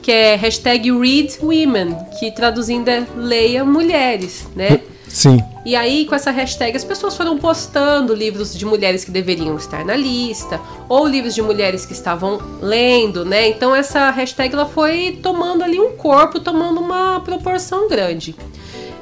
que 0.00 0.10
é 0.10 0.34
hashtag 0.36 0.90
Read 0.90 1.38
Women, 1.42 1.96
que 2.18 2.30
traduzindo 2.30 2.88
é 2.88 3.04
Leia 3.16 3.64
Mulheres, 3.64 4.46
né? 4.56 4.80
Sim. 5.14 5.40
E 5.64 5.76
aí, 5.76 6.06
com 6.06 6.14
essa 6.16 6.32
hashtag, 6.32 6.76
as 6.76 6.82
pessoas 6.82 7.16
foram 7.16 7.38
postando 7.38 8.12
livros 8.12 8.52
de 8.52 8.66
mulheres 8.66 9.04
que 9.04 9.12
deveriam 9.12 9.56
estar 9.56 9.84
na 9.84 9.94
lista, 9.94 10.60
ou 10.88 11.06
livros 11.06 11.36
de 11.36 11.40
mulheres 11.40 11.86
que 11.86 11.92
estavam 11.92 12.40
lendo, 12.60 13.24
né? 13.24 13.48
Então, 13.48 13.74
essa 13.74 14.10
hashtag 14.10 14.52
ela 14.52 14.66
foi 14.66 15.20
tomando 15.22 15.62
ali 15.62 15.80
um 15.80 15.92
corpo, 15.92 16.40
tomando 16.40 16.80
uma 16.80 17.20
proporção 17.20 17.88
grande. 17.88 18.34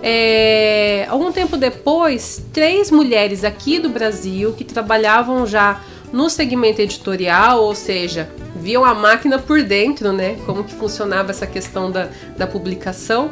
É, 0.03 1.07
algum 1.09 1.33
tempo 1.33 1.57
depois, 1.57 2.45
três 2.53 2.91
mulheres 2.91 3.43
aqui 3.43 3.79
do 3.79 3.89
Brasil 3.89 4.53
que 4.53 4.65
trabalhavam 4.65 5.47
já 5.47 5.81
no 6.13 6.29
segmento 6.29 6.83
editorial, 6.83 7.63
ou 7.63 7.75
seja, 7.75 8.29
viam 8.55 8.85
a 8.85 8.93
máquina 8.93 9.39
por 9.39 9.63
dentro, 9.63 10.13
né? 10.13 10.37
Como 10.45 10.63
que 10.63 10.75
funcionava 10.75 11.31
essa 11.31 11.47
questão 11.47 11.91
da, 11.91 12.11
da 12.37 12.47
publicação 12.47 13.31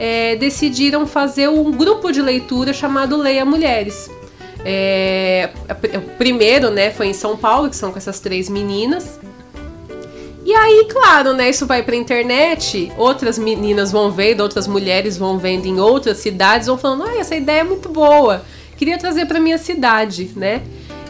é, 0.00 0.34
decidiram 0.34 1.06
fazer 1.06 1.50
um 1.50 1.70
grupo 1.70 2.10
de 2.10 2.22
leitura 2.22 2.72
chamado 2.72 3.18
Leia 3.18 3.44
Mulheres. 3.44 4.10
É, 4.64 5.50
o 5.94 6.16
primeiro, 6.16 6.70
né, 6.70 6.90
foi 6.90 7.08
em 7.08 7.12
São 7.12 7.36
Paulo, 7.36 7.68
que 7.68 7.76
são 7.76 7.92
com 7.92 7.98
essas 7.98 8.18
três 8.18 8.48
meninas. 8.48 9.20
E 10.42 10.54
aí, 10.54 10.86
claro, 10.90 11.34
né, 11.34 11.50
isso 11.50 11.66
vai 11.66 11.82
pra 11.82 11.94
internet, 11.94 12.90
outras 12.96 13.38
meninas 13.38 13.92
vão 13.92 14.10
vendo, 14.10 14.40
outras 14.40 14.66
mulheres 14.66 15.18
vão 15.18 15.38
vendo 15.38 15.66
em 15.66 15.78
outras 15.78 16.16
cidades, 16.16 16.66
vão 16.66 16.78
falando, 16.78 17.04
ah, 17.04 17.18
essa 17.18 17.36
ideia 17.36 17.60
é 17.60 17.64
muito 17.64 17.90
boa, 17.90 18.42
queria 18.78 18.96
trazer 18.96 19.26
para 19.26 19.38
minha 19.38 19.58
cidade, 19.58 20.30
né? 20.34 20.62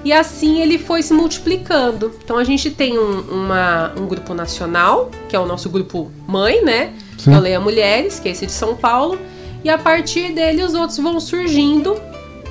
E 0.05 0.12
assim 0.12 0.61
ele 0.61 0.79
foi 0.79 1.03
se 1.03 1.12
multiplicando. 1.12 2.12
Então 2.24 2.38
a 2.38 2.44
gente 2.44 2.70
tem 2.70 2.98
um, 2.98 3.20
uma, 3.20 3.92
um 3.96 4.07
grupo 4.07 4.35
nacional, 4.35 5.11
que 5.29 5.37
é 5.37 5.38
o 5.38 5.46
nosso 5.46 5.68
grupo 5.68 6.11
mãe, 6.26 6.64
né? 6.64 6.92
Sim. 7.20 7.35
Eu 7.35 7.40
leio 7.40 7.61
Mulheres, 7.61 8.18
que 8.18 8.28
é 8.28 8.33
esse 8.33 8.46
de 8.46 8.52
São 8.52 8.74
Paulo. 8.76 9.18
E 9.62 9.68
a 9.68 9.76
partir 9.76 10.33
dele 10.33 10.62
os 10.62 10.74
outros 10.74 10.98
vão 10.98 11.20
surgindo, 11.20 12.00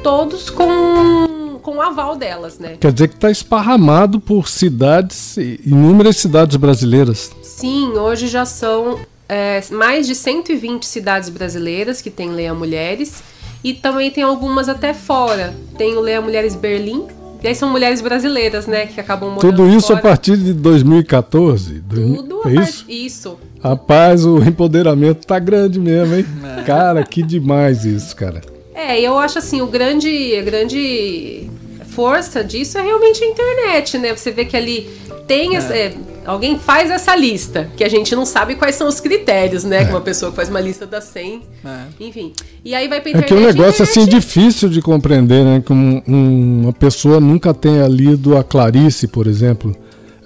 todos 0.03 0.49
com, 0.49 1.59
com 1.61 1.77
o 1.77 1.81
aval 1.81 2.15
delas, 2.15 2.59
né? 2.59 2.77
Quer 2.79 2.91
dizer 2.91 3.07
que 3.07 3.15
está 3.15 3.31
esparramado 3.31 4.19
por 4.19 4.47
cidades, 4.47 5.37
inúmeras 5.65 6.17
cidades 6.17 6.55
brasileiras. 6.55 7.31
Sim, 7.41 7.93
hoje 7.97 8.27
já 8.27 8.45
são 8.45 8.99
é, 9.27 9.61
mais 9.71 10.05
de 10.05 10.13
120 10.13 10.85
cidades 10.85 11.29
brasileiras 11.29 12.01
que 12.01 12.11
tem 12.11 12.29
Leia 12.29 12.53
Mulheres. 12.53 13.23
E 13.61 13.73
também 13.73 14.09
tem 14.09 14.23
algumas 14.23 14.69
até 14.69 14.93
fora. 14.93 15.53
Tem 15.77 15.97
o 15.97 15.99
Leia 15.99 16.21
Mulheres 16.21 16.55
Berlim, 16.55 17.07
e 17.41 17.47
aí 17.47 17.55
são 17.55 17.69
mulheres 17.69 18.01
brasileiras, 18.01 18.67
né, 18.67 18.85
que 18.85 18.99
acabam 18.99 19.29
morando 19.29 19.55
Tudo 19.55 19.69
isso 19.69 19.87
fora. 19.87 19.99
a 19.99 20.01
partir 20.01 20.35
de 20.35 20.53
2014? 20.53 21.81
Tudo 21.89 22.41
é 22.45 22.53
isso? 22.53 22.85
Part... 22.85 22.85
isso. 22.89 23.37
Rapaz, 23.61 24.25
o 24.25 24.41
empoderamento 24.43 25.25
tá 25.25 25.37
grande 25.37 25.79
mesmo, 25.79 26.15
hein? 26.15 26.25
É. 26.59 26.63
Cara, 26.63 27.03
que 27.03 27.21
demais 27.21 27.85
isso, 27.85 28.15
cara. 28.15 28.41
É, 28.73 28.99
eu 28.99 29.17
acho 29.17 29.39
assim, 29.39 29.61
o 29.61 29.67
grande, 29.67 30.35
a 30.37 30.41
grande 30.41 31.49
força 31.89 32.43
disso 32.43 32.77
é 32.77 32.81
realmente 32.81 33.23
a 33.23 33.27
internet, 33.27 33.97
né? 33.97 34.15
Você 34.15 34.31
vê 34.31 34.45
que 34.45 34.55
ali 34.55 34.89
tem 35.27 35.57
é. 35.57 35.59
é, 35.59 35.93
alguém 36.25 36.57
faz 36.57 36.89
essa 36.89 37.15
lista, 37.15 37.69
que 37.75 37.83
a 37.83 37.89
gente 37.89 38.15
não 38.15 38.25
sabe 38.25 38.55
quais 38.55 38.75
são 38.75 38.87
os 38.87 38.99
critérios, 38.99 39.63
né? 39.63 39.81
É. 39.81 39.85
Que 39.85 39.91
uma 39.91 40.01
pessoa 40.01 40.31
faz 40.31 40.47
uma 40.47 40.61
lista 40.61 40.87
das 40.87 41.03
100, 41.05 41.41
é. 41.65 41.69
enfim. 41.99 42.33
E 42.63 42.73
aí 42.73 42.87
vai 42.87 43.01
pra 43.01 43.11
internet. 43.11 43.25
É 43.25 43.27
que 43.27 43.33
é 43.33 43.37
um 43.37 43.45
negócio 43.45 43.83
assim 43.83 44.05
difícil 44.05 44.69
de 44.69 44.81
compreender, 44.81 45.43
né? 45.43 45.61
Que 45.65 45.73
um, 45.73 46.01
um, 46.07 46.61
uma 46.63 46.73
pessoa 46.73 47.19
nunca 47.19 47.53
tenha 47.53 47.87
lido 47.87 48.37
a 48.37 48.43
Clarice, 48.43 49.07
por 49.07 49.27
exemplo. 49.27 49.75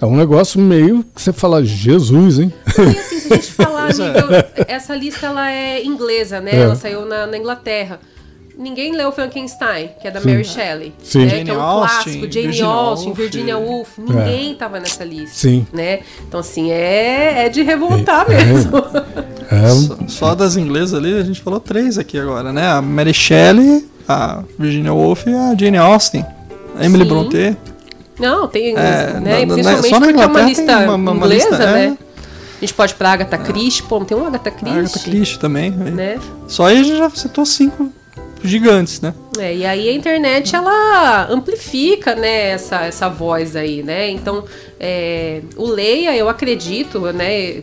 É 0.04 0.06
um 0.06 0.16
negócio 0.16 0.60
meio 0.60 1.02
que 1.14 1.22
você 1.22 1.32
fala, 1.32 1.64
Jesus, 1.64 2.38
hein? 2.38 2.52
E 2.78 2.98
assim, 2.98 3.20
se 3.20 3.32
a 3.32 3.36
gente 3.36 3.52
falar, 3.52 3.84
amigo, 3.84 4.28
essa 4.68 4.94
lista 4.94 5.28
ela 5.28 5.50
é 5.50 5.82
inglesa, 5.82 6.42
né? 6.42 6.50
É. 6.50 6.60
Ela 6.60 6.76
saiu 6.76 7.06
na, 7.06 7.26
na 7.26 7.38
Inglaterra. 7.38 7.98
Ninguém 8.58 8.94
leu 8.94 9.10
Frankenstein, 9.10 9.92
que 10.02 10.06
é 10.06 10.10
da 10.10 10.20
Sim. 10.20 10.28
Mary 10.28 10.44
Shelley. 10.44 10.92
Sim. 11.02 11.20
Né? 11.20 11.28
Jane 11.30 11.44
que 11.44 11.50
é 11.50 11.54
um 11.54 11.60
Austen, 11.62 11.88
clássico. 11.88 12.32
Jane 12.32 12.46
Virginia 12.48 12.66
Austen, 12.66 13.06
Woolf. 13.06 13.18
Virginia 13.18 13.58
Woolf. 13.58 13.88
Ninguém 13.98 14.52
é. 14.52 14.54
tava 14.56 14.78
nessa 14.78 15.04
lista. 15.04 15.36
Sim. 15.38 15.66
Né? 15.72 16.00
Então, 16.28 16.40
assim, 16.40 16.70
é, 16.70 17.46
é 17.46 17.48
de 17.48 17.62
revoltar 17.62 18.30
é. 18.30 18.44
mesmo. 18.44 18.76
É. 19.50 19.68
Só, 19.70 19.98
só, 20.06 20.34
das 20.34 20.58
inglesas 20.58 20.92
ali, 20.92 21.14
a 21.16 21.22
gente 21.22 21.40
falou 21.40 21.58
três 21.60 21.96
aqui 21.96 22.18
agora, 22.18 22.52
né? 22.52 22.68
A 22.68 22.82
Mary 22.82 23.14
Shelley, 23.14 23.88
a 24.06 24.44
Virginia 24.58 24.92
Woolf 24.92 25.26
e 25.26 25.34
a 25.34 25.54
Jane 25.58 25.78
Austen. 25.78 26.26
A 26.78 26.84
Emily 26.84 27.04
Sim. 27.04 27.08
Brontë. 27.08 27.56
Não, 28.18 28.46
tem. 28.46 28.76
É, 28.76 29.20
né? 29.20 29.44
Na, 29.44 29.54
Principalmente 29.54 29.90
na 29.92 30.00
porque 30.00 30.22
é 30.22 30.26
uma 30.26 30.40
lista 30.42 30.62
uma, 30.78 30.94
uma, 30.94 31.12
uma 31.12 31.26
inglesa, 31.26 31.50
lista, 31.50 31.72
né? 31.72 31.98
A 32.56 32.60
gente 32.60 32.74
pode 32.74 32.92
ir 32.92 32.96
pra 32.96 33.12
Agatha 33.12 33.38
Christie, 33.38 33.82
pô, 33.82 34.02
tem 34.04 34.16
um 34.16 34.26
Agatha 34.26 34.50
Christie. 34.50 34.78
Agatha 34.78 34.98
Christie 35.00 35.38
também. 35.38 35.70
Né? 35.70 36.18
Só 36.48 36.66
aí 36.66 36.78
a 36.78 36.82
gente 36.82 36.96
já 36.96 37.10
citou 37.10 37.44
cinco 37.44 37.92
gigantes, 38.42 39.00
né? 39.00 39.12
É, 39.38 39.54
e 39.54 39.66
aí 39.66 39.88
a 39.88 39.92
internet 39.92 40.54
ela 40.54 41.26
amplifica, 41.30 42.14
né, 42.14 42.50
essa, 42.50 42.84
essa 42.84 43.08
voz 43.08 43.56
aí, 43.56 43.82
né? 43.82 44.10
Então, 44.10 44.44
é, 44.78 45.40
o 45.56 45.66
Leia, 45.66 46.14
eu 46.16 46.28
acredito, 46.28 47.00
né? 47.12 47.62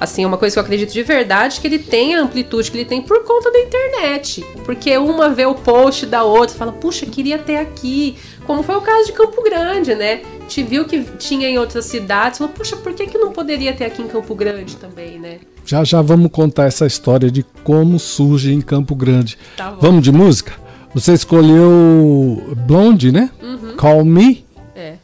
Assim, 0.00 0.24
é 0.24 0.26
uma 0.26 0.36
coisa 0.36 0.54
que 0.54 0.58
eu 0.58 0.62
acredito 0.62 0.92
de 0.92 1.02
verdade 1.02 1.60
que 1.60 1.66
ele 1.66 1.78
tem 1.78 2.14
a 2.14 2.22
amplitude 2.22 2.70
que 2.70 2.76
ele 2.76 2.84
tem 2.84 3.00
por 3.00 3.24
conta 3.24 3.50
da 3.50 3.60
internet. 3.60 4.44
Porque 4.64 4.96
uma 4.98 5.30
vê 5.30 5.46
o 5.46 5.54
post 5.54 6.06
da 6.06 6.24
outra, 6.24 6.56
fala, 6.56 6.72
puxa, 6.72 7.06
queria 7.06 7.38
ter 7.38 7.56
aqui. 7.56 8.16
Como 8.46 8.62
foi 8.62 8.76
o 8.76 8.80
caso 8.80 9.06
de 9.06 9.12
Campo 9.12 9.42
Grande, 9.42 9.94
né? 9.94 10.22
Te 10.48 10.62
viu 10.62 10.84
que 10.84 11.02
tinha 11.18 11.48
em 11.48 11.58
outras 11.58 11.86
cidades, 11.86 12.38
falou, 12.38 12.52
puxa, 12.52 12.76
por 12.76 12.92
que, 12.92 13.06
que 13.06 13.16
não 13.16 13.32
poderia 13.32 13.72
ter 13.72 13.84
aqui 13.86 14.02
em 14.02 14.08
Campo 14.08 14.34
Grande 14.34 14.76
também, 14.76 15.18
né? 15.18 15.38
Já 15.64 15.82
já 15.82 16.02
vamos 16.02 16.30
contar 16.30 16.66
essa 16.66 16.86
história 16.86 17.30
de 17.30 17.42
como 17.62 17.98
surge 17.98 18.52
em 18.52 18.60
Campo 18.60 18.94
Grande. 18.94 19.38
Tá 19.56 19.70
vamos 19.70 20.02
de 20.02 20.12
música? 20.12 20.52
Você 20.94 21.12
escolheu 21.12 22.54
Blonde, 22.66 23.10
né? 23.10 23.30
Uhum. 23.42 23.76
Call 23.76 24.04
Me. 24.04 24.44
É, 24.76 24.94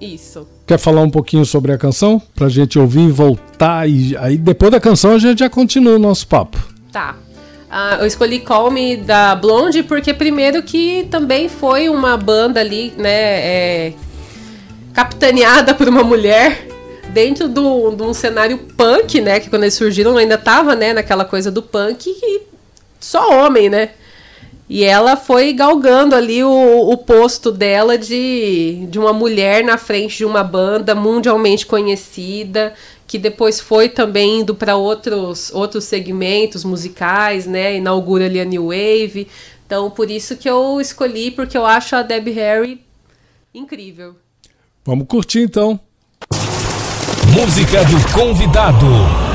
isso. 0.00 0.46
Quer 0.70 0.78
falar 0.78 1.00
um 1.00 1.10
pouquinho 1.10 1.44
sobre 1.44 1.72
a 1.72 1.76
canção? 1.76 2.22
Pra 2.32 2.48
gente 2.48 2.78
ouvir 2.78 3.00
e 3.00 3.10
voltar. 3.10 3.88
E 3.88 4.16
aí 4.16 4.38
depois 4.38 4.70
da 4.70 4.78
canção 4.78 5.14
a 5.14 5.18
gente 5.18 5.40
já 5.40 5.50
continua 5.50 5.96
o 5.96 5.98
nosso 5.98 6.28
papo. 6.28 6.64
Tá. 6.92 7.16
Uh, 7.68 8.02
eu 8.02 8.06
escolhi 8.06 8.38
Call 8.38 8.70
Me 8.70 8.96
da 8.96 9.34
Blonde 9.34 9.82
porque 9.82 10.14
primeiro 10.14 10.62
que 10.62 11.08
também 11.10 11.48
foi 11.48 11.88
uma 11.88 12.16
banda 12.16 12.60
ali, 12.60 12.94
né, 12.96 13.10
é, 13.10 13.92
capitaneada 14.94 15.74
por 15.74 15.88
uma 15.88 16.04
mulher 16.04 16.68
dentro 17.08 17.48
de 17.48 17.58
um 17.58 18.14
cenário 18.14 18.56
punk, 18.76 19.20
né, 19.20 19.40
que 19.40 19.50
quando 19.50 19.64
eles 19.64 19.74
surgiram 19.74 20.16
ainda 20.16 20.38
tava, 20.38 20.76
né, 20.76 20.92
naquela 20.92 21.24
coisa 21.24 21.50
do 21.50 21.62
punk 21.62 22.08
e 22.08 22.42
só 23.00 23.44
homem, 23.44 23.68
né. 23.68 23.90
E 24.72 24.84
ela 24.84 25.16
foi 25.16 25.52
galgando 25.52 26.14
ali 26.14 26.44
o, 26.44 26.90
o 26.90 26.96
posto 26.96 27.50
dela 27.50 27.98
de, 27.98 28.86
de 28.88 29.00
uma 29.00 29.12
mulher 29.12 29.64
na 29.64 29.76
frente 29.76 30.18
de 30.18 30.24
uma 30.24 30.44
banda 30.44 30.94
mundialmente 30.94 31.66
conhecida, 31.66 32.72
que 33.04 33.18
depois 33.18 33.58
foi 33.58 33.88
também 33.88 34.42
indo 34.42 34.54
para 34.54 34.76
outros, 34.76 35.50
outros 35.52 35.82
segmentos 35.82 36.62
musicais, 36.62 37.46
né? 37.46 37.78
Inaugura 37.78 38.26
ali 38.26 38.40
a 38.40 38.44
New 38.44 38.66
Wave. 38.66 39.26
Então, 39.66 39.90
por 39.90 40.08
isso 40.08 40.36
que 40.36 40.48
eu 40.48 40.80
escolhi, 40.80 41.32
porque 41.32 41.58
eu 41.58 41.66
acho 41.66 41.96
a 41.96 42.02
Debbie 42.02 42.30
Harry 42.30 42.80
incrível. 43.52 44.14
Vamos 44.84 45.08
curtir 45.08 45.40
então. 45.40 45.80
Música 47.34 47.84
do 47.86 48.12
convidado. 48.12 49.29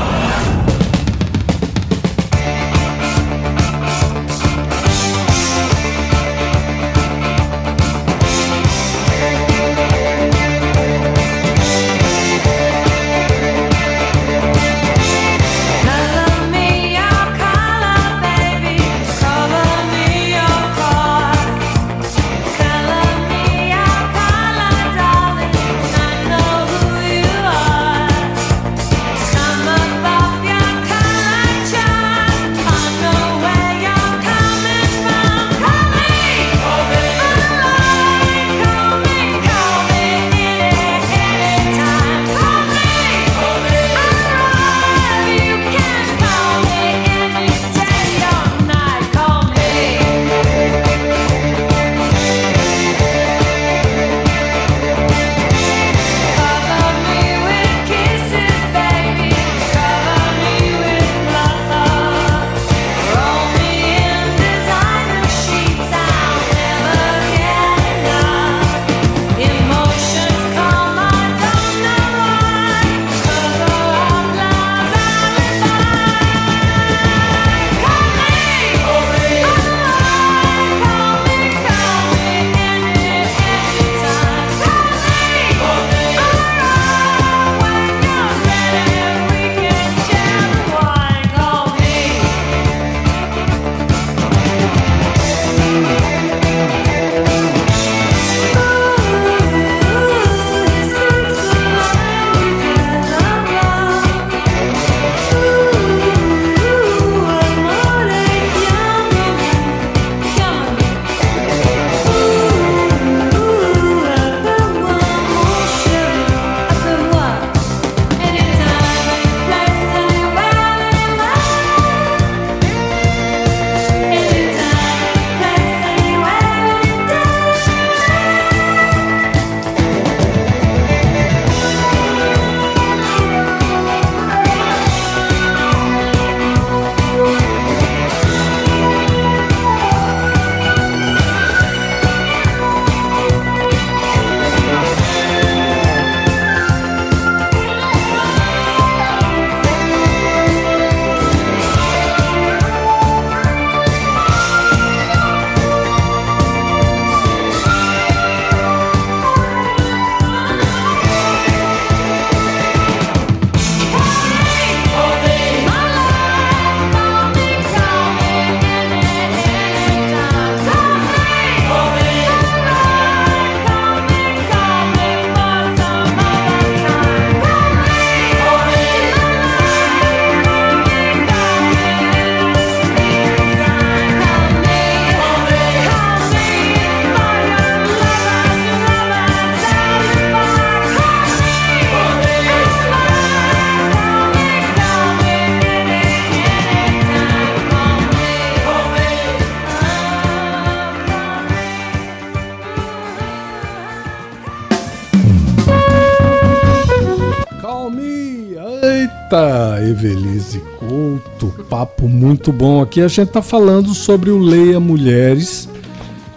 Evelise 209.96 210.62
Couto, 210.78 211.48
papo 211.70 212.06
muito 212.06 212.52
bom 212.52 212.82
aqui. 212.82 213.00
A 213.00 213.08
gente 213.08 213.28
está 213.28 213.40
falando 213.40 213.94
sobre 213.94 214.30
o 214.30 214.38
Leia 214.38 214.78
Mulheres, 214.78 215.66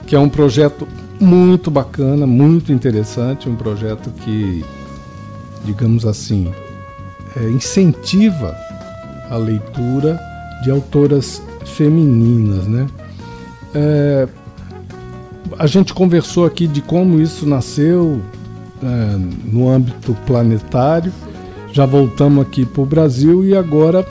que 0.08 0.16
é 0.16 0.20
um 0.20 0.30
projeto 0.30 0.88
muito 1.20 1.70
bacana, 1.70 2.26
muito 2.26 2.72
interessante, 2.72 3.50
um 3.50 3.58
projeto 3.58 4.12
que, 4.24 4.64
digamos 5.66 6.06
assim, 6.06 6.50
é, 7.36 7.50
incentiva 7.50 8.56
a 9.30 9.36
leitura 9.36 10.18
de 10.64 10.72
autoras 10.72 11.42
femininas, 11.66 12.66
né? 12.66 12.88
É, 13.76 14.28
a 15.58 15.68
gente 15.68 15.94
conversou 15.94 16.46
aqui 16.46 16.66
de 16.66 16.82
como 16.82 17.20
isso 17.20 17.46
nasceu 17.46 18.22
é, 18.82 19.18
no 19.52 19.70
âmbito 19.70 20.16
planetário. 20.26 21.12
Já 21.80 21.86
voltamos 21.86 22.46
aqui 22.46 22.66
para 22.66 22.82
o 22.82 22.86
Brasil 22.86 23.46
e 23.46 23.56
agora 23.56 24.06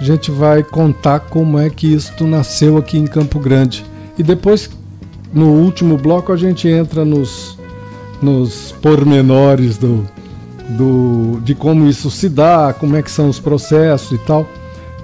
a 0.00 0.02
gente 0.02 0.28
vai 0.28 0.64
contar 0.64 1.20
como 1.20 1.56
é 1.56 1.70
que 1.70 1.86
isso 1.86 2.26
nasceu 2.26 2.76
aqui 2.76 2.98
em 2.98 3.06
Campo 3.06 3.38
Grande. 3.38 3.84
E 4.18 4.24
depois, 4.24 4.68
no 5.32 5.50
último 5.50 5.96
bloco, 5.96 6.32
a 6.32 6.36
gente 6.36 6.66
entra 6.66 7.04
nos, 7.04 7.56
nos 8.20 8.72
pormenores 8.82 9.78
do, 9.78 10.04
do, 10.70 11.40
de 11.44 11.54
como 11.54 11.86
isso 11.86 12.10
se 12.10 12.28
dá, 12.28 12.74
como 12.76 12.96
é 12.96 13.02
que 13.02 13.10
são 13.12 13.28
os 13.28 13.38
processos 13.38 14.10
e 14.10 14.18
tal. 14.18 14.44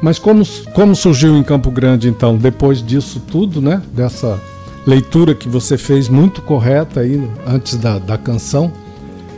Mas 0.02 0.18
como, 0.18 0.42
como 0.74 0.92
surgiu 0.96 1.36
em 1.36 1.42
Campo 1.44 1.70
Grande, 1.70 2.08
então, 2.08 2.36
depois 2.36 2.84
disso 2.84 3.22
tudo, 3.30 3.60
né? 3.60 3.80
Dessa 3.92 4.40
leitura 4.84 5.36
que 5.36 5.48
você 5.48 5.78
fez 5.78 6.08
muito 6.08 6.42
correta 6.42 6.98
aí 6.98 7.30
antes 7.46 7.76
da, 7.76 8.00
da 8.00 8.18
canção. 8.18 8.72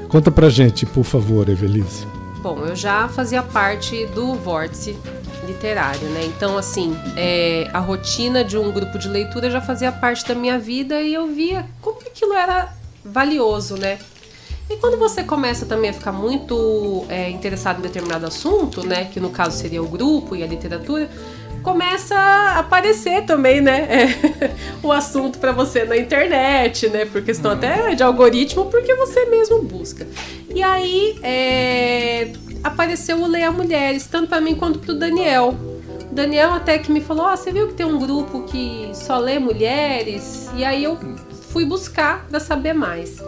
Conta 0.08 0.30
pra 0.30 0.48
gente, 0.48 0.86
por 0.86 1.04
favor, 1.04 1.46
Evelise. 1.50 2.17
Bom, 2.40 2.64
eu 2.66 2.76
já 2.76 3.08
fazia 3.08 3.42
parte 3.42 4.06
do 4.06 4.34
vórtice 4.34 4.96
literário, 5.46 6.08
né? 6.10 6.24
Então, 6.24 6.56
assim, 6.56 6.96
é, 7.16 7.68
a 7.72 7.78
rotina 7.78 8.44
de 8.44 8.56
um 8.56 8.70
grupo 8.70 8.98
de 8.98 9.08
leitura 9.08 9.50
já 9.50 9.60
fazia 9.60 9.90
parte 9.90 10.26
da 10.26 10.34
minha 10.34 10.58
vida 10.58 11.00
e 11.00 11.14
eu 11.14 11.26
via 11.26 11.66
como 11.80 11.98
aquilo 12.00 12.34
era 12.34 12.72
valioso, 13.04 13.76
né? 13.76 13.98
E 14.70 14.76
quando 14.76 14.98
você 14.98 15.24
começa 15.24 15.64
também 15.64 15.90
a 15.90 15.92
ficar 15.94 16.12
muito 16.12 17.06
é, 17.08 17.30
interessado 17.30 17.78
em 17.78 17.82
determinado 17.82 18.26
assunto, 18.26 18.86
né? 18.86 19.06
Que 19.06 19.18
no 19.18 19.30
caso 19.30 19.56
seria 19.56 19.82
o 19.82 19.88
grupo 19.88 20.36
e 20.36 20.42
a 20.42 20.46
literatura, 20.46 21.10
começa 21.62 22.14
a 22.14 22.58
aparecer 22.58 23.24
também, 23.24 23.60
né? 23.60 23.88
É, 23.90 24.54
o 24.82 24.92
assunto 24.92 25.38
para 25.38 25.52
você 25.52 25.84
na 25.84 25.96
internet, 25.96 26.88
né? 26.88 27.04
Por 27.04 27.22
questão 27.22 27.52
até 27.52 27.94
de 27.94 28.02
algoritmo, 28.02 28.66
porque 28.66 28.94
você 28.94 29.26
mesmo 29.26 29.62
busca. 29.62 30.06
E 30.54 30.62
aí 30.62 31.18
é, 31.22 32.32
apareceu 32.62 33.20
o 33.20 33.26
Leia 33.26 33.50
Mulheres, 33.50 34.06
tanto 34.06 34.28
para 34.28 34.40
mim 34.40 34.54
quanto 34.54 34.78
para 34.78 34.92
o 34.92 34.94
Daniel. 34.94 35.54
O 36.10 36.14
Daniel 36.14 36.52
até 36.52 36.78
que 36.78 36.90
me 36.90 37.00
falou: 37.00 37.26
oh, 37.32 37.36
você 37.36 37.52
viu 37.52 37.68
que 37.68 37.74
tem 37.74 37.86
um 37.86 37.98
grupo 37.98 38.42
que 38.42 38.90
só 38.94 39.18
lê 39.18 39.38
mulheres? 39.38 40.50
E 40.56 40.64
aí 40.64 40.84
eu 40.84 40.98
fui 41.50 41.64
buscar 41.64 42.26
para 42.28 42.40
saber 42.40 42.72
mais. 42.72 43.22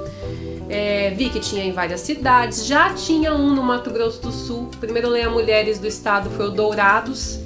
É, 0.68 1.10
vi 1.10 1.30
que 1.30 1.40
tinha 1.40 1.64
em 1.64 1.72
várias 1.72 2.00
cidades, 2.00 2.64
já 2.64 2.94
tinha 2.94 3.34
um 3.34 3.52
no 3.52 3.62
Mato 3.62 3.90
Grosso 3.90 4.22
do 4.22 4.30
Sul. 4.30 4.70
O 4.72 4.76
primeiro 4.76 5.08
Leia 5.08 5.28
Mulheres 5.28 5.80
do 5.80 5.86
estado 5.86 6.30
foi 6.30 6.46
o 6.46 6.50
Dourados. 6.50 7.40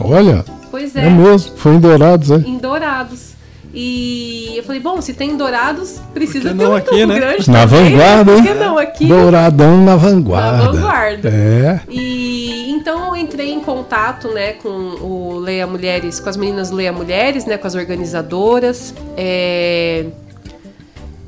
Olha! 0.00 0.44
Pois 0.70 0.96
é. 0.96 1.06
É 1.06 1.10
mesmo, 1.10 1.56
foi 1.56 1.74
em 1.74 1.78
Dourados, 1.78 2.30
é? 2.30 2.36
Em 2.36 2.58
Dourados. 2.58 3.34
E 3.76 4.54
eu 4.56 4.62
falei, 4.62 4.80
bom, 4.80 5.00
se 5.00 5.12
tem 5.14 5.30
em 5.30 5.36
Dourados, 5.36 6.00
precisa 6.12 6.54
ter 6.54 6.66
um 6.66 6.76
aqui, 6.76 6.90
Campo 6.90 7.06
né? 7.06 7.18
Grande 7.18 7.50
Na 7.50 7.66
também, 7.66 7.90
vanguarda, 7.90 8.24
Por 8.24 8.38
hein? 8.38 8.46
que 8.46 8.54
não 8.54 8.78
aqui? 8.78 9.06
Douradão 9.06 9.84
na 9.84 9.96
vanguarda. 9.96 10.58
Na 10.58 10.70
vanguarda. 10.70 11.28
É. 11.28 11.80
E 11.88 12.70
então 12.70 13.08
eu 13.08 13.16
entrei 13.16 13.50
em 13.50 13.60
contato, 13.60 14.28
né, 14.28 14.52
com 14.52 14.68
o 14.68 15.38
Leia 15.40 15.66
Mulheres, 15.66 16.20
com 16.20 16.28
as 16.28 16.36
meninas 16.36 16.70
Leia 16.70 16.92
Mulheres, 16.92 17.46
né, 17.46 17.56
com 17.56 17.66
as 17.66 17.74
organizadoras. 17.74 18.94
É, 19.16 20.06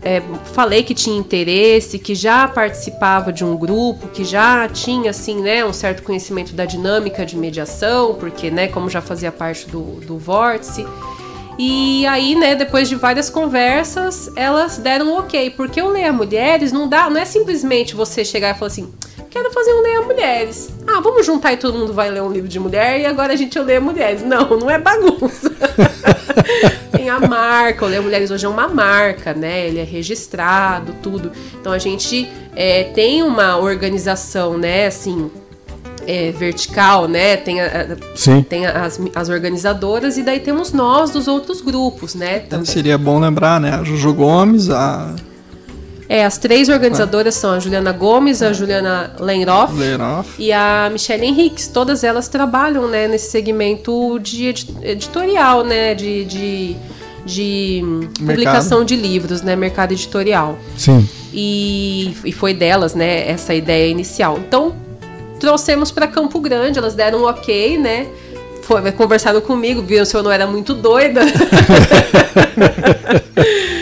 é, 0.06 0.22
falei 0.52 0.84
que 0.84 0.94
tinha 0.94 1.18
interesse, 1.18 1.98
que 1.98 2.14
já 2.14 2.46
participava 2.46 3.32
de 3.32 3.44
um 3.44 3.56
grupo, 3.56 4.06
que 4.06 4.24
já 4.24 4.68
tinha 4.68 5.10
assim, 5.10 5.42
né, 5.42 5.64
um 5.64 5.72
certo 5.72 6.04
conhecimento 6.04 6.54
da 6.54 6.64
dinâmica 6.64 7.26
de 7.26 7.36
mediação, 7.36 8.14
porque, 8.14 8.48
né, 8.48 8.68
como 8.68 8.88
já 8.88 9.02
fazia 9.02 9.32
parte 9.32 9.66
do, 9.66 9.98
do 10.06 10.16
vórtice. 10.16 10.86
E 11.58 12.06
aí, 12.06 12.36
né, 12.36 12.54
depois 12.54 12.88
de 12.88 12.94
várias 12.94 13.28
conversas, 13.28 14.30
elas 14.36 14.78
deram 14.78 15.08
um 15.08 15.18
ok, 15.18 15.50
porque 15.50 15.82
o 15.82 15.88
Leia 15.88 16.12
Mulheres 16.12 16.70
não 16.70 16.88
dá, 16.88 17.10
não 17.10 17.20
é 17.20 17.24
simplesmente 17.24 17.96
você 17.96 18.24
chegar 18.24 18.54
e 18.54 18.58
falar 18.58 18.68
assim, 18.68 18.92
quero 19.36 19.50
fazer 19.52 19.74
um 19.74 19.82
Leia 19.82 20.00
Mulheres. 20.00 20.70
Ah, 20.86 21.00
vamos 21.00 21.26
juntar 21.26 21.52
e 21.52 21.58
todo 21.58 21.76
mundo 21.76 21.92
vai 21.92 22.10
ler 22.10 22.22
um 22.22 22.32
livro 22.32 22.48
de 22.48 22.58
mulher 22.58 22.98
e 23.00 23.04
agora 23.04 23.34
a 23.34 23.36
gente 23.36 23.58
lê 23.58 23.78
mulheres. 23.78 24.22
Não, 24.22 24.48
não 24.58 24.70
é 24.70 24.78
bagunça. 24.78 25.50
Tem 26.90 27.10
a 27.10 27.20
marca, 27.20 27.84
o 27.84 27.88
Leia 27.88 28.00
Mulheres 28.00 28.30
hoje 28.30 28.46
é 28.46 28.48
uma 28.48 28.66
marca, 28.66 29.34
né? 29.34 29.66
Ele 29.66 29.78
é 29.78 29.84
registrado, 29.84 30.94
tudo. 31.02 31.30
Então 31.60 31.70
a 31.70 31.78
gente 31.78 32.30
é, 32.54 32.84
tem 32.84 33.22
uma 33.22 33.58
organização, 33.58 34.56
né, 34.56 34.86
assim, 34.86 35.30
é, 36.06 36.30
vertical, 36.32 37.06
né? 37.06 37.36
Tem, 37.36 37.60
a- 37.60 37.96
tem 38.48 38.64
as, 38.66 38.98
as 39.14 39.28
organizadoras 39.28 40.16
e 40.16 40.22
daí 40.22 40.40
temos 40.40 40.72
nós 40.72 41.10
dos 41.10 41.28
outros 41.28 41.60
grupos, 41.60 42.14
né? 42.14 42.42
Então, 42.46 42.64
seria 42.64 42.96
bom 42.96 43.20
lembrar, 43.20 43.60
né? 43.60 43.74
A 43.74 43.84
Juju 43.84 44.14
Gomes, 44.14 44.70
a 44.70 45.14
É, 46.08 46.24
as 46.24 46.38
três 46.38 46.68
organizadoras 46.68 47.34
são 47.34 47.52
a 47.52 47.58
Juliana 47.58 47.92
Gomes, 47.92 48.40
a 48.42 48.52
Juliana 48.52 49.12
Lenroff 49.18 49.74
e 50.38 50.52
a 50.52 50.88
Michelle 50.92 51.24
Henriques. 51.26 51.66
Todas 51.66 52.04
elas 52.04 52.28
trabalham 52.28 52.86
né, 52.88 53.08
nesse 53.08 53.30
segmento 53.30 54.18
de 54.20 54.46
edi- 54.46 54.76
editorial, 54.82 55.64
né? 55.64 55.94
De, 55.94 56.24
de, 56.24 56.76
de 57.24 57.82
publicação 58.24 58.84
de 58.84 58.94
livros, 58.94 59.42
né? 59.42 59.56
Mercado 59.56 59.92
editorial. 59.92 60.56
Sim. 60.76 61.08
E, 61.34 62.16
e 62.24 62.32
foi 62.32 62.54
delas, 62.54 62.94
né, 62.94 63.28
essa 63.28 63.52
ideia 63.52 63.90
inicial. 63.90 64.38
Então, 64.38 64.74
trouxemos 65.40 65.90
para 65.90 66.06
Campo 66.06 66.38
Grande, 66.40 66.78
elas 66.78 66.94
deram 66.94 67.22
um 67.22 67.26
ok, 67.26 67.76
né? 67.78 68.06
Foi, 68.62 68.90
conversaram 68.92 69.40
comigo, 69.40 69.82
viram 69.82 70.04
se 70.04 70.16
eu 70.16 70.22
não 70.22 70.30
era 70.30 70.46
muito 70.46 70.72
doida. 70.72 71.22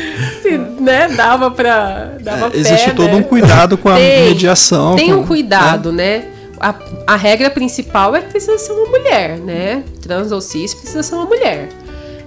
né, 0.84 1.08
dava 1.08 1.50
pra. 1.50 2.12
Dava 2.20 2.54
É, 2.54 2.58
existe 2.58 2.90
pé, 2.90 2.94
todo 2.94 3.08
né? 3.08 3.14
um 3.16 3.22
cuidado 3.22 3.76
com 3.76 3.88
a 3.88 3.96
Tem, 3.96 4.28
mediação. 4.28 4.94
Tem 4.94 5.08
com- 5.12 5.20
um 5.20 5.26
cuidado, 5.26 5.90
né? 5.92 6.26
A, 6.60 6.74
a 7.08 7.16
regra 7.16 7.50
principal 7.50 8.14
é 8.14 8.20
que 8.20 8.30
precisa 8.30 8.56
ser 8.58 8.72
uma 8.72 8.86
mulher, 8.86 9.38
né? 9.38 9.82
Trans 10.00 10.30
ou 10.30 10.40
cis 10.40 10.72
precisa 10.72 11.02
ser 11.02 11.14
uma 11.16 11.24
mulher. 11.26 11.68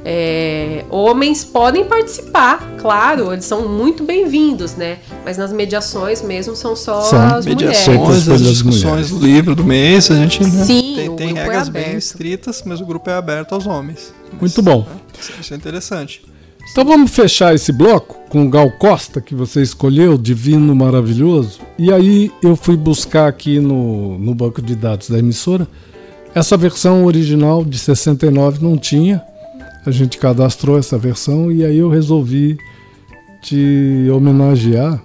É, 0.10 0.86
homens 0.90 1.44
podem 1.44 1.84
participar, 1.84 2.66
claro, 2.80 3.34
eles 3.34 3.44
são 3.44 3.68
muito 3.68 4.04
bem-vindos, 4.04 4.76
né? 4.76 5.00
Mas 5.26 5.38
nas 5.38 5.52
mediações 5.52 6.22
mesmo 6.22 6.56
são 6.56 6.76
só 6.78 7.02
São 7.02 7.20
as 7.20 7.46
mulheres. 7.46 7.86
Mediações, 7.88 8.18
as 8.20 8.24
pelas 8.26 8.42
discussões 8.42 9.10
do 9.10 9.20
livro, 9.20 9.54
do 9.56 9.66
mês, 9.66 10.10
a 10.10 10.16
gente 10.16 10.42
né, 10.44 10.64
Sim, 10.66 10.94
tem, 10.96 11.16
tem 11.16 11.38
é 11.38 11.42
regras 11.44 11.68
bem 11.68 11.82
aberto. 11.84 11.98
estritas, 11.98 12.64
mas 12.66 12.80
o 12.80 12.86
grupo 12.86 13.10
é 13.10 13.16
aberto 13.16 13.54
aos 13.54 13.66
homens. 13.68 14.14
Mas, 14.32 14.40
Muito 14.40 14.62
bom. 14.62 14.82
né, 14.82 14.96
Isso 15.42 15.54
é 15.54 15.58
interessante. 15.58 16.22
Então 16.72 16.86
vamos 16.86 17.12
fechar 17.12 17.56
esse 17.56 17.72
bloco 17.72 18.18
com 18.30 18.46
o 18.46 18.50
Gal 18.50 18.70
Costa, 18.72 19.20
que 19.22 19.34
você 19.34 19.62
escolheu, 19.62 20.18
Divino 20.18 20.76
Maravilhoso. 20.76 21.60
E 21.78 21.92
aí 21.92 22.32
eu 22.44 22.56
fui 22.56 22.78
buscar 22.78 23.28
aqui 23.28 23.60
no, 23.60 24.18
no 24.20 24.36
banco 24.36 24.62
de 24.62 24.76
dados 24.76 25.10
da 25.10 25.18
emissora. 25.18 25.68
Essa 26.36 26.56
versão 26.56 27.06
original 27.06 27.66
de 27.66 27.80
69 27.80 28.64
não 28.64 28.78
tinha. 28.78 29.24
A 29.86 29.92
gente 29.92 30.18
cadastrou 30.18 30.78
essa 30.78 30.98
versão 30.98 31.52
e 31.52 31.66
aí 31.66 31.78
eu 31.78 31.90
resolvi 31.90 32.58
te 33.42 34.08
homenagear 34.14 35.02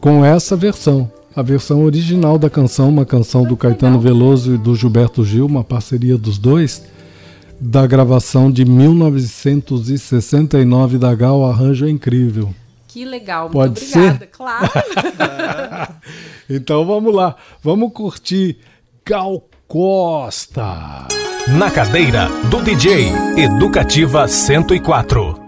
com 0.00 0.24
essa 0.24 0.56
versão. 0.56 1.10
A 1.34 1.42
versão 1.42 1.84
original 1.84 2.38
da 2.38 2.48
canção, 2.48 2.88
uma 2.88 3.04
canção 3.04 3.44
do 3.44 3.56
Caetano 3.56 4.00
Veloso 4.00 4.54
e 4.54 4.58
do 4.58 4.74
Gilberto 4.74 5.22
Gil, 5.22 5.44
uma 5.44 5.62
parceria 5.62 6.16
dos 6.16 6.38
dois 6.38 6.82
da 7.60 7.86
gravação 7.86 8.50
de 8.50 8.64
1969 8.64 10.98
da 10.98 11.14
Gal 11.14 11.44
Arranjo 11.44 11.86
é 11.86 11.90
Incrível. 11.90 12.52
Que 12.88 13.04
legal, 13.04 13.44
muito 13.44 13.52
Pode 13.52 13.80
obrigada. 13.80 14.26
Claro. 14.26 14.68
Então 16.48 16.86
vamos 16.86 17.12
lá, 17.12 17.34
vamos 17.60 17.92
curtir 17.92 18.58
Gal 19.04 19.42
Costa. 19.66 21.08
Na 21.58 21.68
cadeira 21.70 22.28
do 22.50 22.62
DJ 22.62 23.08
Educativa 23.36 24.28
104. 24.28 25.45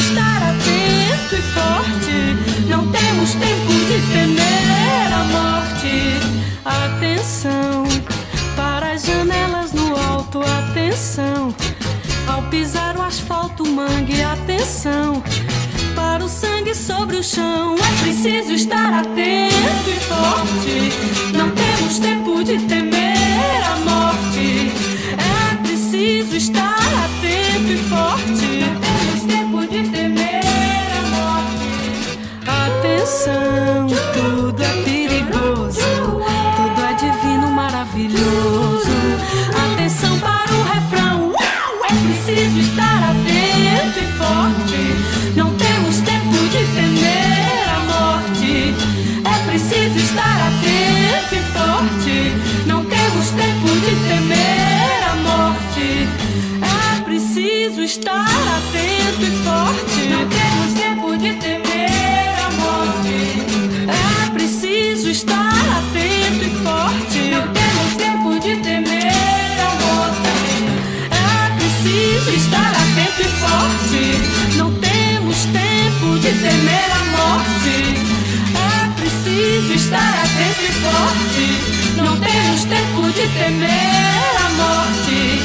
Estar 0.00 0.42
atento 0.42 1.34
e 1.34 1.42
forte. 1.54 2.66
Não 2.68 2.90
temos 2.90 3.34
tempo 3.34 3.72
de 3.88 3.98
temer 4.12 5.12
a 5.12 5.24
morte. 5.24 6.20
Atenção 6.64 7.84
para 8.56 8.92
as 8.92 9.04
janelas 9.04 9.72
no 9.72 9.96
alto. 9.96 10.40
Atenção 10.40 11.54
ao 12.26 12.42
pisar 12.44 12.96
o 12.96 13.02
asfalto, 13.02 13.66
mangue. 13.66 14.22
Atenção 14.22 15.22
para 15.94 16.24
o 16.24 16.28
sangue 16.28 16.74
sobre 16.74 17.16
o 17.16 17.22
chão. 17.22 17.76
É 17.76 18.02
preciso 18.02 18.52
estar 18.52 18.92
atento 18.92 19.90
e 19.90 20.00
forte. 20.00 21.36
Não 21.36 21.50
temos 21.50 21.98
tempo 21.98 22.42
de 22.42 22.58
temer 22.66 22.99
estar 80.50 80.58
atento 80.58 80.62
e 80.62 80.72
forte. 80.72 81.46
Não 81.96 82.16
temos 82.18 82.64
tempo 82.64 83.12
de 83.12 83.28
temer 83.38 84.36
a 84.38 84.50
morte. 84.50 85.42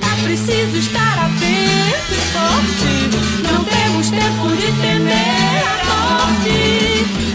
É 0.00 0.24
preciso 0.24 0.76
estar 0.76 1.18
atento 1.18 2.12
e 2.12 2.20
forte. 2.32 3.52
Não 3.52 3.64
temos 3.64 4.10
tempo 4.10 4.56
de 4.56 4.72
temer 4.80 5.64
a 5.64 5.84
morte. 5.84 7.25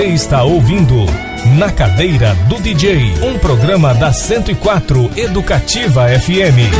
Você 0.00 0.06
está 0.06 0.42
ouvindo 0.44 0.94
Na 1.58 1.70
Cadeira 1.70 2.34
do 2.48 2.58
DJ, 2.58 3.12
um 3.22 3.38
programa 3.38 3.92
da 3.92 4.10
104 4.10 5.10
Educativa 5.14 6.08
FM. 6.08 6.72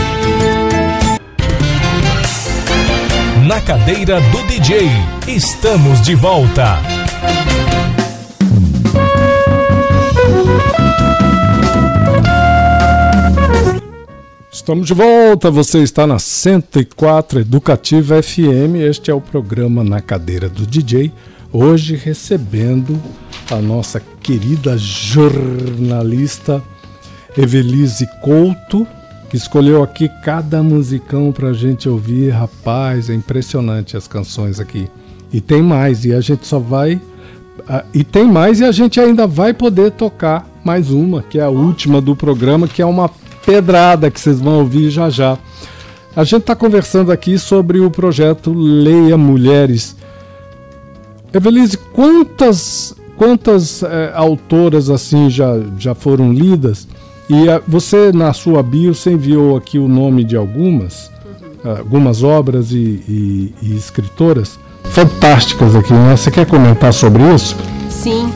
Na 3.47 3.61
Cadeira 3.61 4.23
do 4.23 4.43
DJ, 4.45 4.89
estamos 5.29 6.01
de 6.01 6.15
volta. 6.15 6.79
Estamos 14.51 14.87
de 14.87 14.95
volta, 14.95 15.51
você 15.51 15.83
está 15.83 16.07
na 16.07 16.19
104 16.19 17.41
Educativa 17.41 18.23
FM. 18.23 18.77
Este 18.89 19.11
é 19.11 19.15
o 19.15 19.21
programa 19.21 19.85
Na 19.85 20.01
Cadeira 20.01 20.49
do 20.49 20.67
DJ. 20.67 21.13
Hoje 21.53 21.97
recebendo 21.97 22.97
a 23.51 23.57
nossa 23.57 24.01
querida 24.23 24.79
jornalista 24.79 26.63
Evelise 27.37 28.07
Couto, 28.23 28.87
que 29.29 29.37
escolheu 29.37 29.83
aqui 29.83 30.09
cada 30.25 30.63
musicão 30.63 31.33
pra 31.33 31.53
gente 31.53 31.89
ouvir. 31.89 32.31
Rapaz, 32.31 33.11
é 33.11 33.15
impressionante 33.15 33.97
as 33.97 34.07
canções 34.07 34.61
aqui. 34.61 34.89
E 35.33 35.41
tem 35.41 35.61
mais, 35.61 36.05
e 36.05 36.15
a 36.15 36.21
gente 36.21 36.47
só 36.47 36.61
vai. 36.61 37.01
E 37.93 38.05
tem 38.05 38.27
mais, 38.27 38.61
e 38.61 38.65
a 38.65 38.71
gente 38.71 39.01
ainda 39.01 39.27
vai 39.27 39.53
poder 39.53 39.91
tocar 39.91 40.49
mais 40.65 40.93
uma, 40.93 41.21
que 41.21 41.41
é 41.41 41.43
a 41.43 41.51
última 41.51 42.01
do 42.01 42.15
programa, 42.15 42.69
que 42.69 42.81
é 42.81 42.87
uma 42.87 43.11
pedrada 43.45 44.09
que 44.09 44.21
vocês 44.21 44.39
vão 44.39 44.61
ouvir 44.61 44.89
já 44.89 45.11
já. 45.11 45.37
A 46.15 46.23
gente 46.23 46.43
está 46.43 46.55
conversando 46.55 47.11
aqui 47.11 47.37
sobre 47.39 47.81
o 47.81 47.91
projeto 47.91 48.53
Leia 48.53 49.17
Mulheres. 49.17 49.97
Evelise, 51.33 51.77
quantas 51.77 52.95
quantas 53.17 53.83
eh, 53.83 54.13
autoras 54.15 54.89
assim 54.89 55.29
já, 55.29 55.55
já 55.79 55.95
foram 55.95 56.33
lidas? 56.33 56.89
E 57.29 57.49
ah, 57.49 57.61
você 57.69 58.11
na 58.13 58.33
sua 58.33 58.63
bio 58.63 58.95
você 58.95 59.13
enviou 59.13 59.57
aqui 59.57 59.79
o 59.79 59.87
nome 59.87 60.25
de 60.25 60.37
algumas, 60.37 61.11
ah, 61.65 61.79
algumas 61.79 62.23
obras 62.23 62.73
e, 62.73 62.77
e- 63.07 63.55
e 63.63 63.77
escritoras 63.77 64.59
fantásticas 64.85 65.77
aqui, 65.77 65.93
né? 65.93 66.17
Você 66.17 66.31
quer 66.31 66.47
comentar 66.47 66.93
sobre 66.93 67.23
isso? 67.35 67.55
Sim. 67.89 68.33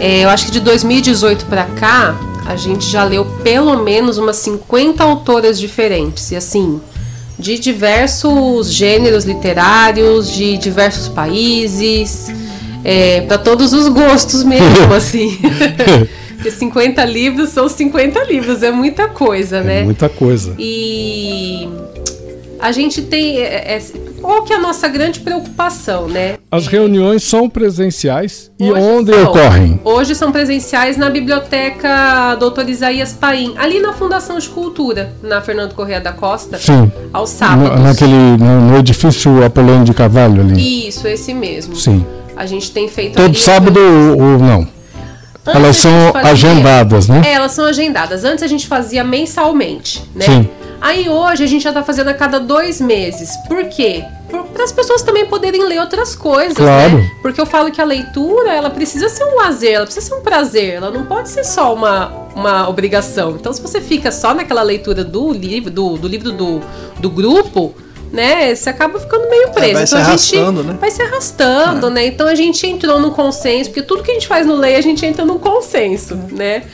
É, 0.00 0.24
eu 0.24 0.30
acho 0.30 0.46
que 0.46 0.50
de 0.52 0.60
2018 0.60 1.44
para 1.46 1.64
cá, 1.66 2.16
a 2.46 2.56
gente 2.56 2.86
já 2.90 3.04
leu 3.04 3.24
pelo 3.44 3.76
menos 3.84 4.18
umas 4.18 4.36
50 4.36 5.04
autoras 5.04 5.60
diferentes. 5.60 6.32
E 6.32 6.36
assim, 6.36 6.80
de 7.42 7.58
diversos 7.58 8.72
gêneros 8.72 9.24
literários, 9.24 10.32
de 10.32 10.56
diversos 10.56 11.08
países, 11.08 12.28
para 13.26 13.38
todos 13.38 13.72
os 13.72 13.88
gostos 13.88 14.44
mesmo, 14.44 14.94
assim. 14.94 15.38
Porque 16.36 16.50
50 16.50 17.04
livros 17.04 17.50
são 17.50 17.68
50 17.68 18.24
livros, 18.24 18.62
é 18.62 18.70
muita 18.70 19.08
coisa, 19.08 19.58
É 19.58 19.62
né? 19.62 19.82
muita 19.84 20.08
coisa. 20.08 20.54
E 20.58 21.68
a 22.58 22.72
gente 22.72 23.02
tem. 23.02 23.38
é, 23.38 23.76
é, 23.76 23.82
qual 24.22 24.42
que 24.44 24.52
é 24.52 24.56
a 24.56 24.60
nossa 24.60 24.88
grande 24.88 25.20
preocupação, 25.20 26.08
né? 26.08 26.36
As 26.50 26.66
reuniões 26.66 27.22
são 27.22 27.48
presenciais 27.48 28.50
e 28.58 28.70
Hoje 28.70 28.80
onde 28.80 29.12
são. 29.12 29.24
ocorrem? 29.24 29.80
Hoje 29.84 30.14
são 30.14 30.30
presenciais 30.32 30.96
na 30.96 31.10
Biblioteca 31.10 32.34
Doutor 32.36 32.68
Isaías 32.68 33.12
Paim, 33.12 33.54
ali 33.58 33.80
na 33.80 33.92
Fundação 33.92 34.38
de 34.38 34.48
Cultura, 34.48 35.12
na 35.22 35.40
Fernando 35.40 35.74
Correia 35.74 36.00
da 36.00 36.12
Costa, 36.12 36.58
Sim. 36.58 36.90
aos 37.12 37.30
sábados. 37.30 37.76
No, 37.78 37.84
naquele, 37.84 38.12
no, 38.38 38.60
no 38.70 38.78
edifício 38.78 39.44
Apolônio 39.44 39.84
de 39.84 39.92
Carvalho 39.92 40.40
ali. 40.40 40.88
Isso, 40.88 41.06
esse 41.08 41.34
mesmo. 41.34 41.74
Sim. 41.76 42.04
A 42.36 42.46
gente 42.46 42.70
tem 42.70 42.88
feito. 42.88 43.16
Todo 43.16 43.34
sábado 43.36 43.78
ou, 43.78 44.22
ou 44.22 44.38
não? 44.38 44.66
Antes 45.44 45.54
Elas 45.60 45.76
são 45.76 46.12
fazia- 46.12 46.30
agendadas, 46.30 47.08
né? 47.08 47.20
É, 47.26 47.32
elas 47.32 47.50
são 47.52 47.64
agendadas. 47.64 48.24
Antes 48.24 48.44
a 48.44 48.46
gente 48.46 48.66
fazia 48.68 49.02
mensalmente, 49.02 50.02
né? 50.14 50.24
Sim. 50.24 50.48
Aí 50.82 51.08
hoje 51.08 51.44
a 51.44 51.46
gente 51.46 51.62
já 51.62 51.72
tá 51.72 51.84
fazendo 51.84 52.08
a 52.08 52.14
cada 52.14 52.40
dois 52.40 52.80
meses. 52.80 53.36
Por 53.46 53.64
quê? 53.66 54.04
Para 54.52 54.64
as 54.64 54.72
pessoas 54.72 55.00
também 55.02 55.24
poderem 55.26 55.64
ler 55.64 55.78
outras 55.78 56.16
coisas, 56.16 56.56
Claro. 56.56 56.98
né? 56.98 57.10
Porque 57.22 57.40
eu 57.40 57.46
falo 57.46 57.70
que 57.70 57.80
a 57.80 57.84
leitura, 57.84 58.52
ela 58.52 58.68
precisa 58.68 59.08
ser 59.08 59.22
um 59.24 59.36
lazer, 59.36 59.74
ela 59.74 59.84
precisa 59.84 60.08
ser 60.08 60.14
um 60.14 60.22
prazer, 60.22 60.74
ela 60.74 60.90
não 60.90 61.06
pode 61.06 61.28
ser 61.28 61.44
só 61.44 61.72
uma, 61.72 62.08
uma 62.34 62.68
obrigação. 62.68 63.36
Então, 63.38 63.52
se 63.52 63.62
você 63.62 63.80
fica 63.80 64.10
só 64.10 64.34
naquela 64.34 64.62
leitura 64.62 65.04
do 65.04 65.32
livro, 65.32 65.70
do, 65.70 65.96
do 65.96 66.08
livro 66.08 66.32
do, 66.32 66.60
do 66.98 67.08
grupo, 67.08 67.72
né? 68.10 68.52
Você 68.52 68.68
acaba 68.68 68.98
ficando 68.98 69.30
meio 69.30 69.50
preso. 69.50 69.72
vai 69.74 69.86
se 69.86 69.94
então 69.94 70.06
a 70.12 70.16
gente 70.16 70.36
arrastando, 70.36 70.64
né? 70.64 70.76
vai 70.80 70.90
se 70.90 71.02
arrastando, 71.02 71.90
né? 71.90 72.06
Então 72.06 72.26
a 72.26 72.34
gente 72.34 72.66
entrou 72.66 72.98
num 72.98 73.10
consenso, 73.10 73.70
porque 73.70 73.82
tudo 73.82 74.02
que 74.02 74.10
a 74.10 74.14
gente 74.14 74.26
faz 74.26 74.46
no 74.46 74.56
Lei, 74.56 74.74
a 74.74 74.80
gente 74.82 75.06
entra 75.06 75.24
num 75.24 75.38
consenso, 75.38 76.16
né? 76.32 76.64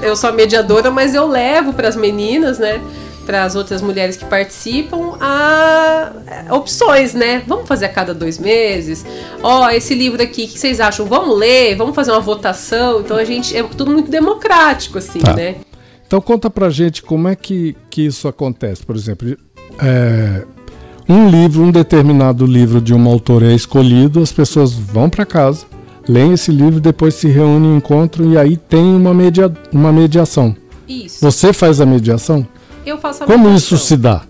Eu 0.00 0.14
sou 0.14 0.30
a 0.30 0.32
mediadora, 0.32 0.90
mas 0.92 1.12
eu 1.14 1.26
levo 1.26 1.72
para 1.72 1.88
as 1.88 1.96
meninas, 1.96 2.58
né? 2.58 2.80
Para 3.28 3.44
as 3.44 3.54
outras 3.54 3.82
mulheres 3.82 4.16
que 4.16 4.24
participam, 4.24 5.18
a 5.20 6.12
a 6.48 6.54
opções, 6.56 7.12
né? 7.12 7.42
Vamos 7.46 7.68
fazer 7.68 7.84
a 7.84 7.88
cada 7.90 8.14
dois 8.14 8.38
meses. 8.38 9.04
Ó, 9.42 9.68
esse 9.68 9.94
livro 9.94 10.22
aqui, 10.22 10.44
o 10.44 10.48
que 10.48 10.58
vocês 10.58 10.80
acham? 10.80 11.04
Vamos 11.04 11.36
ler? 11.38 11.76
Vamos 11.76 11.94
fazer 11.94 12.10
uma 12.10 12.20
votação? 12.20 13.00
Então 13.00 13.18
a 13.18 13.24
gente 13.24 13.54
é 13.54 13.62
tudo 13.62 13.90
muito 13.90 14.10
democrático, 14.10 14.96
assim, 14.96 15.18
Tá. 15.18 15.34
né? 15.34 15.56
Então 16.06 16.22
conta 16.22 16.48
pra 16.48 16.70
gente 16.70 17.02
como 17.02 17.28
é 17.28 17.36
que, 17.36 17.76
que 17.90 18.06
isso 18.06 18.26
acontece. 18.28 18.82
Por 18.86 18.96
exemplo, 18.96 19.36
é, 19.78 20.46
um 21.06 21.28
livro, 21.28 21.62
um 21.62 21.70
determinado 21.70 22.46
livro 22.46 22.80
de 22.80 22.94
uma 22.94 23.10
autora 23.10 23.52
é 23.52 23.54
escolhido, 23.54 24.22
as 24.22 24.32
pessoas 24.32 24.72
vão 24.72 25.10
pra 25.10 25.26
casa, 25.26 25.66
leem 26.08 26.32
esse 26.32 26.50
livro, 26.50 26.80
depois 26.80 27.14
se 27.14 27.28
reúnem, 27.28 27.76
encontram 27.76 28.32
e 28.32 28.38
aí 28.38 28.56
tem 28.56 28.82
uma, 28.82 29.12
media, 29.12 29.52
uma 29.70 29.92
mediação. 29.92 30.56
Isso. 30.88 31.18
Você 31.20 31.52
faz 31.52 31.78
a 31.78 31.84
mediação? 31.84 32.46
Eu 32.88 32.98
faço 32.98 33.24
a 33.24 33.26
Como 33.26 33.48
isso 33.54 33.76
se 33.76 33.96
dá? 33.96 34.22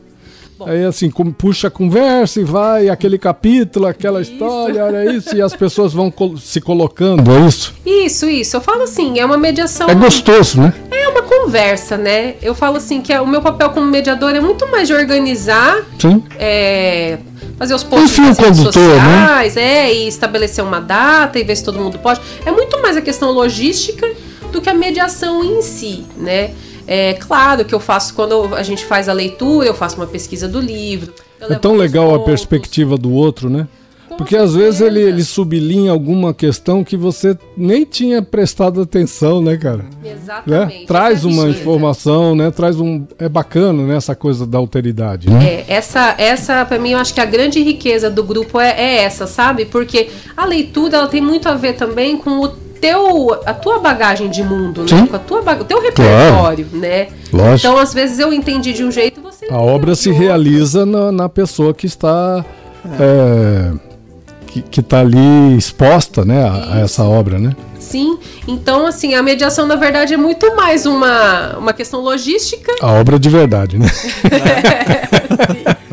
Bom. 0.58 0.66
Aí 0.68 0.84
assim, 0.84 1.08
como 1.08 1.32
puxa 1.32 1.68
a 1.68 1.70
conversa 1.70 2.40
e 2.40 2.44
vai, 2.44 2.88
aquele 2.88 3.16
capítulo, 3.16 3.86
aquela 3.86 4.20
Isso. 4.20 4.32
história, 4.32 4.84
olha 4.84 5.04
isso, 5.14 5.36
e 5.36 5.40
as 5.40 5.54
pessoas 5.54 5.92
vão 5.92 6.12
se 6.36 6.60
colocando, 6.60 7.30
é 7.30 7.46
isso? 7.46 7.72
Isso, 7.86 8.26
isso. 8.28 8.56
Eu 8.56 8.60
falo 8.60 8.82
assim, 8.82 9.20
é 9.20 9.24
uma 9.24 9.36
mediação. 9.38 9.88
É 9.88 9.94
gostoso, 9.94 10.60
né? 10.60 10.74
É 10.90 11.08
uma 11.08 11.22
conversa, 11.22 11.96
né? 11.96 12.34
Eu 12.42 12.56
falo 12.56 12.76
assim 12.78 13.00
que 13.00 13.12
é- 13.12 13.20
o 13.20 13.26
meu 13.26 13.40
papel 13.40 13.70
como 13.70 13.86
mediador 13.86 14.34
é 14.34 14.40
muito 14.40 14.66
mais 14.68 14.88
de 14.88 14.94
organizar, 14.94 15.76
Sim. 15.96 16.24
é, 16.36 17.18
fazer 17.56 17.74
os 17.74 17.84
posts 17.84 18.10
fio 18.10 18.24
nas 18.24 18.38
redes 18.38 18.58
né? 18.58 18.64
sociais, 18.64 19.56
é, 19.56 19.94
e 19.94 20.08
estabelecer 20.08 20.64
uma 20.64 20.80
data 20.80 21.38
e 21.38 21.44
ver 21.44 21.54
se 21.54 21.62
todo 21.62 21.78
mundo 21.78 22.00
pode. 22.00 22.20
É 22.44 22.50
muito 22.50 22.82
mais 22.82 22.96
a 22.96 23.00
questão 23.00 23.30
logística 23.30 24.10
do 24.50 24.60
que 24.60 24.68
a 24.68 24.74
mediação 24.74 25.44
em 25.44 25.62
si, 25.62 26.04
né? 26.16 26.50
É 26.88 27.12
claro 27.12 27.66
que 27.66 27.74
eu 27.74 27.80
faço, 27.80 28.14
quando 28.14 28.54
a 28.54 28.62
gente 28.62 28.82
faz 28.86 29.10
a 29.10 29.12
leitura, 29.12 29.68
eu 29.68 29.74
faço 29.74 29.96
uma 29.96 30.06
pesquisa 30.06 30.48
do 30.48 30.58
livro. 30.58 31.12
É 31.38 31.54
tão 31.56 31.76
legal 31.76 32.14
a 32.14 32.20
perspectiva 32.20 32.96
do 32.96 33.12
outro, 33.12 33.50
né? 33.50 33.68
Porque 34.16 34.36
às 34.36 34.54
vezes 34.54 34.80
ele, 34.80 35.00
ele 35.00 35.22
sublinha 35.22 35.92
alguma 35.92 36.34
questão 36.34 36.82
que 36.82 36.96
você 36.96 37.38
nem 37.56 37.84
tinha 37.84 38.20
prestado 38.20 38.80
atenção, 38.80 39.40
né, 39.40 39.56
cara? 39.56 39.84
Exatamente. 40.04 40.80
Né? 40.80 40.86
Traz 40.86 41.22
é 41.22 41.24
a 41.24 41.30
uma 41.30 41.42
riqueza. 41.44 41.60
informação, 41.60 42.34
né? 42.34 42.50
Traz 42.50 42.80
um. 42.80 43.06
É 43.16 43.28
bacana, 43.28 43.86
né? 43.86 43.96
Essa 43.96 44.16
coisa 44.16 44.44
da 44.44 44.58
alteridade, 44.58 45.30
né? 45.30 45.46
É, 45.46 45.64
essa, 45.68 46.16
essa 46.18 46.64
para 46.64 46.80
mim, 46.80 46.92
eu 46.92 46.98
acho 46.98 47.14
que 47.14 47.20
a 47.20 47.24
grande 47.24 47.62
riqueza 47.62 48.10
do 48.10 48.24
grupo 48.24 48.58
é, 48.58 48.70
é 48.70 49.02
essa, 49.04 49.26
sabe? 49.28 49.66
Porque 49.66 50.08
a 50.36 50.44
leitura, 50.44 50.96
ela 50.96 51.06
tem 51.06 51.20
muito 51.20 51.48
a 51.48 51.54
ver 51.54 51.74
também 51.74 52.16
com 52.16 52.40
o 52.40 52.48
teu, 52.80 53.40
a 53.46 53.54
tua 53.54 53.78
bagagem 53.78 54.28
de 54.28 54.42
mundo, 54.42 54.82
né? 54.82 55.06
Com 55.08 55.16
a 55.16 55.18
tua, 55.18 55.40
o 55.40 55.64
teu 55.64 55.80
repertório, 55.82 56.66
né? 56.72 57.08
Lógico. 57.32 57.68
Então, 57.68 57.78
às 57.78 57.92
vezes 57.94 58.18
eu 58.18 58.32
entendi 58.32 58.72
de 58.72 58.84
um 58.84 58.90
jeito, 58.90 59.20
você 59.20 59.46
A 59.50 59.58
obra 59.58 59.94
se 59.94 60.08
outro. 60.08 60.24
realiza 60.24 60.84
na, 60.86 61.12
na 61.12 61.28
pessoa 61.28 61.74
que 61.74 61.86
está. 61.86 62.44
é, 62.98 63.72
que, 64.46 64.62
que 64.62 64.82
tá 64.82 65.00
ali 65.00 65.56
exposta, 65.56 66.24
né? 66.24 66.44
A, 66.44 66.76
a 66.76 66.80
essa 66.80 67.04
obra, 67.04 67.38
né? 67.38 67.54
Sim. 67.78 68.18
Então, 68.46 68.86
assim, 68.86 69.14
a 69.14 69.22
mediação, 69.22 69.66
na 69.66 69.76
verdade, 69.76 70.14
é 70.14 70.16
muito 70.16 70.54
mais 70.56 70.84
uma, 70.84 71.56
uma 71.58 71.72
questão 71.72 72.00
logística 72.00 72.72
A 72.82 72.92
obra 72.92 73.18
de 73.18 73.28
verdade, 73.28 73.78
né? 73.78 73.86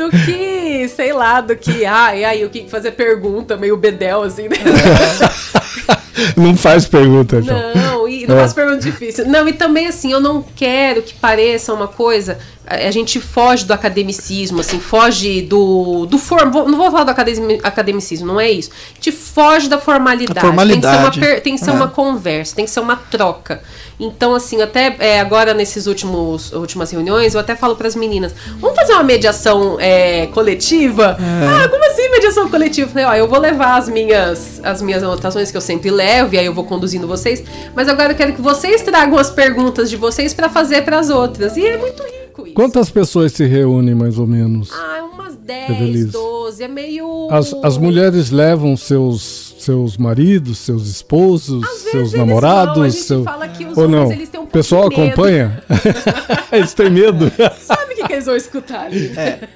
do 0.00 0.10
que, 0.10 0.88
sei 0.88 1.12
lá, 1.12 1.42
do 1.42 1.54
que, 1.54 1.84
ai, 1.84 2.24
ai, 2.24 2.44
o 2.44 2.48
que 2.48 2.66
fazer 2.70 2.92
pergunta, 2.92 3.54
meio 3.54 3.76
bedel, 3.76 4.22
assim, 4.22 4.48
né? 4.48 4.56
Não 6.36 6.56
faz 6.56 6.86
pergunta, 6.86 7.36
então. 7.38 7.56
Não, 7.74 8.08
e 8.08 8.26
não 8.26 8.36
É. 8.36 8.40
faço 8.42 8.54
pergunta 8.54 8.78
difícil. 8.80 9.26
Não, 9.26 9.46
e 9.48 9.52
também 9.52 9.86
assim, 9.86 10.12
eu 10.12 10.20
não 10.20 10.42
quero 10.56 11.02
que 11.02 11.14
pareça 11.14 11.72
uma 11.72 11.86
coisa. 11.88 12.38
A 12.66 12.90
gente 12.92 13.18
foge 13.20 13.64
do 13.64 13.72
academicismo, 13.72 14.60
assim, 14.60 14.78
foge 14.78 15.42
do. 15.42 16.06
do 16.06 16.18
form, 16.18 16.50
vou- 16.52 16.68
não 16.68 16.78
vou 16.78 16.88
falar 16.90 17.02
do 17.04 17.10
academi- 17.10 17.58
academicismo, 17.64 18.26
não 18.28 18.38
é 18.40 18.48
isso. 18.50 18.70
A 18.92 18.94
gente 18.94 19.10
foge 19.10 19.68
da 19.68 19.76
formalidade. 19.78 20.38
A 20.38 20.42
formalidade. 20.42 20.80
Tem 20.80 21.10
que 21.10 21.16
ser 21.16 21.20
uma, 21.20 21.26
per- 21.34 21.40
tem 21.42 21.54
que 21.56 21.60
ser 21.64 21.70
É. 21.70 21.72
uma 21.72 21.88
conversa, 21.88 22.54
tem 22.54 22.64
que 22.64 22.70
ser 22.70 22.80
uma 22.80 22.94
troca. 22.96 23.60
Então, 23.98 24.34
assim, 24.34 24.62
até 24.62 24.94
é, 25.00 25.20
agora 25.20 25.52
nesses 25.52 25.86
últimos 25.86 26.52
últimas 26.52 26.90
reuniões, 26.92 27.34
eu 27.34 27.40
até 27.40 27.56
falo 27.56 27.74
para 27.74 27.88
as 27.88 27.96
meninas: 27.96 28.32
vamos 28.60 28.76
fazer 28.76 28.92
uma 28.92 29.02
mediação 29.02 29.76
é, 29.80 30.28
coletiva? 30.28 31.16
Ah, 31.20 31.68
como 31.68 31.84
assim 31.90 31.99
mediação 32.20 32.48
coletiva? 32.48 32.86
Eu 32.86 32.92
Falei, 32.92 33.04
ó, 33.06 33.14
eu 33.14 33.28
vou 33.28 33.38
levar 33.38 33.78
as 33.78 33.88
minhas, 33.88 34.60
as 34.62 34.82
minhas 34.82 35.02
anotações 35.02 35.50
que 35.50 35.56
eu 35.56 35.60
sempre 35.60 35.90
levo, 35.90 36.34
e 36.34 36.38
aí 36.38 36.46
eu 36.46 36.54
vou 36.54 36.64
conduzindo 36.64 37.06
vocês, 37.06 37.42
mas 37.74 37.88
agora 37.88 38.12
eu 38.12 38.16
quero 38.16 38.34
que 38.34 38.42
vocês 38.42 38.82
tragam 38.82 39.18
as 39.18 39.30
perguntas 39.30 39.88
de 39.88 39.96
vocês 39.96 40.34
para 40.34 40.48
fazer 40.48 40.82
para 40.82 40.98
as 40.98 41.08
outras. 41.08 41.56
E 41.56 41.66
é 41.66 41.78
muito 41.78 42.02
rico 42.02 42.46
isso. 42.46 42.54
Quantas 42.54 42.90
pessoas 42.90 43.32
se 43.32 43.46
reúnem, 43.46 43.94
mais 43.94 44.18
ou 44.18 44.26
menos? 44.26 44.70
Ah, 44.72 45.08
umas 45.12 45.34
delícia. 45.34 46.04
10, 46.04 46.12
12, 46.12 46.62
é 46.62 46.68
meio. 46.68 47.28
As, 47.30 47.54
as 47.62 47.78
mulheres 47.78 48.30
levam 48.30 48.76
seus, 48.76 49.49
seus 49.62 49.96
maridos, 49.96 50.58
seus 50.58 50.86
esposos, 50.86 51.62
Às 51.62 51.70
vezes 51.70 51.90
seus 51.90 52.12
eles 52.12 52.12
namorados, 52.14 52.74
vão, 52.74 52.84
a 52.84 52.88
gente 52.88 53.02
seu... 53.02 53.24
fala 53.24 53.48
que 53.48 53.64
os 53.64 53.76
ou 53.76 53.84
homens, 53.84 54.00
não? 54.00 54.12
eles 54.12 54.28
têm 54.28 54.40
um 54.40 54.44
o 54.44 54.46
pessoal 54.46 54.82
pouco 54.82 54.96
de 54.96 55.00
medo. 55.02 55.12
acompanha? 55.12 55.62
eles 56.52 56.74
têm 56.74 56.90
medo. 56.90 57.32
Sabe 57.60 57.92
o 57.92 57.96
que, 57.96 58.06
que 58.06 58.12
eles 58.12 58.26
vão 58.26 58.36
escutar 58.36 58.86
ali? 58.86 59.12
É, 59.16 59.48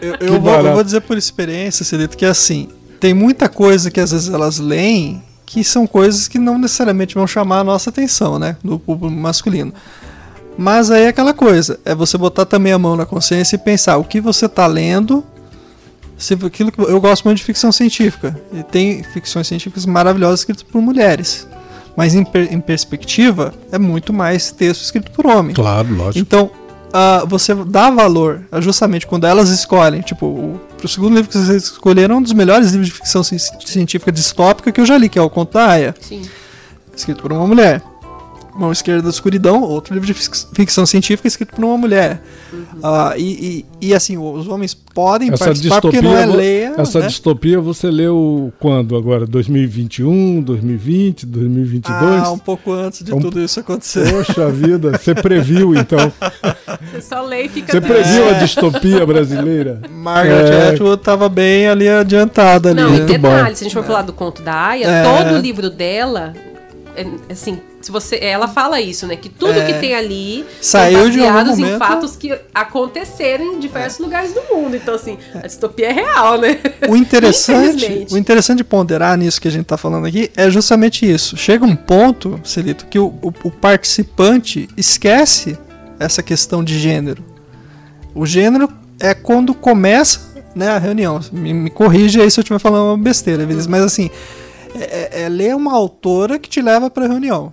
eu, 0.00 0.14
eu 0.34 0.40
vou, 0.40 0.52
eu 0.52 0.72
vou 0.74 0.84
dizer 0.84 1.00
por 1.00 1.16
experiência, 1.18 1.84
Celito, 1.84 2.16
que 2.16 2.24
assim, 2.24 2.68
tem 2.98 3.14
muita 3.14 3.48
coisa 3.48 3.90
que 3.90 4.00
às 4.00 4.12
vezes 4.12 4.32
elas 4.32 4.58
leem 4.58 5.22
que 5.46 5.64
são 5.64 5.84
coisas 5.84 6.28
que 6.28 6.38
não 6.38 6.58
necessariamente 6.58 7.16
vão 7.16 7.26
chamar 7.26 7.58
a 7.58 7.64
nossa 7.64 7.90
atenção, 7.90 8.38
né? 8.38 8.56
No 8.62 8.78
público 8.78 9.12
masculino. 9.12 9.74
Mas 10.56 10.90
aí 10.90 11.04
é 11.04 11.08
aquela 11.08 11.34
coisa, 11.34 11.80
é 11.84 11.94
você 11.94 12.16
botar 12.16 12.44
também 12.44 12.72
a 12.72 12.78
mão 12.78 12.94
na 12.94 13.06
consciência 13.06 13.56
e 13.56 13.58
pensar 13.58 13.96
o 13.96 14.04
que 14.04 14.20
você 14.20 14.46
está 14.46 14.66
lendo. 14.66 15.24
Se 16.20 16.34
aquilo 16.34 16.70
que 16.70 16.78
eu 16.80 17.00
gosto 17.00 17.24
muito 17.24 17.38
de 17.38 17.44
ficção 17.44 17.72
científica 17.72 18.38
e 18.52 18.62
tem 18.62 19.02
ficções 19.02 19.46
científicas 19.48 19.86
maravilhosas 19.86 20.40
escritas 20.40 20.62
por 20.62 20.80
mulheres, 20.82 21.48
mas 21.96 22.14
em, 22.14 22.22
per- 22.24 22.52
em 22.52 22.60
perspectiva 22.60 23.54
é 23.72 23.78
muito 23.78 24.12
mais 24.12 24.50
texto 24.52 24.82
escrito 24.82 25.10
por 25.12 25.26
homem. 25.26 25.54
Claro, 25.54 25.92
lógico. 25.94 26.18
Então, 26.18 26.50
ah, 26.92 27.24
você 27.26 27.54
dá 27.54 27.88
valor 27.90 28.42
justamente 28.58 29.06
quando 29.06 29.26
elas 29.26 29.48
escolhem. 29.48 30.02
Tipo, 30.02 30.26
o, 30.26 30.60
o 30.84 30.88
segundo 30.88 31.14
livro 31.14 31.30
que 31.30 31.38
vocês 31.38 31.62
escolheram 31.64 32.16
é 32.16 32.18
um 32.18 32.22
dos 32.22 32.32
melhores 32.34 32.70
livros 32.72 32.88
de 32.88 32.94
ficção 32.94 33.22
ci- 33.22 33.38
científica 33.64 34.12
distópica 34.12 34.70
que 34.70 34.80
eu 34.80 34.86
já 34.86 34.98
li, 34.98 35.08
que 35.08 35.18
é 35.18 35.22
o 35.22 35.30
Conto 35.30 35.54
da 35.54 35.66
Aya, 35.68 35.94
Sim. 36.00 36.22
escrito 36.94 37.22
por 37.22 37.32
uma 37.32 37.46
mulher. 37.46 37.82
Mão 38.60 38.70
Esquerda 38.70 39.02
da 39.02 39.08
Escuridão, 39.08 39.62
outro 39.62 39.94
livro 39.94 40.06
de 40.06 40.12
ficção 40.12 40.84
científica 40.84 41.26
escrito 41.26 41.54
por 41.54 41.64
uma 41.64 41.78
mulher. 41.78 42.22
Ah, 42.82 43.14
e, 43.16 43.64
e, 43.80 43.88
e, 43.88 43.94
assim, 43.94 44.18
os 44.18 44.46
homens 44.48 44.74
podem 44.74 45.32
Essa 45.32 45.46
participar 45.46 45.80
porque 45.80 45.98
distopia, 46.00 46.26
não 46.26 46.32
é 46.32 46.36
leia. 46.36 46.74
essa 46.76 47.00
né? 47.00 47.06
distopia 47.06 47.60
você 47.60 47.90
leu 47.90 48.52
quando 48.60 48.96
agora? 48.96 49.24
2021, 49.26 50.42
2020, 50.42 51.24
2022? 51.26 52.22
Ah, 52.22 52.30
um 52.32 52.38
pouco 52.38 52.72
antes 52.72 53.02
de 53.04 53.14
Um- 53.14 53.20
tudo 53.20 53.40
isso 53.40 53.60
acontecer. 53.60 54.10
Poxa 54.12 54.50
vida, 54.50 54.92
você 54.98 55.14
previu 55.14 55.74
então. 55.74 56.12
Você 56.92 57.00
só 57.00 57.22
lê 57.22 57.44
e 57.44 57.48
fica 57.48 57.72
Você 57.72 57.80
previu 57.80 58.28
a 58.28 58.32
distopia 58.34 59.06
brasileira? 59.06 59.80
Margaret 59.90 60.50
É. 60.50 60.68
Atwood 60.70 60.94
estava 61.00 61.28
bem 61.28 61.66
ali 61.68 61.88
adiantada 61.88 62.70
ali. 62.70 62.80
Não, 62.80 62.94
e 62.94 63.00
né? 63.00 63.06
detalhe, 63.06 63.56
se 63.56 63.64
a 63.64 63.66
gente 63.68 63.74
for 63.74 63.84
falar 63.84 64.02
do 64.02 64.12
conto 64.12 64.42
da 64.42 64.54
Aya, 64.54 64.86
É. 64.86 65.02
todo 65.02 65.36
o 65.36 65.40
livro 65.40 65.70
dela, 65.70 66.32
é, 66.36 66.49
assim, 67.30 67.60
se 67.80 67.90
você, 67.90 68.16
ela 68.16 68.46
fala 68.48 68.80
isso, 68.80 69.06
né? 69.06 69.16
Que 69.16 69.28
tudo 69.28 69.58
É. 69.58 69.66
que 69.66 69.74
tem 69.80 69.94
ali 69.94 70.44
Saiu 70.60 70.98
são 71.00 71.10
de 71.10 71.24
algum 71.24 71.66
em 71.66 71.78
fatos 71.78 72.16
que 72.16 72.36
aconteceram 72.54 73.44
em 73.54 73.58
diversos 73.58 73.98
lugares 74.00 74.32
do 74.32 74.42
mundo. 74.54 74.76
Então, 74.76 74.94
assim, 74.94 75.18
a 75.34 75.46
distopia 75.46 75.88
é 75.88 75.92
real, 75.92 76.38
né? 76.38 76.58
O 76.88 76.96
interessante, 76.96 78.06
o 78.10 78.16
interessante 78.18 78.58
de 78.58 78.64
ponderar 78.64 79.16
nisso 79.16 79.40
que 79.40 79.48
a 79.48 79.50
gente 79.50 79.62
está 79.62 79.76
falando 79.76 80.06
aqui 80.06 80.30
é 80.36 80.50
justamente 80.50 81.10
isso. 81.10 81.36
Chega 81.36 81.64
um 81.64 81.76
ponto, 81.76 82.40
Celito, 82.44 82.86
que 82.86 82.98
o, 82.98 83.06
o- 83.22 83.32
o 83.44 83.50
participante 83.50 84.68
esquece 84.76 85.58
essa 85.98 86.22
questão 86.22 86.62
de 86.64 86.78
gênero. 86.78 87.24
O 88.14 88.24
gênero 88.26 88.68
é 88.98 89.14
quando 89.14 89.54
começa 89.54 90.30
né, 90.54 90.68
a 90.68 90.78
reunião. 90.78 91.20
Me, 91.32 91.52
me 91.54 91.70
corrige 91.70 92.20
aí 92.20 92.30
se 92.30 92.40
eu 92.40 92.42
estiver 92.42 92.58
falando 92.58 92.88
uma 92.88 92.98
besteira, 92.98 93.46
mas 93.68 93.82
assim, 93.82 94.10
é, 94.74 95.10
é, 95.20 95.22
é 95.22 95.28
ler 95.28 95.54
uma 95.56 95.72
autora 95.74 96.38
que 96.38 96.48
te 96.48 96.60
leva 96.60 96.90
para 96.90 97.04
a 97.04 97.08
reunião. 97.08 97.52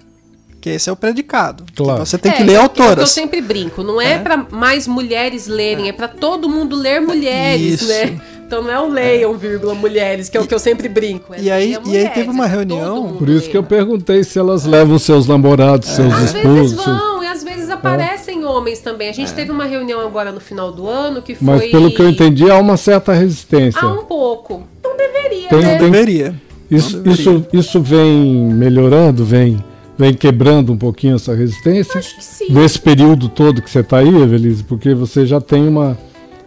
Que 0.60 0.72
esse 0.72 0.90
é 0.90 0.92
o 0.92 0.96
predicado. 0.96 1.64
Que 1.66 1.74
Claro. 1.84 2.06
Você 2.06 2.18
tem 2.18 2.32
que 2.32 2.42
É, 2.42 2.46
ler 2.46 2.54
é 2.56 2.62
o 2.62 2.68
que 2.70 2.82
Eu 2.82 2.86
autoras. 2.86 3.10
sempre 3.12 3.40
brinco, 3.42 3.84
não 3.84 4.02
é, 4.02 4.14
É. 4.14 4.20
pra 4.20 4.38
mais 4.50 4.88
mulheres 4.88 5.48
lerem, 5.48 5.88
é, 5.88 5.94
pra 5.94 6.08
todo 6.08 6.50
mundo 6.50 6.76
ler 6.76 7.00
mulheres, 7.00 7.82
Isso. 7.82 7.88
né? 7.88 8.20
Então 8.46 8.64
não 8.64 8.72
é 8.72 8.80
o 8.80 8.88
leiam, 8.90 9.38
vírgula, 9.38 9.76
mulheres, 9.76 10.30
que 10.30 10.38
é 10.38 10.42
o 10.42 10.48
que 10.48 10.54
eu 10.54 10.60
sempre 10.60 10.88
brinco. 10.90 11.34
é 11.34 11.42
E 11.42 11.52
aí- 11.52 11.78
e 11.86 11.98
aí 11.98 12.10
teve 12.10 12.30
uma 12.30 12.46
é 12.46 12.48
reunião- 12.48 13.14
Por 13.18 13.28
isso 13.30 13.50
que 13.50 13.58
eu 13.58 13.64
perguntei 13.64 14.24
se 14.24 14.40
elas 14.40 14.64
levam 14.66 14.98
seus 14.98 15.28
namorados, 15.28 15.90
seus 15.90 16.12
Às 16.14 16.20
vezes 16.32 16.36
esposos. 16.36 16.72
seus- 16.84 16.86
vão, 16.98 17.24
e 17.24 17.28
às 17.28 17.44
vezes 17.44 17.70
aparecem 17.70 18.44
homens 18.46 18.80
também. 18.80 19.10
A 19.10 19.14
gente 19.14 19.34
teve 19.34 19.52
uma 19.52 19.66
reunião 19.66 20.00
agora 20.00 20.32
no 20.32 20.40
final 20.40 20.72
do 20.72 20.88
ano 20.88 21.22
que 21.22 21.36
foi. 21.36 21.46
Mas 21.46 21.70
pelo 21.72 21.92
que 21.94 22.02
eu 22.02 22.10
entendi, 22.10 22.50
há 22.50 22.58
uma 22.58 22.78
certa 22.78 23.14
resistência. 23.14 23.82
Ah, 23.84 23.92
um 23.94 24.06
pouco. 24.06 24.64
Não 24.84 24.96
deveria, 24.98 25.50
Tem- 25.50 25.60
né? 25.62 25.78
tem- 25.78 25.92
Deveria. 25.92 26.47
Isso, 26.70 27.02
isso, 27.06 27.46
isso 27.54 27.82
vem 27.82 28.52
melhorando, 28.54 29.24
vem, 29.24 29.64
vem 29.98 30.14
quebrando 30.14 30.74
um 30.74 30.78
pouquinho 30.78 31.16
essa 31.16 31.34
resistência 31.34 32.00
Acho 32.00 32.16
que 32.16 32.24
sim. 32.24 32.48
nesse 32.50 32.80
período 32.80 33.30
todo 33.30 33.62
que 33.62 33.70
você 33.70 33.80
está 33.80 33.98
aí, 33.98 34.22
Evelise, 34.22 34.64
porque 34.64 34.94
você 34.94 35.26
já 35.26 35.40
tem 35.40 35.68
uma, 35.68 35.98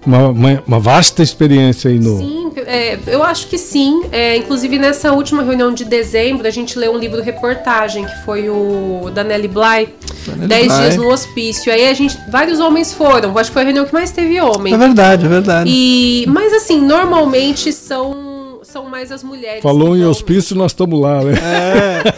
uma, 0.06 0.62
uma, 0.66 0.78
vasta 0.78 1.22
experiência 1.22 1.90
aí 1.90 1.98
no. 1.98 2.18
Sim, 2.18 2.52
é, 2.66 2.98
eu 3.06 3.22
acho 3.22 3.48
que 3.48 3.58
sim. 3.58 4.02
É, 4.10 4.36
inclusive, 4.36 4.78
nessa 4.78 5.12
última 5.12 5.42
reunião 5.42 5.74
de 5.74 5.84
dezembro, 5.84 6.46
a 6.46 6.50
gente 6.50 6.78
leu 6.78 6.92
um 6.92 6.98
livro 6.98 7.20
reportagem, 7.22 8.06
que 8.06 8.24
foi 8.24 8.48
o 8.48 9.10
da 9.12 9.22
Nelly 9.22 9.48
Bly, 9.48 9.88
Nelly 10.26 10.48
10 10.48 10.66
Bly. 10.66 10.80
dias 10.80 10.96
no 10.96 11.08
hospício. 11.08 11.72
Aí 11.72 11.88
a 11.88 11.94
gente. 11.94 12.18
Vários 12.30 12.60
homens 12.60 12.92
foram. 12.92 13.36
Acho 13.36 13.50
que 13.50 13.54
foi 13.54 13.62
a 13.62 13.64
reunião 13.66 13.84
que 13.84 13.92
mais 13.92 14.10
teve 14.10 14.40
homem. 14.40 14.72
É 14.72 14.78
verdade, 14.78 15.26
é 15.26 15.28
verdade. 15.28 15.70
E, 15.70 16.24
mas 16.28 16.52
assim, 16.54 16.80
normalmente 16.80 17.72
são, 17.72 18.29
são 18.70 18.88
mais 18.88 19.10
as 19.12 19.22
mulheres. 19.22 19.62
Falou 19.62 19.96
em 19.96 20.04
hospício, 20.04 20.54
nós 20.56 20.72
estamos 20.72 21.00
lá, 21.00 21.22
né? 21.22 21.34
É. 21.34 22.14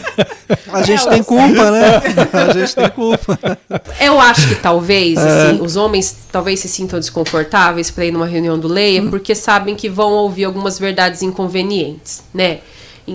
A 0.71 0.81
gente 0.83 1.01
Elas- 1.01 1.15
tem 1.15 1.23
culpa, 1.23 1.71
né? 1.71 2.01
A 2.49 2.53
gente 2.53 2.75
tem 2.75 2.89
culpa. 2.89 3.39
Eu 3.99 4.19
acho 4.19 4.47
que 4.49 4.55
talvez, 4.55 5.17
É. 5.17 5.21
assim, 5.51 5.61
os 5.61 5.75
homens 5.75 6.15
talvez 6.31 6.59
se 6.59 6.67
sintam 6.67 6.99
desconfortáveis 6.99 7.89
para 7.91 8.05
ir 8.05 8.11
numa 8.11 8.25
reunião 8.27 8.57
do 8.57 8.67
Leia, 8.67 9.01
Hum. 9.01 9.09
porque 9.09 9.33
sabem 9.35 9.75
que 9.75 9.89
vão 9.89 10.11
ouvir 10.13 10.45
algumas 10.45 10.77
verdades 10.79 11.21
inconvenientes, 11.21 12.23
né? 12.33 12.59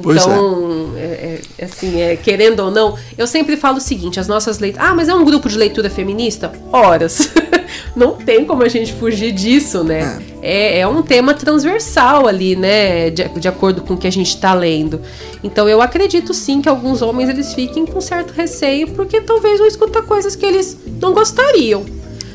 Pois 0.03 0.23
Então, 0.23 0.93
é, 0.99 1.41
é, 1.59 1.65
assim, 1.65 1.99
é, 1.99 2.15
querendo 2.15 2.61
ou 2.61 2.71
não, 2.71 2.95
eu 3.17 3.27
sempre 3.27 3.57
falo 3.57 3.79
o 3.79 3.81
seguinte: 3.81 4.21
as 4.21 4.29
nossas 4.29 4.59
leituras. 4.59 4.87
Ah, 4.87 4.95
mas 4.95 5.09
é 5.09 5.15
um 5.15 5.25
grupo 5.25 5.49
de 5.49 5.57
leitura 5.57 5.89
feminista? 5.89 6.53
Horas. 6.71 7.31
não 7.95 8.13
tem 8.13 8.45
como 8.45 8.63
a 8.63 8.69
gente 8.69 8.93
fugir 8.93 9.33
disso, 9.33 9.83
né? 9.85 10.21
É, 10.41 10.81
é 10.81 10.87
um 10.87 11.03
tema 11.03 11.35
transversal 11.35 12.27
ali, 12.27 12.57
né? 12.57 13.11
De, 13.11 13.29
de 13.29 13.49
acordo 13.49 13.83
com 13.83 13.95
o 13.95 13.97
que 13.97 14.07
a 14.07 14.13
gente 14.13 14.29
está 14.29 14.55
lendo. 14.55 15.01
Então, 15.43 15.69
eu 15.69 15.81
acredito 15.81 16.33
sim 16.35 16.61
que 16.61 16.69
alguns 16.69 17.03
homens 17.03 17.29
eles 17.29 17.55
fiquem 17.55 17.87
com 17.87 18.01
certo 18.01 18.33
receio, 18.33 18.89
porque 18.89 19.21
talvez 19.21 19.59
vão 19.59 19.67
escutar 19.67 20.03
coisas 20.03 20.35
que 20.35 20.47
eles 20.47 20.77
não 21.01 21.13
gostariam. 21.13 21.85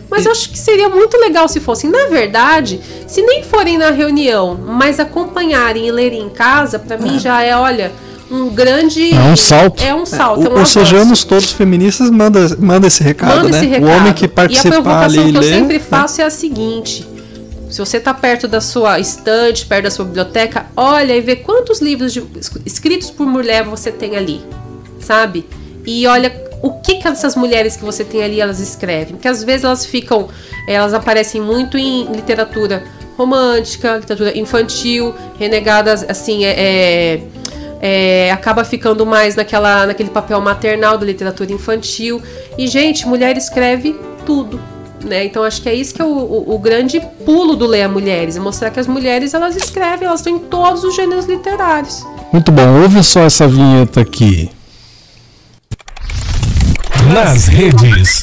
Mas 0.09 0.25
eu 0.25 0.31
acho 0.31 0.51
que 0.51 0.59
seria 0.59 0.87
muito 0.89 1.17
legal 1.17 1.47
se 1.47 1.59
fossem. 1.59 1.89
Na 1.89 2.05
verdade, 2.05 2.79
se 3.07 3.21
nem 3.23 3.41
forem 3.41 3.79
na 3.79 3.89
reunião, 3.89 4.55
mas 4.55 4.99
acompanharem 4.99 5.87
e 5.87 5.91
lerem 5.91 6.21
em 6.21 6.29
casa, 6.29 6.77
pra 6.77 6.97
mim 6.99 7.17
já 7.17 7.41
é, 7.41 7.55
olha, 7.55 7.91
um 8.33 8.49
grande. 8.49 9.13
É 9.13 9.19
um 9.21 9.35
salto. 9.35 9.83
É 9.83 9.93
um 9.93 10.05
salto. 10.05 10.47
é 10.47 10.49
um 10.49 10.59
Ou, 10.59 10.65
sejamos 10.65 11.23
todos 11.23 11.51
feministas, 11.51 12.09
manda, 12.09 12.55
manda 12.59 12.87
esse 12.87 13.03
recado, 13.03 13.35
Manda 13.35 13.49
né? 13.49 13.57
esse 13.57 13.67
recado. 13.67 13.89
O 13.89 13.95
homem 13.95 14.13
que 14.13 14.25
e 14.25 14.27
a 14.27 14.61
provocação 14.61 15.23
ali 15.23 15.31
que 15.31 15.37
eu 15.37 15.43
sempre 15.43 15.77
né? 15.77 15.83
faço 15.87 16.21
é 16.21 16.25
a 16.25 16.29
seguinte: 16.29 17.07
se 17.69 17.77
você 17.77 17.99
tá 17.99 18.13
perto 18.13 18.47
da 18.47 18.59
sua 18.59 18.99
estante, 18.99 19.65
perto 19.65 19.83
da 19.83 19.91
sua 19.91 20.05
biblioteca, 20.05 20.65
olha 20.75 21.15
e 21.15 21.21
vê 21.21 21.35
quantos 21.35 21.79
livros 21.79 22.11
de- 22.11 22.23
escritos 22.65 23.11
por 23.11 23.27
mulher 23.27 23.63
você 23.63 23.91
tem 23.91 24.17
ali, 24.17 24.41
sabe? 24.99 25.45
E 25.85 26.07
olha 26.07 26.33
o 26.61 26.71
que 26.79 26.95
que 26.95 27.07
essas 27.07 27.35
mulheres 27.35 27.75
que 27.75 27.83
você 27.83 28.03
tem 28.03 28.23
ali 28.23 28.39
elas 28.39 28.59
escrevem, 28.59 29.15
porque 29.15 29.27
às 29.27 29.43
vezes 29.43 29.65
elas 29.65 29.85
ficam, 29.85 30.29
elas 30.67 30.93
aparecem 30.93 31.41
muito 31.41 31.77
em 31.77 32.05
literatura 32.05 32.83
romântica, 33.17 33.97
literatura 33.97 34.35
infantil, 34.37 35.13
renegadas 35.37 36.05
assim, 36.07 36.45
é, 36.45 36.53
é 36.57 37.21
é, 37.85 38.31
acaba 38.31 38.63
ficando 38.63 39.05
mais 39.05 39.35
naquela, 39.35 39.85
naquele 39.85 40.09
papel 40.09 40.39
maternal 40.39 40.97
da 40.97 41.05
literatura 41.05 41.51
infantil. 41.51 42.21
E, 42.57 42.65
gente, 42.65 43.05
mulher 43.05 43.35
escreve 43.35 43.93
tudo. 44.25 44.57
Né? 45.03 45.25
Então 45.25 45.43
acho 45.43 45.61
que 45.61 45.67
é 45.67 45.75
isso 45.75 45.93
que 45.93 46.01
é 46.01 46.05
o, 46.05 46.07
o- 46.07 46.55
o 46.55 46.57
grande 46.59 47.01
pulo 47.25 47.57
do 47.57 47.67
Leia 47.67 47.89
Mulheres, 47.89 48.37
é 48.37 48.39
mostrar 48.39 48.69
que 48.71 48.79
as 48.79 48.87
mulheres 48.87 49.33
elas 49.33 49.53
escrevem, 49.57 50.07
elas 50.07 50.21
estão 50.21 50.33
em 50.37 50.39
todos 50.39 50.85
os 50.85 50.95
gêneros 50.95 51.25
literários. 51.25 52.05
Muito 52.31 52.53
bom, 52.53 52.81
ouve 52.81 53.03
só 53.03 53.19
essa 53.23 53.45
vinheta 53.45 53.99
aqui. 53.99 54.49
Nas 57.13 57.47
redes. 57.47 58.21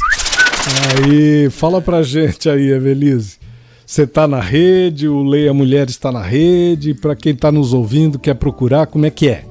Aí, 1.04 1.50
fala 1.50 1.82
pra 1.82 2.02
gente 2.02 2.48
aí, 2.48 2.70
Evelise. 2.70 3.38
Você 3.86 4.06
tá 4.06 4.26
na 4.28 4.40
rede, 4.40 5.08
o 5.08 5.22
Leia 5.22 5.52
Mulheres 5.52 5.90
está 5.94 6.10
na 6.12 6.22
rede, 6.22 6.94
pra 6.94 7.14
quem 7.16 7.34
tá 7.34 7.50
nos 7.50 7.72
ouvindo, 7.74 8.18
quer 8.18 8.34
procurar, 8.34 8.86
como 8.86 9.04
é 9.04 9.10
que 9.10 9.28
é? 9.28 9.44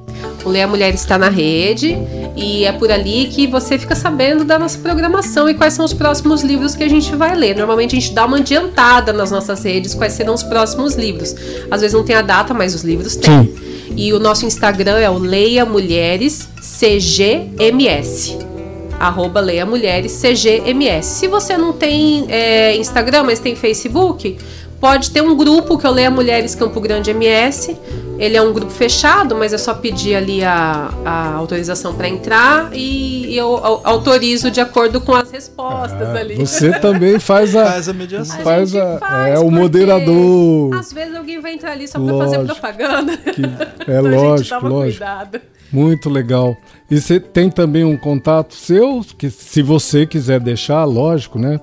O 0.45 0.49
Leia 0.49 0.67
Mulheres 0.67 1.01
está 1.01 1.17
na 1.17 1.29
rede 1.29 1.97
e 2.35 2.63
é 2.65 2.71
por 2.71 2.91
ali 2.91 3.27
que 3.27 3.45
você 3.45 3.77
fica 3.77 3.95
sabendo 3.95 4.43
da 4.43 4.57
nossa 4.57 4.77
programação 4.79 5.49
e 5.49 5.53
quais 5.53 5.73
são 5.73 5.83
os 5.83 5.93
próximos 5.93 6.41
livros 6.41 6.75
que 6.75 6.83
a 6.83 6.89
gente 6.89 7.15
vai 7.15 7.35
ler. 7.35 7.55
Normalmente 7.55 7.95
a 7.95 7.99
gente 7.99 8.13
dá 8.13 8.25
uma 8.25 8.37
adiantada 8.37 9.11
nas 9.11 9.31
nossas 9.31 9.63
redes 9.63 9.93
quais 9.93 10.13
serão 10.13 10.33
os 10.33 10.43
próximos 10.43 10.95
livros. 10.95 11.35
Às 11.69 11.81
vezes 11.81 11.93
não 11.93 12.03
tem 12.03 12.15
a 12.15 12.21
data, 12.21 12.53
mas 12.53 12.73
os 12.73 12.83
livros 12.83 13.15
têm. 13.15 13.43
Sim. 13.43 13.69
E 13.95 14.13
o 14.13 14.19
nosso 14.19 14.45
Instagram 14.45 14.97
é 14.97 15.09
o 15.09 15.17
Leia 15.17 15.65
Mulheres 15.65 16.47
CGMS. 16.61 18.37
Arroba 18.99 19.39
Leia 19.39 19.65
Mulheres 19.65 20.21
CGMS. 20.21 21.19
Se 21.19 21.27
você 21.27 21.57
não 21.57 21.73
tem 21.73 22.25
é, 22.29 22.75
Instagram, 22.77 23.23
mas 23.23 23.39
tem 23.39 23.55
Facebook, 23.55 24.37
pode 24.79 25.11
ter 25.11 25.21
um 25.21 25.35
grupo 25.35 25.77
que 25.77 25.85
é 25.85 25.89
o 25.89 25.93
Leia 25.93 26.11
Mulheres 26.11 26.55
Campo 26.55 26.79
Grande 26.79 27.11
MS. 27.11 27.75
Ele 28.19 28.35
é 28.35 28.41
um 28.41 28.51
grupo 28.51 28.69
fechado, 28.71 29.33
mas 29.33 29.53
é 29.53 29.57
só 29.57 29.73
pedir 29.73 30.13
ali 30.13 30.43
a, 30.43 30.89
a 31.05 31.33
autorização 31.35 31.93
para 31.95 32.09
entrar 32.09 32.69
e, 32.73 33.27
e 33.27 33.37
eu 33.37 33.47
au- 33.65 33.81
autorizo 33.85 34.51
de 34.51 34.59
acordo 34.59 34.99
com 34.99 35.15
as 35.15 35.31
respostas 35.31 36.09
Ah, 36.09 36.19
ali. 36.19 36.35
você 36.35 36.77
também 36.79 37.17
faz 37.17 37.55
a. 37.55 37.65
Faz 37.71 37.87
a 37.87 37.93
mediação. 37.93 38.39
faz 38.41 38.71
gente 38.71 38.81
a- 38.81 38.97
faz 38.99 39.35
é 39.35 39.39
o 39.39 39.49
moderador. 39.49 40.73
Às 40.75 40.91
vezes 40.91 41.15
alguém 41.15 41.39
vai 41.39 41.53
entrar 41.53 41.71
ali 41.71 41.87
só 41.87 41.97
para 41.99 42.17
fazer 42.17 42.39
propaganda. 42.45 43.17
Que- 43.17 43.41
Então 43.81 43.95
é 43.95 43.97
a 43.97 44.01
gente 44.03 44.15
lógico, 44.15 44.49
toma 44.59 44.69
lógico. 44.69 44.97
cuidado. 44.99 45.41
Muito 45.71 46.09
legal. 46.09 46.57
E 46.91 46.99
você 46.99 47.19
tem 47.19 47.49
também 47.49 47.83
um 47.85 47.95
contato 47.95 48.53
seu, 48.55 49.01
que 49.17 49.29
se 49.29 49.61
você 49.61 50.05
quiser 50.05 50.39
deixar, 50.39 50.83
lógico, 50.83 51.37
né? 51.39 51.59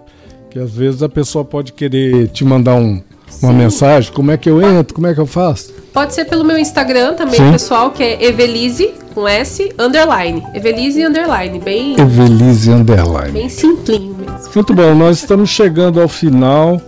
Que 0.51 0.59
às 0.59 0.75
vezes 0.75 1.03
a 1.03 1.09
pessoa 1.09 1.45
pode 1.45 1.73
querer 1.73 2.29
te 2.29 2.45
mandar 2.45 2.77
um- 2.77 3.03
uma 3.43 3.53
Sim. 3.53 3.59
mensagem. 3.59 4.13
Como 4.13 4.31
é 4.31 4.37
que 4.37 4.49
eu 4.49 4.63
entro? 4.63 4.95
Como 4.95 5.07
é 5.07 5.15
que 5.15 5.21
eu 5.21 5.27
faço? 5.27 5.73
Pode 5.93 6.15
ser 6.15 6.25
pelo 6.27 6.45
meu 6.45 6.59
Instagram 6.59 7.15
também, 7.15 7.37
Sim. 7.37 7.53
pessoal, 7.53 7.91
que 7.91 8.03
é 8.03 8.25
Evelise 8.25 8.93
com 9.15 9.27
S 9.27 9.73
underline. 9.79 10.43
Evelise 10.55 11.03
underline, 11.05 11.59
bem, 11.59 11.99
Evelise 11.99 12.71
Underline. 12.71 13.33
bem 13.33 13.49
simplinho 13.49 14.15
mesmo. 14.15 14.51
Muito 14.55 14.75
bom, 14.75 14.95
nós 14.95 15.19
estamos 15.19 15.49
chegando 15.49 16.01
ao 16.01 16.09
final 16.09 16.81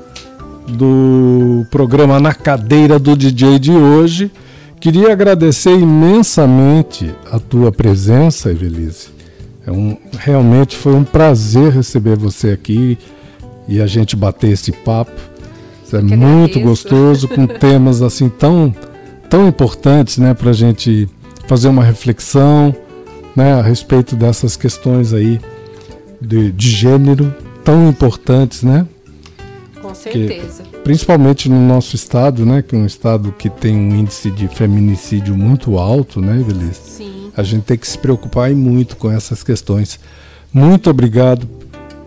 do 0.69 1.67
programa 1.71 2.21
Na 2.21 2.35
Cadeira 2.35 2.99
do 2.99 3.17
DJ 3.17 3.59
de 3.59 3.73
hoje. 3.73 4.31
Queria 4.79 5.11
agradecer 5.11 5.73
imensamente 5.73 7.11
a 7.33 7.39
tua 7.39 7.73
presença, 7.73 8.51
Evelise. 8.51 9.09
É 9.67 9.73
um, 9.73 9.97
realmente 10.19 10.77
foi 10.77 10.95
um 10.95 11.05
prazer 11.05 11.73
receber 11.73 12.17
você 12.17 12.51
aqui 12.51 12.97
e 13.67 13.81
a 13.81 13.87
gente 13.87 14.15
bater 14.15 14.51
esse 14.51 14.71
papo. 14.71 15.13
É 15.93 16.01
que 16.01 16.17
muito 16.17 16.61
gostoso, 16.61 17.29
com 17.29 17.47
temas 17.49 18.03
assim 18.03 18.29
tão, 18.29 18.75
tão 19.29 19.49
importantes 19.49 20.19
né, 20.19 20.35
para 20.35 20.51
a 20.51 20.55
gente 20.55 21.09
fazer 21.47 21.69
uma 21.69 21.83
reflexão 21.83 22.75
né, 23.35 23.55
a 23.55 23.63
respeito 23.63 24.17
dessas 24.17 24.57
questões 24.57 25.13
aí 25.13 25.41
de, 26.21 26.53
de 26.53 26.71
gênero 26.71 27.35
tão 27.65 27.89
importantes, 27.89 28.63
né? 28.63 28.87
Com 29.81 29.95
certeza. 29.95 30.65
Principalmente 30.85 31.49
no 31.49 31.61
nosso 31.61 31.95
estado, 31.95 32.45
né? 32.45 32.63
Que 32.63 32.75
é 32.75 32.79
um 32.79 32.87
estado 32.87 33.33
que 33.33 33.49
tem 33.49 33.77
um 33.77 33.95
índice 33.95 34.31
de 34.31 34.49
feminicídio 34.49 35.37
muito 35.37 35.79
alto, 35.79 36.21
né, 36.21 36.41
Evelise? 36.41 36.81
Sim. 36.85 37.31
A 37.37 37.43
gente 37.43 37.65
tem 37.65 37.79
que 37.79 37.87
se 37.87 37.97
preocupar 37.97 38.51
muito 38.51 38.97
com 38.97 39.11
essas 39.11 39.43
questões. 39.43 40.01
Muito 40.53 40.91
obrigado 40.91 41.49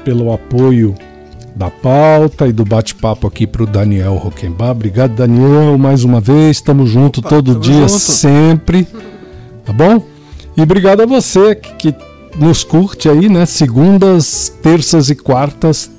pelo 0.04 0.34
apoio 0.34 0.96
da 1.56 1.70
pauta 1.70 2.48
e 2.48 2.52
do 2.52 2.64
bate-papo 2.64 3.28
aqui 3.28 3.46
para 3.46 3.64
o 3.64 3.68
Daniel 3.68 4.16
Roquembar. 4.16 4.72
Obrigado, 4.72 5.16
Daniel, 5.16 5.78
mais 5.78 6.04
uma 6.04 6.22
vez. 6.22 6.58
Estamos 6.58 6.90
junto 6.90 7.20
Opa, 7.20 7.30
todo 7.30 7.54
tamo 7.54 7.60
dia, 7.60 7.88
junto. 7.88 8.00
sempre. 8.00 8.88
Tá 9.66 9.74
bom? 9.74 10.04
E 10.56 10.62
obrigado 10.62 11.02
a 11.02 11.06
você 11.06 11.56
que, 11.56 11.92
que 11.92 11.96
nos 12.38 12.64
curte 12.64 13.10
aí, 13.10 13.30
né? 13.30 13.46
Segundas, 13.46 14.54
terças 14.62 15.10
e 15.10 15.16
quartas, 15.16 15.92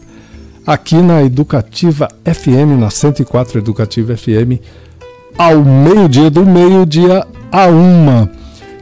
aqui 0.66 0.96
na 0.96 1.22
Educativa 1.22 2.08
FM, 2.24 2.78
na 2.78 2.90
104 2.90 3.58
Educativa 3.58 4.16
FM, 4.16 4.60
ao 5.36 5.62
meio-dia, 5.62 6.30
do 6.30 6.44
meio-dia 6.44 7.26
a 7.50 7.66
uma. 7.66 8.30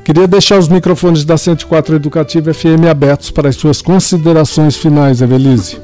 Queria 0.05 0.27
deixar 0.27 0.59
os 0.59 0.69
microfones 0.69 1.25
da 1.25 1.37
104 1.37 1.95
Educativa 1.95 2.53
FM 2.53 2.87
abertos 2.91 3.31
para 3.31 3.49
as 3.49 3.57
suas 3.57 3.83
considerações 3.83 4.77
finais, 4.77 5.21
Evelise. 5.21 5.79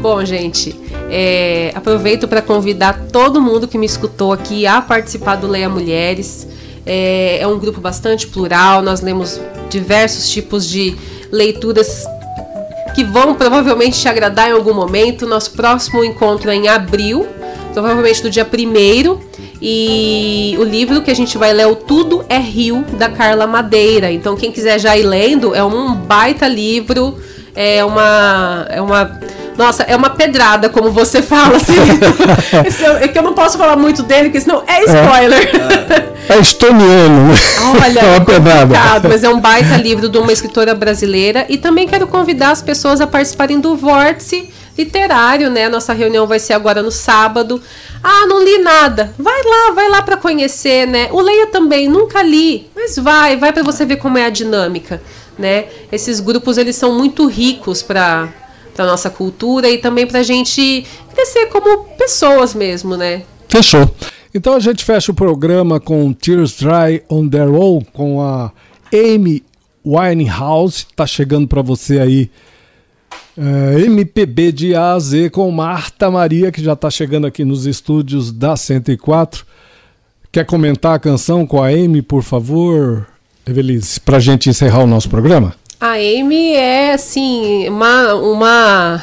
Bom, 0.00 0.24
gente, 0.24 0.78
é, 1.10 1.72
aproveito 1.74 2.28
para 2.28 2.42
convidar 2.42 3.06
todo 3.12 3.40
mundo 3.40 3.66
que 3.66 3.78
me 3.78 3.86
escutou 3.86 4.32
aqui 4.32 4.66
a 4.66 4.80
participar 4.80 5.36
do 5.36 5.46
Leia 5.46 5.68
Mulheres. 5.68 6.46
É, 6.84 7.38
é 7.40 7.46
um 7.46 7.58
grupo 7.58 7.80
bastante 7.80 8.26
plural, 8.26 8.82
nós 8.82 9.00
lemos 9.00 9.40
diversos 9.68 10.30
tipos 10.30 10.68
de 10.68 10.94
leituras 11.32 12.06
que 12.94 13.02
vão 13.02 13.34
provavelmente 13.34 14.00
te 14.00 14.08
agradar 14.08 14.48
em 14.48 14.52
algum 14.52 14.72
momento. 14.72 15.26
Nosso 15.26 15.52
próximo 15.52 16.04
encontro 16.04 16.50
é 16.50 16.54
em 16.54 16.68
abril, 16.68 17.26
provavelmente 17.72 18.22
do 18.22 18.30
dia 18.30 18.46
1 18.46 19.36
e 19.60 20.54
o 20.58 20.64
livro 20.64 21.02
que 21.02 21.10
a 21.10 21.14
gente 21.14 21.38
vai 21.38 21.52
ler 21.52 21.62
é 21.62 21.66
o 21.66 21.74
Tudo 21.74 22.24
é 22.28 22.38
Rio, 22.38 22.84
da 22.98 23.08
Carla 23.08 23.46
Madeira. 23.46 24.10
Então, 24.12 24.36
quem 24.36 24.52
quiser 24.52 24.78
já 24.78 24.96
ir 24.96 25.02
lendo, 25.02 25.54
é 25.54 25.64
um 25.64 25.94
baita 25.94 26.46
livro, 26.46 27.16
é 27.54 27.84
uma. 27.84 28.66
É 28.68 28.80
uma 28.80 29.18
nossa, 29.56 29.82
é 29.84 29.96
uma 29.96 30.10
pedrada, 30.10 30.68
como 30.68 30.90
você 30.90 31.22
fala. 31.22 31.56
Assim. 31.56 31.74
é 33.00 33.08
que 33.08 33.18
eu 33.18 33.22
não 33.22 33.32
posso 33.32 33.56
falar 33.56 33.76
muito 33.76 34.02
dele, 34.02 34.24
porque 34.24 34.40
senão 34.40 34.62
é 34.66 34.84
spoiler. 34.84 35.50
É, 36.28 36.34
é 36.34 36.38
estoniano, 36.38 37.28
né? 37.28 37.34
Olha, 37.82 38.00
é 38.04 38.16
uma 38.16 38.24
pedrada. 38.24 39.08
Mas 39.08 39.24
é 39.24 39.28
um 39.28 39.40
baita 39.40 39.76
livro 39.76 40.08
de 40.08 40.18
uma 40.18 40.32
escritora 40.32 40.74
brasileira. 40.74 41.46
E 41.48 41.56
também 41.56 41.88
quero 41.88 42.06
convidar 42.06 42.50
as 42.50 42.60
pessoas 42.60 43.00
a 43.00 43.06
participarem 43.06 43.60
do 43.60 43.76
Vórtice 43.76 44.50
literário, 44.76 45.48
né? 45.50 45.68
Nossa 45.68 45.92
reunião 45.92 46.26
vai 46.26 46.38
ser 46.38 46.52
agora 46.52 46.82
no 46.82 46.90
sábado. 46.90 47.60
Ah, 48.02 48.26
não 48.26 48.44
li 48.44 48.58
nada. 48.58 49.14
Vai 49.18 49.42
lá, 49.42 49.72
vai 49.72 49.88
lá 49.88 50.02
para 50.02 50.16
conhecer, 50.16 50.86
né? 50.86 51.08
O 51.12 51.20
leia 51.20 51.46
também, 51.46 51.88
nunca 51.88 52.22
li, 52.22 52.70
mas 52.74 52.96
vai, 52.96 53.36
vai 53.36 53.52
para 53.52 53.62
você 53.62 53.86
ver 53.86 53.96
como 53.96 54.18
é 54.18 54.26
a 54.26 54.30
dinâmica, 54.30 55.00
né? 55.38 55.64
Esses 55.90 56.20
grupos 56.20 56.58
eles 56.58 56.76
são 56.76 56.92
muito 56.92 57.26
ricos 57.26 57.82
para 57.82 58.28
para 58.76 58.86
nossa 58.86 59.08
cultura 59.08 59.68
e 59.70 59.78
também 59.78 60.06
para 60.06 60.20
a 60.20 60.22
gente 60.22 60.86
crescer 61.12 61.46
como 61.46 61.84
pessoas 61.96 62.54
mesmo, 62.54 62.96
né? 62.96 63.22
Fechou. 63.48 63.90
Então 64.34 64.54
a 64.54 64.60
gente 64.60 64.84
fecha 64.84 65.10
o 65.10 65.14
programa 65.14 65.80
com 65.80 66.12
Tears 66.12 66.58
Dry 66.58 67.02
on 67.10 67.26
Their 67.26 67.54
Own 67.54 67.80
com 67.92 68.20
a 68.20 68.52
Amy 68.92 69.42
Winehouse. 69.84 70.86
Tá 70.94 71.06
chegando 71.06 71.48
para 71.48 71.62
você 71.62 71.98
aí 71.98 72.30
é, 73.38 73.80
MPB 73.80 74.52
de 74.52 74.74
A 74.74 74.92
a 74.92 74.98
Z 74.98 75.30
com 75.30 75.50
Marta 75.50 76.10
Maria, 76.10 76.52
que 76.52 76.62
já 76.62 76.74
está 76.74 76.90
chegando 76.90 77.26
aqui 77.26 77.44
nos 77.44 77.64
estúdios 77.64 78.30
da 78.30 78.56
104. 78.56 79.46
Quer 80.30 80.44
comentar 80.44 80.94
a 80.94 80.98
canção 80.98 81.46
com 81.46 81.62
a 81.62 81.68
Amy, 81.68 82.02
por 82.02 82.22
favor, 82.22 83.06
Evelise, 83.46 83.98
para 84.00 84.18
a 84.18 84.20
gente 84.20 84.50
encerrar 84.50 84.80
o 84.80 84.86
nosso 84.86 85.08
programa? 85.08 85.54
A 85.78 85.92
Amy 85.92 86.54
é, 86.54 86.94
assim, 86.94 87.68
uma, 87.68 88.14
uma, 88.14 89.02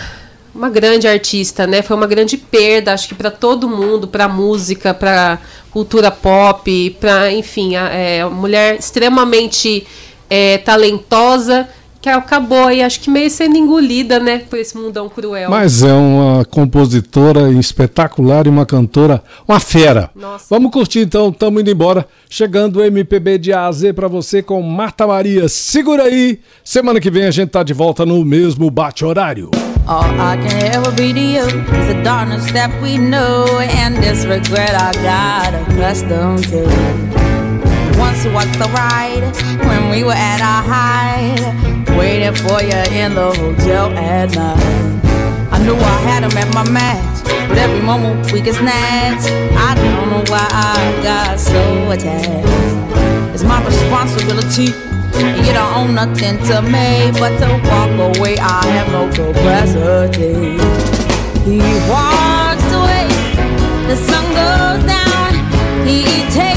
uma 0.55 0.69
grande 0.71 1.07
artista, 1.07 1.67
né? 1.67 1.83
Foi 1.83 1.95
uma 1.95 2.07
grande 2.07 2.35
perda, 2.35 2.93
acho 2.93 3.07
que 3.07 3.13
para 3.13 3.29
todo 3.29 3.69
mundo, 3.69 4.07
para 4.07 4.27
música, 4.27 4.91
para 4.91 5.37
cultura 5.69 6.09
pop, 6.09 6.97
para, 6.99 7.31
enfim, 7.31 7.75
a, 7.75 7.89
é 7.89 8.25
uma 8.25 8.35
mulher 8.35 8.79
extremamente 8.79 9.85
é, 10.27 10.57
talentosa 10.57 11.69
que 12.03 12.09
acabou 12.09 12.65
aí, 12.65 12.83
acho 12.83 12.99
que 12.99 13.09
meio 13.09 13.31
sendo 13.31 13.55
engolida, 13.55 14.19
né, 14.19 14.39
por 14.39 14.59
esse 14.59 14.77
mundão 14.77 15.07
cruel. 15.07 15.49
Mas 15.49 15.81
é 15.81 15.93
uma 15.93 16.43
compositora 16.43 17.49
espetacular 17.51 18.45
e 18.45 18.49
uma 18.49 18.65
cantora, 18.65 19.23
uma 19.47 19.57
fera. 19.57 20.09
Nossa. 20.13 20.47
Vamos 20.49 20.69
curtir 20.69 20.99
então, 20.99 21.29
estamos 21.29 21.61
indo 21.61 21.71
embora. 21.71 22.05
Chegando 22.29 22.81
o 22.81 22.83
MPB 22.83 23.37
de 23.37 23.53
A 23.53 23.67
a 23.67 23.71
Z 23.71 23.93
para 23.93 24.09
você 24.09 24.43
com 24.43 24.61
Marta 24.61 25.07
Maria. 25.07 25.47
Segura 25.47 26.03
aí, 26.03 26.41
semana 26.61 26.99
que 26.99 27.09
vem 27.09 27.23
a 27.23 27.31
gente 27.31 27.51
tá 27.51 27.63
de 27.63 27.73
volta 27.73 28.05
no 28.05 28.25
mesmo 28.25 28.69
bate-horário. 28.69 29.49
All 29.87 30.03
I 30.03 30.35
can 30.35 30.57
ever 30.75 30.91
be 30.91 31.13
to 31.13 31.19
you 31.19 31.45
is 31.45 31.87
the 31.87 32.01
darkness 32.03 32.51
that 32.51 32.69
we 32.81 32.97
know 32.97 33.45
and 33.59 33.95
this 33.95 34.25
regret 34.25 34.75
I 34.75 34.91
got 35.01 35.53
accustomed 35.53 36.43
to. 36.49 37.42
Once 37.97 38.25
was 38.25 38.47
the 38.57 38.69
ride 38.73 39.23
when 39.67 39.89
we 39.89 40.03
were 40.03 40.13
at 40.13 40.41
our 40.41 40.63
height, 40.63 41.97
waiting 41.97 42.33
for 42.35 42.61
you 42.61 42.81
in 42.91 43.15
the 43.15 43.33
hotel 43.33 43.91
at 43.97 44.33
night. 44.35 45.03
I 45.51 45.59
knew 45.63 45.75
I 45.75 45.97
had 46.07 46.23
him 46.23 46.37
at 46.37 46.53
my 46.53 46.69
match, 46.69 47.23
but 47.47 47.57
every 47.57 47.81
moment 47.81 48.31
we 48.31 48.41
could 48.41 48.55
snatch. 48.55 49.23
I 49.55 49.75
don't 49.75 50.09
know 50.09 50.23
why 50.31 50.47
I 50.49 51.01
got 51.03 51.39
so 51.39 51.91
attached. 51.91 53.33
It's 53.33 53.43
my 53.43 53.63
responsibility. 53.65 54.73
You 55.45 55.53
don't 55.53 55.73
own 55.77 55.95
nothing 55.95 56.37
to 56.49 56.61
me 56.63 57.11
but 57.19 57.37
to 57.37 57.47
walk 57.69 58.17
away. 58.17 58.37
I 58.39 58.65
have 58.75 58.89
no 58.91 59.07
capacity. 59.11 60.57
He 61.45 61.59
walks 61.91 62.67
away, 62.71 63.07
the 63.87 63.95
sun 63.95 64.25
goes 64.33 64.83
down. 64.87 65.33
He 65.85 66.03
takes 66.31 66.52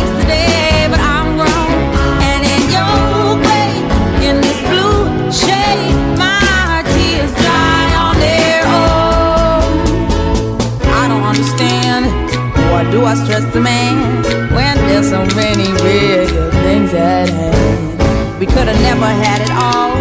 I 13.17 13.25
stress 13.25 13.45
the 13.55 13.61
man 13.61 14.23
when 14.53 14.77
there's 14.89 15.09
so 15.09 15.25
many 15.35 15.73
bigger 15.81 16.51
things 16.51 16.93
at 16.93 17.31
hand? 17.31 18.39
We 18.39 18.45
could 18.45 18.69
have 18.69 18.81
never 18.83 19.07
had 19.07 19.41
it 19.41 19.53
all. 19.57 19.97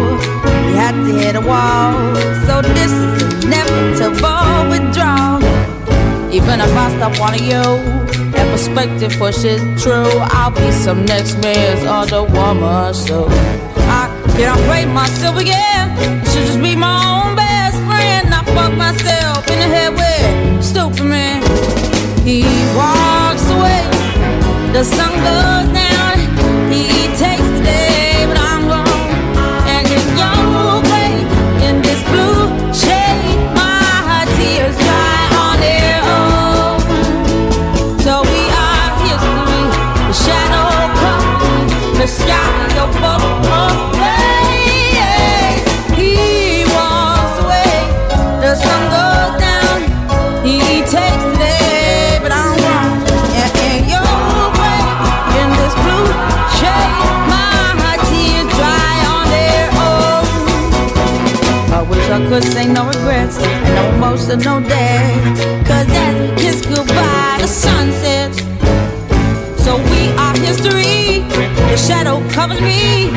We 0.66 0.72
had 0.76 0.92
to 0.92 1.12
hit 1.18 1.34
a 1.34 1.40
wall. 1.40 1.96
So 2.44 2.60
this 2.60 2.92
is 2.92 3.44
inevitable 3.44 4.68
withdrawal. 4.68 5.40
Even 6.30 6.60
if 6.60 6.76
I 6.76 6.94
stop 6.96 7.18
wanting 7.18 7.44
you, 7.44 7.64
that 8.32 8.46
perspective 8.52 9.12
for 9.12 9.32
pushes 9.32 9.62
true. 9.82 10.12
I'll 10.36 10.50
be 10.50 10.70
some 10.70 11.06
next 11.06 11.38
man's 11.38 11.86
other 11.86 12.22
woman. 12.22 12.92
So 12.92 13.28
I 13.88 14.12
cannot 14.36 14.60
break 14.68 14.88
myself 14.88 15.38
again. 15.38 15.96
Should 16.26 16.46
just 16.52 16.60
be 16.60 16.76
my 16.76 17.00
own 17.00 17.34
best 17.34 17.78
friend. 17.88 18.28
I 18.28 18.44
fuck 18.52 18.76
myself 18.76 19.48
in 19.48 19.58
the 19.58 19.68
head 19.74 19.92
with 19.96 20.62
stupid 20.62 21.04
man. 21.04 21.45
Sun 24.86 25.10
goes 25.10 25.74
down. 25.74 26.05
emotional 64.06 64.60
day. 64.60 65.18
Cause 65.66 65.86
that's 65.86 66.40
kiss 66.40 66.64
goodbye 66.64 67.38
the 67.40 67.48
sun 67.48 67.90
sets. 67.92 68.38
So 69.64 69.76
we 69.90 70.02
are 70.24 70.36
history. 70.38 71.26
The 71.70 71.76
shadow 71.76 72.16
covers 72.30 72.60
me. 72.60 73.10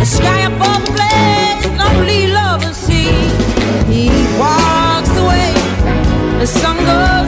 The 0.00 0.06
sky 0.06 0.40
above 0.52 0.82
the 0.86 0.92
blaze. 0.96 1.64
Lonely 1.78 2.32
lovers 2.32 2.76
see. 2.76 3.12
He 3.92 4.08
walks 4.38 5.12
away. 5.22 5.52
The 6.38 6.46
sun 6.46 6.76
goes. 6.86 7.19